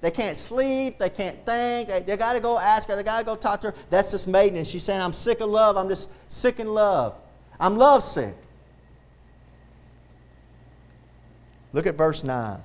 They 0.00 0.10
can't 0.10 0.36
sleep, 0.36 0.98
they 0.98 1.08
can't 1.08 1.46
think, 1.46 1.88
they, 1.88 2.00
they 2.00 2.16
got 2.16 2.34
to 2.34 2.40
go 2.40 2.58
ask 2.58 2.88
her, 2.88 2.96
they 2.96 3.02
got 3.02 3.20
to 3.20 3.24
go 3.24 3.36
talk 3.36 3.60
to 3.62 3.70
her. 3.70 3.76
That's 3.88 4.10
this 4.10 4.26
maiden, 4.26 4.58
and 4.58 4.66
she's 4.66 4.82
saying 4.82 5.00
I'm 5.00 5.14
sick 5.14 5.40
of 5.40 5.48
love, 5.48 5.76
I'm 5.76 5.88
just 5.88 6.10
sick 6.30 6.58
in 6.58 6.68
love, 6.68 7.16
I'm 7.60 7.76
love 7.76 8.02
sick. 8.02 8.34
Look 11.74 11.86
at 11.86 11.96
verse 11.96 12.22
9. 12.24 12.62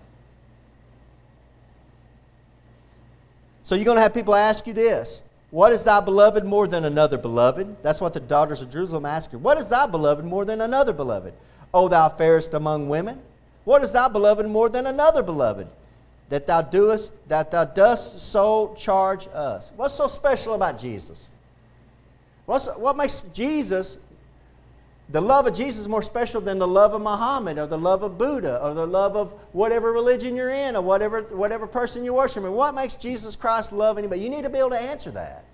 So 3.63 3.75
you're 3.75 3.85
going 3.85 3.97
to 3.97 4.01
have 4.01 4.13
people 4.13 4.35
ask 4.35 4.65
you 4.67 4.73
this 4.73 5.23
What 5.49 5.73
is 5.73 5.83
thy 5.83 5.99
beloved 5.99 6.45
more 6.45 6.67
than 6.67 6.85
another 6.85 7.17
beloved? 7.17 7.83
That's 7.83 7.99
what 7.99 8.13
the 8.13 8.19
daughters 8.19 8.61
of 8.61 8.69
Jerusalem 8.69 9.05
ask 9.05 9.33
you. 9.33 9.39
What 9.39 9.57
is 9.57 9.67
thy 9.67 9.87
beloved 9.87 10.23
more 10.23 10.45
than 10.45 10.61
another 10.61 10.93
beloved? 10.93 11.33
O 11.73 11.87
thou 11.87 12.07
fairest 12.09 12.53
among 12.53 12.87
women? 12.87 13.19
What 13.65 13.81
is 13.81 13.91
thy 13.91 14.07
beloved 14.07 14.47
more 14.47 14.69
than 14.69 14.85
another 14.85 15.23
beloved? 15.23 15.67
That 16.29 16.45
thou 16.45 16.61
doest, 16.61 17.11
that 17.27 17.49
thou 17.49 17.65
dost 17.65 18.19
so 18.19 18.75
charge 18.77 19.27
us. 19.33 19.71
What's 19.75 19.95
so 19.95 20.05
special 20.05 20.53
about 20.53 20.77
Jesus? 20.77 21.31
What's, 22.45 22.67
what 22.67 22.95
makes 22.95 23.21
Jesus 23.21 23.99
the 25.11 25.21
love 25.21 25.47
of 25.47 25.55
Jesus 25.55 25.81
is 25.81 25.87
more 25.87 26.03
special 26.03 26.39
than 26.39 26.59
the 26.59 26.67
love 26.67 26.93
of 26.93 27.01
Muhammad 27.01 27.57
or 27.57 27.65
the 27.65 27.77
love 27.77 28.03
of 28.03 28.19
Buddha 28.19 28.63
or 28.63 28.75
the 28.75 28.85
love 28.85 29.15
of 29.15 29.31
whatever 29.53 29.91
religion 29.91 30.35
you're 30.35 30.51
in 30.51 30.75
or 30.75 30.83
whatever, 30.83 31.21
whatever 31.21 31.65
person 31.65 32.05
you're 32.05 32.13
worshiping. 32.13 32.51
What 32.51 32.75
makes 32.75 32.95
Jesus 32.95 33.35
Christ 33.35 33.73
love 33.73 33.97
anybody? 33.97 34.21
You 34.21 34.29
need 34.29 34.43
to 34.43 34.49
be 34.49 34.59
able 34.59 34.69
to 34.69 34.79
answer 34.79 35.09
that. 35.11 35.45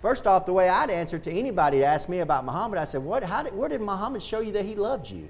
First 0.00 0.26
off, 0.26 0.46
the 0.46 0.54
way 0.54 0.70
I'd 0.70 0.88
answer 0.88 1.18
to 1.18 1.30
anybody 1.30 1.78
who 1.78 1.84
asked 1.84 2.08
me 2.08 2.20
about 2.20 2.46
Muhammad, 2.46 2.78
I 2.78 2.84
said, 2.84 3.02
what, 3.02 3.22
how 3.22 3.42
did, 3.42 3.54
Where 3.54 3.68
did 3.68 3.82
Muhammad 3.82 4.22
show 4.22 4.40
you 4.40 4.52
that 4.52 4.64
he 4.64 4.74
loved 4.74 5.10
you? 5.10 5.28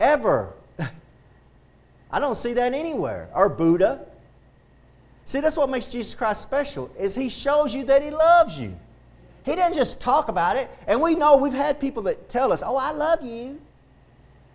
Ever. 0.00 0.52
I 2.10 2.18
don't 2.18 2.36
see 2.36 2.54
that 2.54 2.72
anywhere. 2.72 3.30
Or 3.34 3.48
Buddha. 3.48 4.04
See, 5.24 5.40
that's 5.40 5.56
what 5.56 5.70
makes 5.70 5.86
Jesus 5.86 6.14
Christ 6.14 6.42
special, 6.42 6.90
is 6.98 7.14
he 7.14 7.28
shows 7.28 7.72
you 7.72 7.84
that 7.84 8.02
he 8.02 8.10
loves 8.10 8.58
you. 8.58 8.76
He 9.44 9.54
doesn't 9.54 9.74
just 9.74 10.00
talk 10.00 10.28
about 10.28 10.56
it. 10.56 10.70
And 10.86 11.02
we 11.02 11.14
know 11.14 11.36
we've 11.36 11.52
had 11.52 11.78
people 11.78 12.04
that 12.04 12.28
tell 12.28 12.52
us, 12.52 12.62
oh, 12.64 12.76
I 12.76 12.92
love 12.92 13.22
you. 13.22 13.60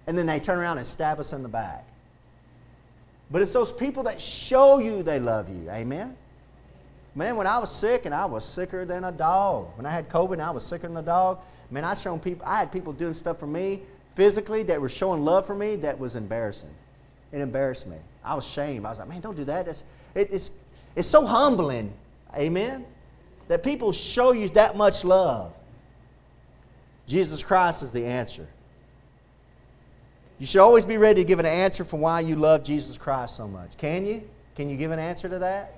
And 0.07 0.17
then 0.17 0.25
they 0.25 0.39
turn 0.39 0.57
around 0.57 0.77
and 0.77 0.85
stab 0.85 1.19
us 1.19 1.31
in 1.31 1.43
the 1.43 1.49
back. 1.49 1.85
But 3.31 3.43
it's 3.43 3.53
those 3.53 3.71
people 3.71 4.03
that 4.03 4.19
show 4.19 4.79
you 4.79 5.03
they 5.03 5.19
love 5.19 5.49
you. 5.49 5.69
Amen? 5.69 6.17
Man, 7.13 7.35
when 7.35 7.45
I 7.45 7.59
was 7.59 7.71
sick 7.71 8.05
and 8.05 8.15
I 8.15 8.25
was 8.25 8.43
sicker 8.43 8.85
than 8.85 9.03
a 9.03 9.11
dog, 9.11 9.67
when 9.75 9.85
I 9.85 9.91
had 9.91 10.09
COVID 10.09 10.33
and 10.33 10.41
I 10.41 10.51
was 10.51 10.65
sicker 10.65 10.87
than 10.87 10.97
a 10.97 11.03
dog, 11.03 11.39
man, 11.69 11.83
I 11.83 11.93
shown 11.93 12.19
people, 12.19 12.45
I 12.47 12.57
had 12.57 12.71
people 12.71 12.93
doing 12.93 13.13
stuff 13.13 13.39
for 13.39 13.47
me 13.47 13.81
physically 14.13 14.63
that 14.63 14.81
were 14.81 14.89
showing 14.89 15.23
love 15.23 15.45
for 15.45 15.55
me 15.55 15.75
that 15.77 15.99
was 15.99 16.15
embarrassing. 16.15 16.73
It 17.31 17.41
embarrassed 17.41 17.85
me. 17.85 17.97
I 18.23 18.33
was 18.33 18.45
ashamed. 18.45 18.85
I 18.85 18.89
was 18.89 18.99
like, 18.99 19.09
man, 19.09 19.21
don't 19.21 19.35
do 19.35 19.43
that. 19.45 19.67
It's, 19.67 19.83
it, 20.15 20.29
it's, 20.31 20.51
it's 20.95 21.07
so 21.07 21.25
humbling. 21.25 21.93
Amen? 22.35 22.85
That 23.49 23.63
people 23.63 23.91
show 23.91 24.31
you 24.31 24.47
that 24.49 24.77
much 24.77 25.03
love. 25.03 25.51
Jesus 27.05 27.43
Christ 27.43 27.83
is 27.83 27.91
the 27.91 28.05
answer. 28.05 28.47
You 30.37 30.45
should 30.45 30.61
always 30.61 30.85
be 30.85 30.97
ready 30.97 31.21
to 31.21 31.27
give 31.27 31.39
an 31.39 31.45
answer 31.45 31.83
for 31.83 31.97
why 31.97 32.21
you 32.21 32.35
love 32.35 32.63
Jesus 32.63 32.97
Christ 32.97 33.35
so 33.35 33.47
much. 33.47 33.75
Can 33.75 34.05
you? 34.05 34.23
Can 34.55 34.69
you 34.69 34.77
give 34.77 34.91
an 34.91 34.99
answer 34.99 35.27
to 35.27 35.39
that? 35.39 35.73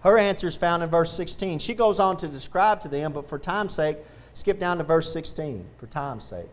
Her 0.00 0.16
answer 0.16 0.46
is 0.46 0.56
found 0.56 0.82
in 0.82 0.88
verse 0.88 1.12
16. 1.12 1.58
She 1.58 1.74
goes 1.74 2.00
on 2.00 2.16
to 2.18 2.26
describe 2.26 2.80
to 2.80 2.88
them, 2.88 3.12
but 3.12 3.26
for 3.28 3.38
time's 3.38 3.74
sake, 3.74 3.98
skip 4.32 4.58
down 4.58 4.78
to 4.78 4.84
verse 4.84 5.12
16, 5.12 5.66
for 5.76 5.86
time's 5.86 6.24
sake. 6.24 6.48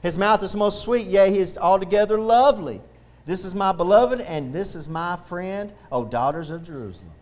His 0.00 0.16
mouth 0.16 0.42
is 0.42 0.56
most 0.56 0.82
sweet, 0.82 1.06
yea, 1.06 1.30
he 1.30 1.38
is 1.38 1.58
altogether 1.58 2.18
lovely. 2.18 2.80
This 3.26 3.44
is 3.44 3.54
my 3.54 3.72
beloved, 3.72 4.20
and 4.22 4.54
this 4.54 4.74
is 4.74 4.88
my 4.88 5.16
friend, 5.16 5.72
O 5.92 6.04
daughters 6.04 6.48
of 6.48 6.64
Jerusalem. 6.64 7.12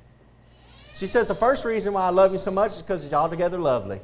She 0.95 1.07
says, 1.07 1.27
The 1.27 1.35
first 1.35 1.65
reason 1.65 1.93
why 1.95 2.03
I 2.03 2.11
love 2.11 2.33
you 2.33 2.39
so 2.39 2.51
much 2.51 2.73
is 2.73 2.83
because 2.83 3.03
he's 3.03 3.15
altogether 3.15 3.59
lovely. 3.59 4.01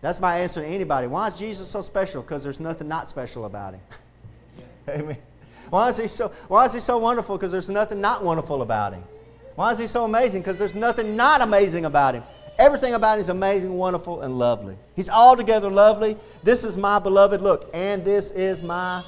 That's 0.00 0.20
my 0.20 0.38
answer 0.38 0.62
to 0.62 0.66
anybody. 0.66 1.06
Why 1.06 1.26
is 1.26 1.38
Jesus 1.38 1.68
so 1.68 1.82
special? 1.82 2.22
Because 2.22 2.42
there's 2.42 2.60
nothing 2.60 2.88
not 2.88 3.08
special 3.08 3.44
about 3.44 3.74
him. 3.74 3.80
Amen. 4.88 5.18
Why 5.68 5.88
is 5.88 5.98
he 5.98 6.08
so 6.08 6.28
why 6.48 6.64
is 6.64 6.72
he 6.72 6.80
so 6.80 6.98
wonderful? 6.98 7.36
Because 7.36 7.52
there's 7.52 7.70
nothing 7.70 8.00
not 8.00 8.24
wonderful 8.24 8.62
about 8.62 8.94
him. 8.94 9.04
Why 9.54 9.72
is 9.72 9.78
he 9.78 9.86
so 9.86 10.04
amazing? 10.04 10.40
Because 10.40 10.58
there's 10.58 10.74
nothing 10.74 11.16
not 11.16 11.42
amazing 11.42 11.84
about 11.84 12.14
him. 12.14 12.22
Everything 12.58 12.94
about 12.94 13.14
him 13.14 13.20
is 13.20 13.28
amazing, 13.28 13.74
wonderful, 13.74 14.22
and 14.22 14.38
lovely. 14.38 14.76
He's 14.96 15.08
altogether 15.08 15.70
lovely. 15.70 16.16
This 16.42 16.64
is 16.64 16.76
my 16.76 16.98
beloved. 16.98 17.40
Look, 17.40 17.70
and 17.72 18.04
this 18.04 18.30
is 18.30 18.62
my 18.62 19.02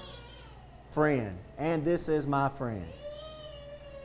friend. 0.90 1.36
And 1.58 1.84
this 1.84 2.08
is 2.08 2.26
my 2.26 2.48
friend. 2.48 2.84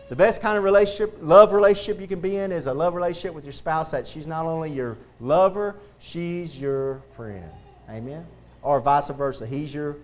The 0.10 0.16
best 0.16 0.42
kind 0.42 0.58
of 0.58 0.64
relationship, 0.64 1.18
love 1.22 1.52
relationship 1.52 2.00
you 2.00 2.08
can 2.08 2.22
be 2.22 2.38
in 2.38 2.52
is 2.52 2.68
a 2.68 2.74
love 2.74 2.96
relationship 2.96 3.34
with 3.34 3.44
your 3.44 3.54
spouse 3.54 3.92
that 3.92 4.08
she's 4.08 4.26
not 4.26 4.46
only 4.46 4.72
your 4.72 4.98
lover, 5.20 5.76
she's 6.00 6.60
your 6.60 7.02
friend. 7.14 7.50
Amen? 7.90 8.26
Or 8.62 8.80
vice 8.80 9.10
versa. 9.10 9.46
He's 9.46 9.74
your 9.76 9.98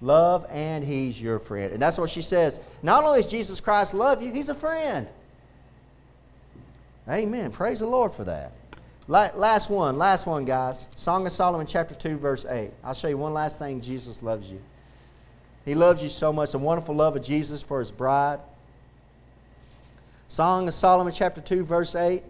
love 0.00 0.46
and 0.50 0.82
he's 0.82 1.20
your 1.20 1.38
friend. 1.38 1.72
And 1.72 1.82
that's 1.82 1.98
what 1.98 2.08
she 2.08 2.22
says. 2.22 2.58
Not 2.82 3.04
only 3.04 3.20
does 3.20 3.30
Jesus 3.30 3.60
Christ 3.60 3.92
love 3.92 4.22
you, 4.22 4.32
he's 4.32 4.48
a 4.48 4.54
friend. 4.54 5.08
Amen. 7.06 7.50
Praise 7.50 7.80
the 7.80 7.86
Lord 7.86 8.12
for 8.12 8.24
that. 8.24 8.52
Last 9.08 9.70
one, 9.70 9.96
last 9.96 10.26
one, 10.26 10.44
guys. 10.44 10.88
Song 10.94 11.26
of 11.26 11.32
Solomon, 11.32 11.66
chapter 11.66 11.94
2, 11.94 12.18
verse 12.18 12.44
8. 12.44 12.70
I'll 12.84 12.92
show 12.92 13.08
you 13.08 13.16
one 13.16 13.32
last 13.32 13.58
thing 13.58 13.80
Jesus 13.80 14.22
loves 14.22 14.52
you. 14.52 14.60
He 15.64 15.74
loves 15.74 16.02
you 16.02 16.10
so 16.10 16.32
much. 16.32 16.52
The 16.52 16.58
wonderful 16.58 16.94
love 16.94 17.16
of 17.16 17.22
Jesus 17.22 17.62
for 17.62 17.78
his 17.78 17.90
bride. 17.90 18.40
Song 20.28 20.68
of 20.68 20.74
Solomon, 20.74 21.12
chapter 21.12 21.40
2, 21.40 21.64
verse 21.64 21.94
8. 21.94 22.22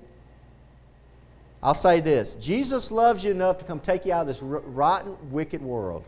I'll 1.62 1.74
say 1.74 2.00
this 2.00 2.36
Jesus 2.36 2.90
loves 2.90 3.24
you 3.24 3.32
enough 3.32 3.58
to 3.58 3.64
come 3.64 3.80
take 3.80 4.06
you 4.06 4.12
out 4.12 4.22
of 4.22 4.28
this 4.28 4.40
rotten, 4.40 5.16
wicked 5.30 5.60
world. 5.60 6.04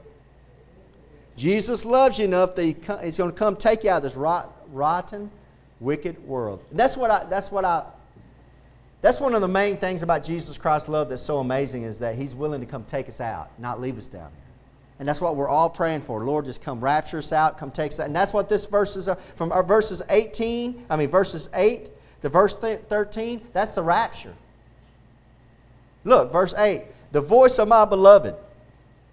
Jesus 1.37 1.85
loves 1.85 2.19
you 2.19 2.27
enough 2.27 2.55
that 2.55 2.65
he 2.65 2.77
He's 3.03 3.19
going 3.19 3.31
to 3.31 3.37
come 3.37 3.57
take 3.57 3.83
you 3.85 3.91
out 3.91 3.99
of 3.99 4.03
this 4.05 4.17
rot, 4.17 4.57
rotten, 4.73 5.31
wicked 5.81 6.25
world. 6.27 6.63
And 6.71 6.79
that's 6.79 6.97
what 6.97 7.11
I, 7.11 7.25
that's 7.25 7.51
what 7.51 7.65
I, 7.65 7.85
that's 9.01 9.21
one 9.21 9.35
of 9.35 9.41
the 9.41 9.49
main 9.49 9.77
things 9.77 10.05
about 10.05 10.23
Jesus 10.23 10.59
Christ's 10.59 10.89
love 10.89 11.09
that's 11.09 11.23
so 11.23 11.39
amazing 11.39 11.83
is 11.83 11.99
that 11.99 12.15
He's 12.15 12.37
willing 12.37 12.61
to 12.61 12.67
come 12.67 12.85
take 12.85 13.09
us 13.09 13.21
out, 13.21 13.51
not 13.59 13.81
leave 13.81 13.99
us 13.99 14.07
down 14.07 14.31
here. 14.31 14.50
And 15.01 15.09
that's 15.09 15.21
what 15.21 15.35
we're 15.35 15.49
all 15.49 15.71
praying 15.71 16.03
for. 16.03 16.25
Lord, 16.25 16.45
just 16.45 16.63
come 16.63 16.79
rapture 16.81 17.19
us 17.19 17.33
out, 17.33 17.59
come 17.59 17.71
take 17.71 17.91
us 17.91 17.99
out. 17.99 18.07
And 18.07 18.15
that's 18.15 18.33
what 18.33 18.49
this 18.49 18.67
verse 18.67 18.97
is 18.97 19.09
uh, 19.09 19.15
from 19.17 19.51
our 19.51 19.63
verses 19.63 20.03
18, 20.09 20.85
I 20.89 20.97
mean, 20.97 21.09
verses 21.09 21.49
8 21.55 21.91
The 22.21 22.29
verse 22.29 22.55
13, 22.55 23.41
that's 23.53 23.75
the 23.75 23.83
rapture. 23.83 24.35
Look, 26.05 26.31
verse 26.31 26.55
8 26.55 26.83
the 27.13 27.21
voice 27.21 27.59
of 27.59 27.69
my 27.69 27.85
beloved, 27.85 28.37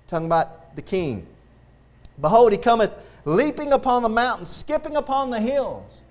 talking 0.07 0.27
about 0.27 0.75
the 0.75 0.81
king. 0.81 1.25
Behold, 2.19 2.51
he 2.51 2.57
cometh 2.57 2.95
leaping 3.25 3.73
upon 3.73 4.03
the 4.03 4.09
mountains, 4.09 4.49
skipping 4.49 4.95
upon 4.95 5.29
the 5.29 5.39
hills. 5.39 6.01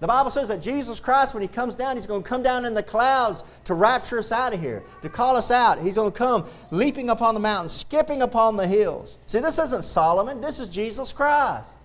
The 0.00 0.06
Bible 0.06 0.30
says 0.30 0.48
that 0.48 0.62
Jesus 0.62 1.00
Christ, 1.00 1.34
when 1.34 1.42
He 1.42 1.48
comes 1.48 1.74
down, 1.74 1.96
He's 1.96 2.06
going 2.06 2.22
to 2.22 2.28
come 2.28 2.42
down 2.42 2.64
in 2.64 2.74
the 2.74 2.82
clouds 2.82 3.42
to 3.64 3.74
rapture 3.74 4.18
us 4.18 4.30
out 4.30 4.54
of 4.54 4.60
here, 4.60 4.82
to 5.02 5.08
call 5.08 5.36
us 5.36 5.50
out. 5.50 5.80
He's 5.80 5.96
going 5.96 6.12
to 6.12 6.16
come 6.16 6.46
leaping 6.70 7.10
upon 7.10 7.34
the 7.34 7.40
mountains, 7.40 7.72
skipping 7.72 8.22
upon 8.22 8.56
the 8.56 8.66
hills. 8.66 9.18
See, 9.26 9.40
this 9.40 9.58
isn't 9.58 9.82
Solomon, 9.82 10.40
this 10.40 10.60
is 10.60 10.68
Jesus 10.68 11.12
Christ. 11.12 11.77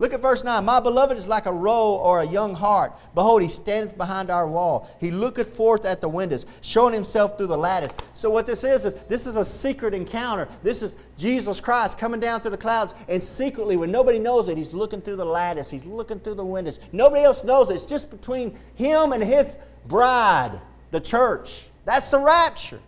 Look 0.00 0.12
at 0.12 0.20
verse 0.20 0.44
9. 0.44 0.64
My 0.64 0.78
beloved 0.78 1.18
is 1.18 1.26
like 1.26 1.46
a 1.46 1.52
roe 1.52 1.96
or 1.96 2.20
a 2.20 2.26
young 2.26 2.54
hart. 2.54 2.92
Behold, 3.16 3.42
he 3.42 3.48
standeth 3.48 3.96
behind 3.96 4.30
our 4.30 4.46
wall. 4.46 4.88
He 5.00 5.10
looketh 5.10 5.48
forth 5.48 5.84
at 5.84 6.00
the 6.00 6.08
windows, 6.08 6.46
showing 6.60 6.94
himself 6.94 7.36
through 7.36 7.48
the 7.48 7.58
lattice. 7.58 7.96
So, 8.12 8.30
what 8.30 8.46
this 8.46 8.62
is, 8.62 8.84
is 8.84 8.94
this 9.08 9.26
is 9.26 9.34
a 9.34 9.44
secret 9.44 9.94
encounter. 9.94 10.48
This 10.62 10.82
is 10.82 10.96
Jesus 11.16 11.60
Christ 11.60 11.98
coming 11.98 12.20
down 12.20 12.40
through 12.40 12.52
the 12.52 12.56
clouds, 12.56 12.94
and 13.08 13.20
secretly, 13.20 13.76
when 13.76 13.90
nobody 13.90 14.20
knows 14.20 14.48
it, 14.48 14.56
he's 14.56 14.72
looking 14.72 15.00
through 15.00 15.16
the 15.16 15.24
lattice. 15.24 15.68
He's 15.68 15.84
looking 15.84 16.20
through 16.20 16.36
the 16.36 16.44
windows. 16.44 16.78
Nobody 16.92 17.22
else 17.22 17.42
knows 17.42 17.70
it. 17.70 17.74
It's 17.74 17.86
just 17.86 18.08
between 18.08 18.56
him 18.76 19.12
and 19.12 19.22
his 19.22 19.58
bride, 19.86 20.60
the 20.92 21.00
church. 21.00 21.66
That's 21.84 22.08
the 22.10 22.20
rapture. 22.20 22.80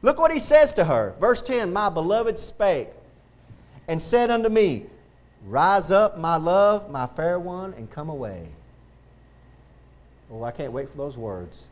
Look 0.00 0.18
what 0.18 0.32
he 0.32 0.38
says 0.38 0.72
to 0.74 0.84
her. 0.84 1.14
Verse 1.20 1.42
10 1.42 1.74
My 1.74 1.90
beloved 1.90 2.38
spake 2.38 2.88
and 3.86 4.00
said 4.00 4.30
unto 4.30 4.48
me, 4.48 4.86
Rise 5.46 5.90
up, 5.90 6.18
my 6.18 6.36
love, 6.36 6.90
my 6.90 7.06
fair 7.06 7.38
one, 7.38 7.72
and 7.74 7.90
come 7.90 8.08
away. 8.08 8.48
Oh, 10.30 10.44
I 10.44 10.50
can't 10.50 10.72
wait 10.72 10.88
for 10.88 10.96
those 10.96 11.16
words. 11.16 11.70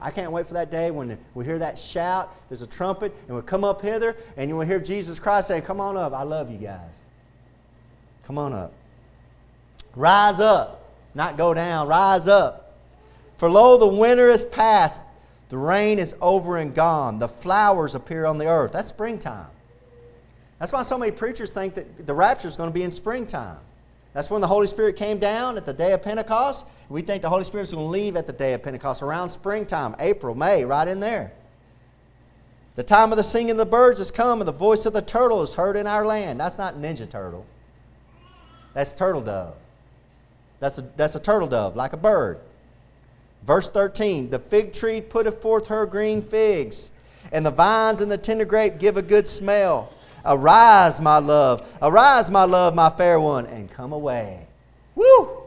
I 0.00 0.10
can't 0.10 0.30
wait 0.30 0.46
for 0.46 0.54
that 0.54 0.70
day 0.70 0.90
when 0.90 1.18
we 1.34 1.44
hear 1.44 1.58
that 1.58 1.78
shout, 1.78 2.34
there's 2.48 2.60
a 2.60 2.66
trumpet, 2.66 3.16
and 3.28 3.36
we 3.36 3.42
come 3.42 3.64
up 3.64 3.80
hither, 3.80 4.14
and 4.36 4.50
you 4.50 4.56
will 4.56 4.66
hear 4.66 4.78
Jesus 4.78 5.18
Christ 5.18 5.48
saying, 5.48 5.62
Come 5.62 5.80
on 5.80 5.96
up, 5.96 6.12
I 6.12 6.22
love 6.22 6.50
you 6.50 6.58
guys. 6.58 7.00
Come 8.24 8.36
on 8.36 8.52
up. 8.52 8.72
Rise 9.94 10.40
up, 10.40 10.92
not 11.14 11.38
go 11.38 11.54
down, 11.54 11.88
rise 11.88 12.28
up. 12.28 12.74
For 13.38 13.48
lo, 13.48 13.78
the 13.78 13.86
winter 13.86 14.28
is 14.28 14.44
past, 14.44 15.02
the 15.48 15.56
rain 15.56 15.98
is 15.98 16.14
over 16.20 16.58
and 16.58 16.74
gone, 16.74 17.18
the 17.18 17.28
flowers 17.28 17.94
appear 17.94 18.26
on 18.26 18.36
the 18.36 18.48
earth. 18.48 18.72
That's 18.72 18.88
springtime. 18.88 19.46
That's 20.58 20.72
why 20.72 20.82
so 20.82 20.96
many 20.96 21.12
preachers 21.12 21.50
think 21.50 21.74
that 21.74 22.06
the 22.06 22.14
rapture 22.14 22.48
is 22.48 22.56
going 22.56 22.70
to 22.70 22.74
be 22.74 22.82
in 22.82 22.90
springtime. 22.90 23.58
That's 24.12 24.30
when 24.30 24.40
the 24.40 24.46
Holy 24.46 24.66
Spirit 24.66 24.96
came 24.96 25.18
down 25.18 25.58
at 25.58 25.66
the 25.66 25.74
day 25.74 25.92
of 25.92 26.00
Pentecost. 26.00 26.66
We 26.88 27.02
think 27.02 27.20
the 27.20 27.28
Holy 27.28 27.44
Spirit 27.44 27.64
is 27.64 27.74
going 27.74 27.84
to 27.84 27.90
leave 27.90 28.16
at 28.16 28.26
the 28.26 28.32
day 28.32 28.54
of 28.54 28.62
Pentecost 28.62 29.02
around 29.02 29.28
springtime, 29.28 29.94
April, 29.98 30.34
May, 30.34 30.64
right 30.64 30.88
in 30.88 31.00
there. 31.00 31.32
The 32.76 32.82
time 32.82 33.10
of 33.10 33.18
the 33.18 33.24
singing 33.24 33.52
of 33.52 33.56
the 33.58 33.66
birds 33.66 33.98
has 33.98 34.10
come, 34.10 34.40
and 34.40 34.48
the 34.48 34.52
voice 34.52 34.86
of 34.86 34.94
the 34.94 35.02
turtle 35.02 35.42
is 35.42 35.54
heard 35.54 35.76
in 35.76 35.86
our 35.86 36.06
land. 36.06 36.40
That's 36.40 36.56
not 36.56 36.76
Ninja 36.76 37.08
Turtle. 37.08 37.44
That's 38.72 38.92
turtle 38.92 39.22
dove. 39.22 39.54
That's 40.60 40.78
a, 40.78 40.82
that's 40.96 41.14
a 41.14 41.20
turtle 41.20 41.48
dove, 41.48 41.76
like 41.76 41.92
a 41.92 41.98
bird. 41.98 42.38
Verse 43.42 43.70
13 43.70 44.30
The 44.30 44.38
fig 44.38 44.72
tree 44.72 45.00
putteth 45.00 45.40
forth 45.40 45.68
her 45.68 45.86
green 45.86 46.20
figs, 46.20 46.90
and 47.32 47.44
the 47.44 47.50
vines 47.50 48.00
and 48.00 48.10
the 48.10 48.18
tender 48.18 48.44
grape 48.44 48.78
give 48.78 48.96
a 48.96 49.02
good 49.02 49.26
smell. 49.26 49.92
Arise, 50.26 51.00
my 51.00 51.18
love. 51.18 51.78
Arise, 51.80 52.30
my 52.30 52.44
love, 52.44 52.74
my 52.74 52.90
fair 52.90 53.20
one, 53.20 53.46
and 53.46 53.70
come 53.70 53.92
away. 53.92 54.46
Woo! 54.94 55.42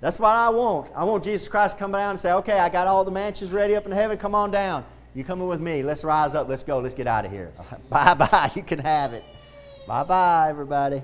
That's 0.00 0.18
what 0.18 0.30
I 0.30 0.50
want. 0.50 0.92
I 0.94 1.04
want 1.04 1.24
Jesus 1.24 1.48
Christ 1.48 1.76
to 1.76 1.82
come 1.82 1.92
down 1.92 2.10
and 2.10 2.20
say, 2.20 2.32
okay, 2.32 2.58
I 2.58 2.68
got 2.68 2.86
all 2.86 3.04
the 3.04 3.10
mansions 3.10 3.52
ready 3.52 3.74
up 3.74 3.86
in 3.86 3.92
heaven. 3.92 4.16
Come 4.16 4.34
on 4.34 4.50
down. 4.50 4.84
You 5.14 5.24
coming 5.24 5.48
with 5.48 5.60
me. 5.60 5.82
Let's 5.82 6.04
rise 6.04 6.34
up. 6.34 6.48
Let's 6.48 6.62
go. 6.62 6.78
Let's 6.78 6.94
get 6.94 7.06
out 7.06 7.24
of 7.24 7.32
here. 7.32 7.52
bye 7.88 8.14
bye. 8.14 8.50
You 8.54 8.62
can 8.62 8.80
have 8.80 9.12
it. 9.12 9.24
Bye 9.86 10.04
bye, 10.04 10.46
everybody. 10.48 11.02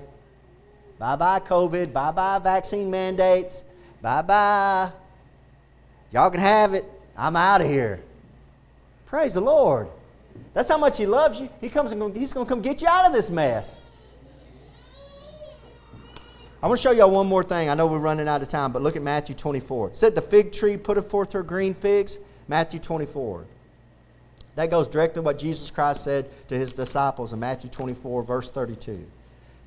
Bye 0.99 1.15
bye, 1.15 1.39
COVID. 1.39 1.91
Bye 1.91 2.11
bye, 2.11 2.39
vaccine 2.39 2.91
mandates. 2.91 3.63
Bye 4.01 4.21
bye. 4.21 4.91
Y'all 6.11 6.29
can 6.29 6.39
have 6.39 6.73
it. 6.73 6.85
I'm 7.17 7.35
out 7.35 7.61
of 7.61 7.67
here. 7.67 8.03
Praise 9.05 9.33
the 9.33 9.41
Lord. 9.41 9.87
That's 10.53 10.69
how 10.69 10.77
much 10.77 10.97
He 10.97 11.05
loves 11.05 11.39
you. 11.39 11.49
He 11.59 11.69
comes 11.69 11.91
and 11.91 12.15
He's 12.15 12.33
going 12.33 12.45
to 12.45 12.49
come 12.49 12.61
get 12.61 12.81
you 12.81 12.87
out 12.89 13.07
of 13.07 13.13
this 13.13 13.29
mess. 13.29 13.81
I 16.63 16.67
want 16.67 16.79
to 16.79 16.83
show 16.83 16.91
y'all 16.91 17.09
one 17.09 17.27
more 17.27 17.43
thing. 17.43 17.69
I 17.69 17.73
know 17.73 17.87
we're 17.87 17.97
running 17.97 18.27
out 18.27 18.41
of 18.41 18.47
time, 18.47 18.71
but 18.71 18.83
look 18.83 18.95
at 18.95 19.01
Matthew 19.01 19.33
24. 19.33 19.89
It 19.89 19.97
said 19.97 20.13
the 20.13 20.21
fig 20.21 20.51
tree 20.51 20.77
putteth 20.77 21.09
forth 21.09 21.31
her 21.31 21.41
green 21.41 21.73
figs. 21.73 22.19
Matthew 22.47 22.79
24. 22.79 23.45
That 24.55 24.69
goes 24.69 24.87
directly 24.87 25.21
what 25.21 25.39
Jesus 25.39 25.71
Christ 25.71 26.03
said 26.03 26.29
to 26.49 26.57
his 26.57 26.73
disciples 26.73 27.33
in 27.33 27.39
Matthew 27.39 27.69
24, 27.69 28.23
verse 28.23 28.51
32. 28.51 29.05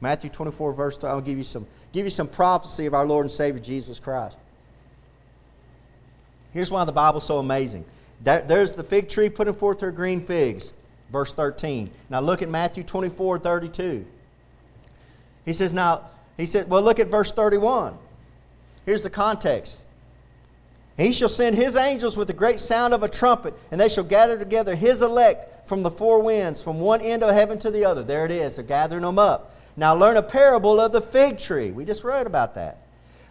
Matthew 0.00 0.28
24, 0.28 0.72
verse 0.74 0.98
30. 0.98 1.10
I'll 1.10 1.20
give 1.20 1.38
you 1.38 1.44
some, 1.44 1.66
give 1.92 2.04
you 2.04 2.10
some 2.10 2.28
prophecy 2.28 2.86
of 2.86 2.94
our 2.94 3.06
Lord 3.06 3.24
and 3.24 3.32
Savior 3.32 3.60
Jesus 3.60 3.98
Christ. 3.98 4.36
Here's 6.52 6.70
why 6.70 6.84
the 6.84 6.92
Bible's 6.92 7.24
so 7.24 7.38
amazing. 7.38 7.84
There's 8.25 8.72
the 8.72 8.83
fig 8.83 9.09
tree 9.09 9.29
putting 9.29 9.55
forth 9.55 9.81
her 9.83 9.93
green 9.93 10.20
figs, 10.20 10.72
verse 11.12 11.35
13. 11.35 11.91
Now 12.09 12.20
look 12.20 12.41
at 12.43 12.49
Matthew 12.49 12.83
24, 12.83 13.39
32. 13.39 14.07
He 15.45 15.53
says, 15.53 15.75
now, 15.75 16.09
he 16.37 16.47
said, 16.47 16.70
well, 16.70 16.83
look 16.83 16.99
at 16.99 17.09
verse 17.09 17.33
31. 17.33 17.99
Here's 18.87 19.03
the 19.03 19.11
context. 19.11 19.87
He 20.97 21.12
shall 21.12 21.29
send 21.29 21.57
his 21.57 21.77
angels 21.77 22.16
with 22.16 22.29
the 22.29 22.35
great 22.35 22.61
sound 22.61 22.95
of 22.95 23.03
a 23.03 23.09
trumpet, 23.09 23.55
and 23.70 23.81
they 23.81 23.89
shall 23.89 24.05
gather 24.05 24.39
together 24.39 24.75
his 24.75 25.03
elect 25.03 25.68
from 25.68 25.83
the 25.83 25.91
four 25.91 26.22
winds, 26.22 26.62
from 26.62 26.81
one 26.81 27.01
end 27.01 27.22
of 27.22 27.35
heaven 27.35 27.59
to 27.59 27.70
the 27.70 27.85
other. 27.85 28.03
There 28.03 28.25
it 28.25 28.31
is. 28.31 28.57
They're 28.57 28.64
gathering 28.64 29.03
them 29.03 29.18
up. 29.18 29.55
Now 29.77 29.95
learn 29.95 30.16
a 30.16 30.22
parable 30.22 30.81
of 30.81 30.93
the 30.93 31.01
fig 31.01 31.39
tree. 31.39 31.72
We 31.72 31.85
just 31.85 32.05
read 32.05 32.27
about 32.27 32.55
that. 32.55 32.79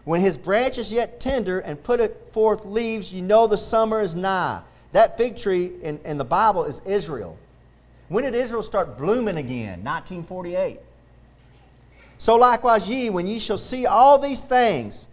When 0.04 0.20
his 0.20 0.38
branch 0.38 0.78
is 0.78 0.92
yet 0.92 1.20
tender 1.20 1.60
and 1.60 1.82
putteth 1.82 2.34
forth 2.34 2.66
leaves, 2.66 3.14
you 3.14 3.22
know 3.22 3.48
the 3.48 3.58
summer 3.58 4.02
is 4.02 4.16
nigh. 4.16 4.62
That 4.94 5.18
fig 5.18 5.36
tree 5.36 5.72
in, 5.82 6.00
in 6.06 6.18
the 6.18 6.26
Bible 6.26 6.64
is 6.64 6.80
Israel. 6.86 7.38
When 8.10 8.24
did 8.24 8.36
Israel 8.36 8.62
start 8.62 8.98
blooming 8.98 9.38
again? 9.38 9.84
1948. 9.84 10.80
So 12.20 12.36
likewise 12.36 12.88
ye, 12.90 13.10
when 13.10 13.26
ye 13.26 13.40
shall 13.40 13.58
see 13.58 13.88
all 13.88 14.20
these 14.20 14.44
things, 14.44 15.08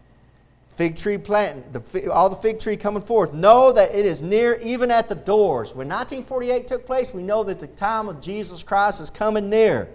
fig 0.68 0.96
tree 0.96 1.16
planting, 1.16 1.64
the, 1.72 2.12
all 2.12 2.28
the 2.28 2.36
fig 2.36 2.60
tree 2.60 2.76
coming 2.76 3.02
forth, 3.02 3.32
know 3.32 3.72
that 3.72 3.94
it 3.94 4.04
is 4.04 4.22
near, 4.22 4.58
even 4.62 4.90
at 4.90 5.08
the 5.08 5.14
doors. 5.14 5.68
When 5.68 5.88
1948 5.88 6.66
took 6.66 6.84
place, 6.84 7.14
we 7.14 7.22
know 7.22 7.42
that 7.44 7.58
the 7.58 7.66
time 7.66 8.06
of 8.06 8.20
Jesus 8.20 8.62
Christ 8.62 9.00
is 9.00 9.08
coming 9.08 9.48
near. 9.48 9.88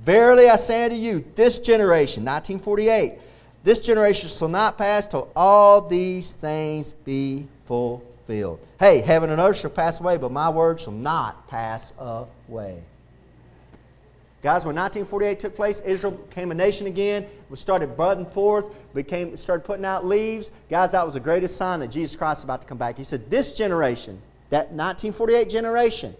Verily 0.00 0.48
I 0.48 0.56
say 0.56 0.84
unto 0.84 0.96
you, 0.96 1.24
this 1.36 1.60
generation, 1.60 2.24
1948, 2.24 3.14
this 3.62 3.78
generation 3.78 4.28
shall 4.28 4.48
not 4.48 4.76
pass 4.76 5.06
till 5.06 5.30
all 5.36 5.80
these 5.80 6.34
things 6.34 6.94
be 6.94 7.46
fulfilled 7.62 8.11
fulfilled. 8.32 8.66
Hey, 8.78 9.00
heaven 9.00 9.30
and 9.30 9.40
earth 9.40 9.58
shall 9.58 9.70
pass 9.70 10.00
away, 10.00 10.16
but 10.16 10.32
my 10.32 10.48
word 10.48 10.80
shall 10.80 10.92
not 10.92 11.48
pass 11.48 11.92
away. 11.98 12.82
Guys, 14.42 14.64
when 14.64 14.74
1948 14.74 15.38
took 15.38 15.54
place, 15.54 15.80
Israel 15.80 16.14
became 16.14 16.50
a 16.50 16.54
nation 16.54 16.88
again. 16.88 17.26
We 17.48 17.56
started 17.56 17.96
budding 17.96 18.26
forth, 18.26 18.74
became, 18.92 19.36
started 19.36 19.62
putting 19.62 19.84
out 19.84 20.04
leaves. 20.04 20.50
Guys, 20.68 20.92
that 20.92 21.04
was 21.04 21.14
the 21.14 21.20
greatest 21.20 21.56
sign 21.56 21.78
that 21.80 21.88
Jesus 21.88 22.16
Christ 22.16 22.40
is 22.40 22.44
about 22.44 22.62
to 22.62 22.66
come 22.66 22.78
back. 22.78 22.96
He 22.96 23.04
said, 23.04 23.30
This 23.30 23.52
generation, 23.52 24.20
that 24.50 24.72
1948 24.72 25.48
generation, 25.48 26.16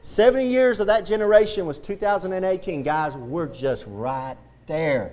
70 0.00 0.46
years 0.46 0.80
of 0.80 0.86
that 0.86 1.04
generation 1.04 1.66
was 1.66 1.78
2018. 1.78 2.82
Guys, 2.82 3.14
we're 3.14 3.52
just 3.52 3.84
right 3.86 4.36
there. 4.66 5.12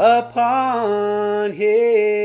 upon 0.00 1.52
him. 1.52 2.19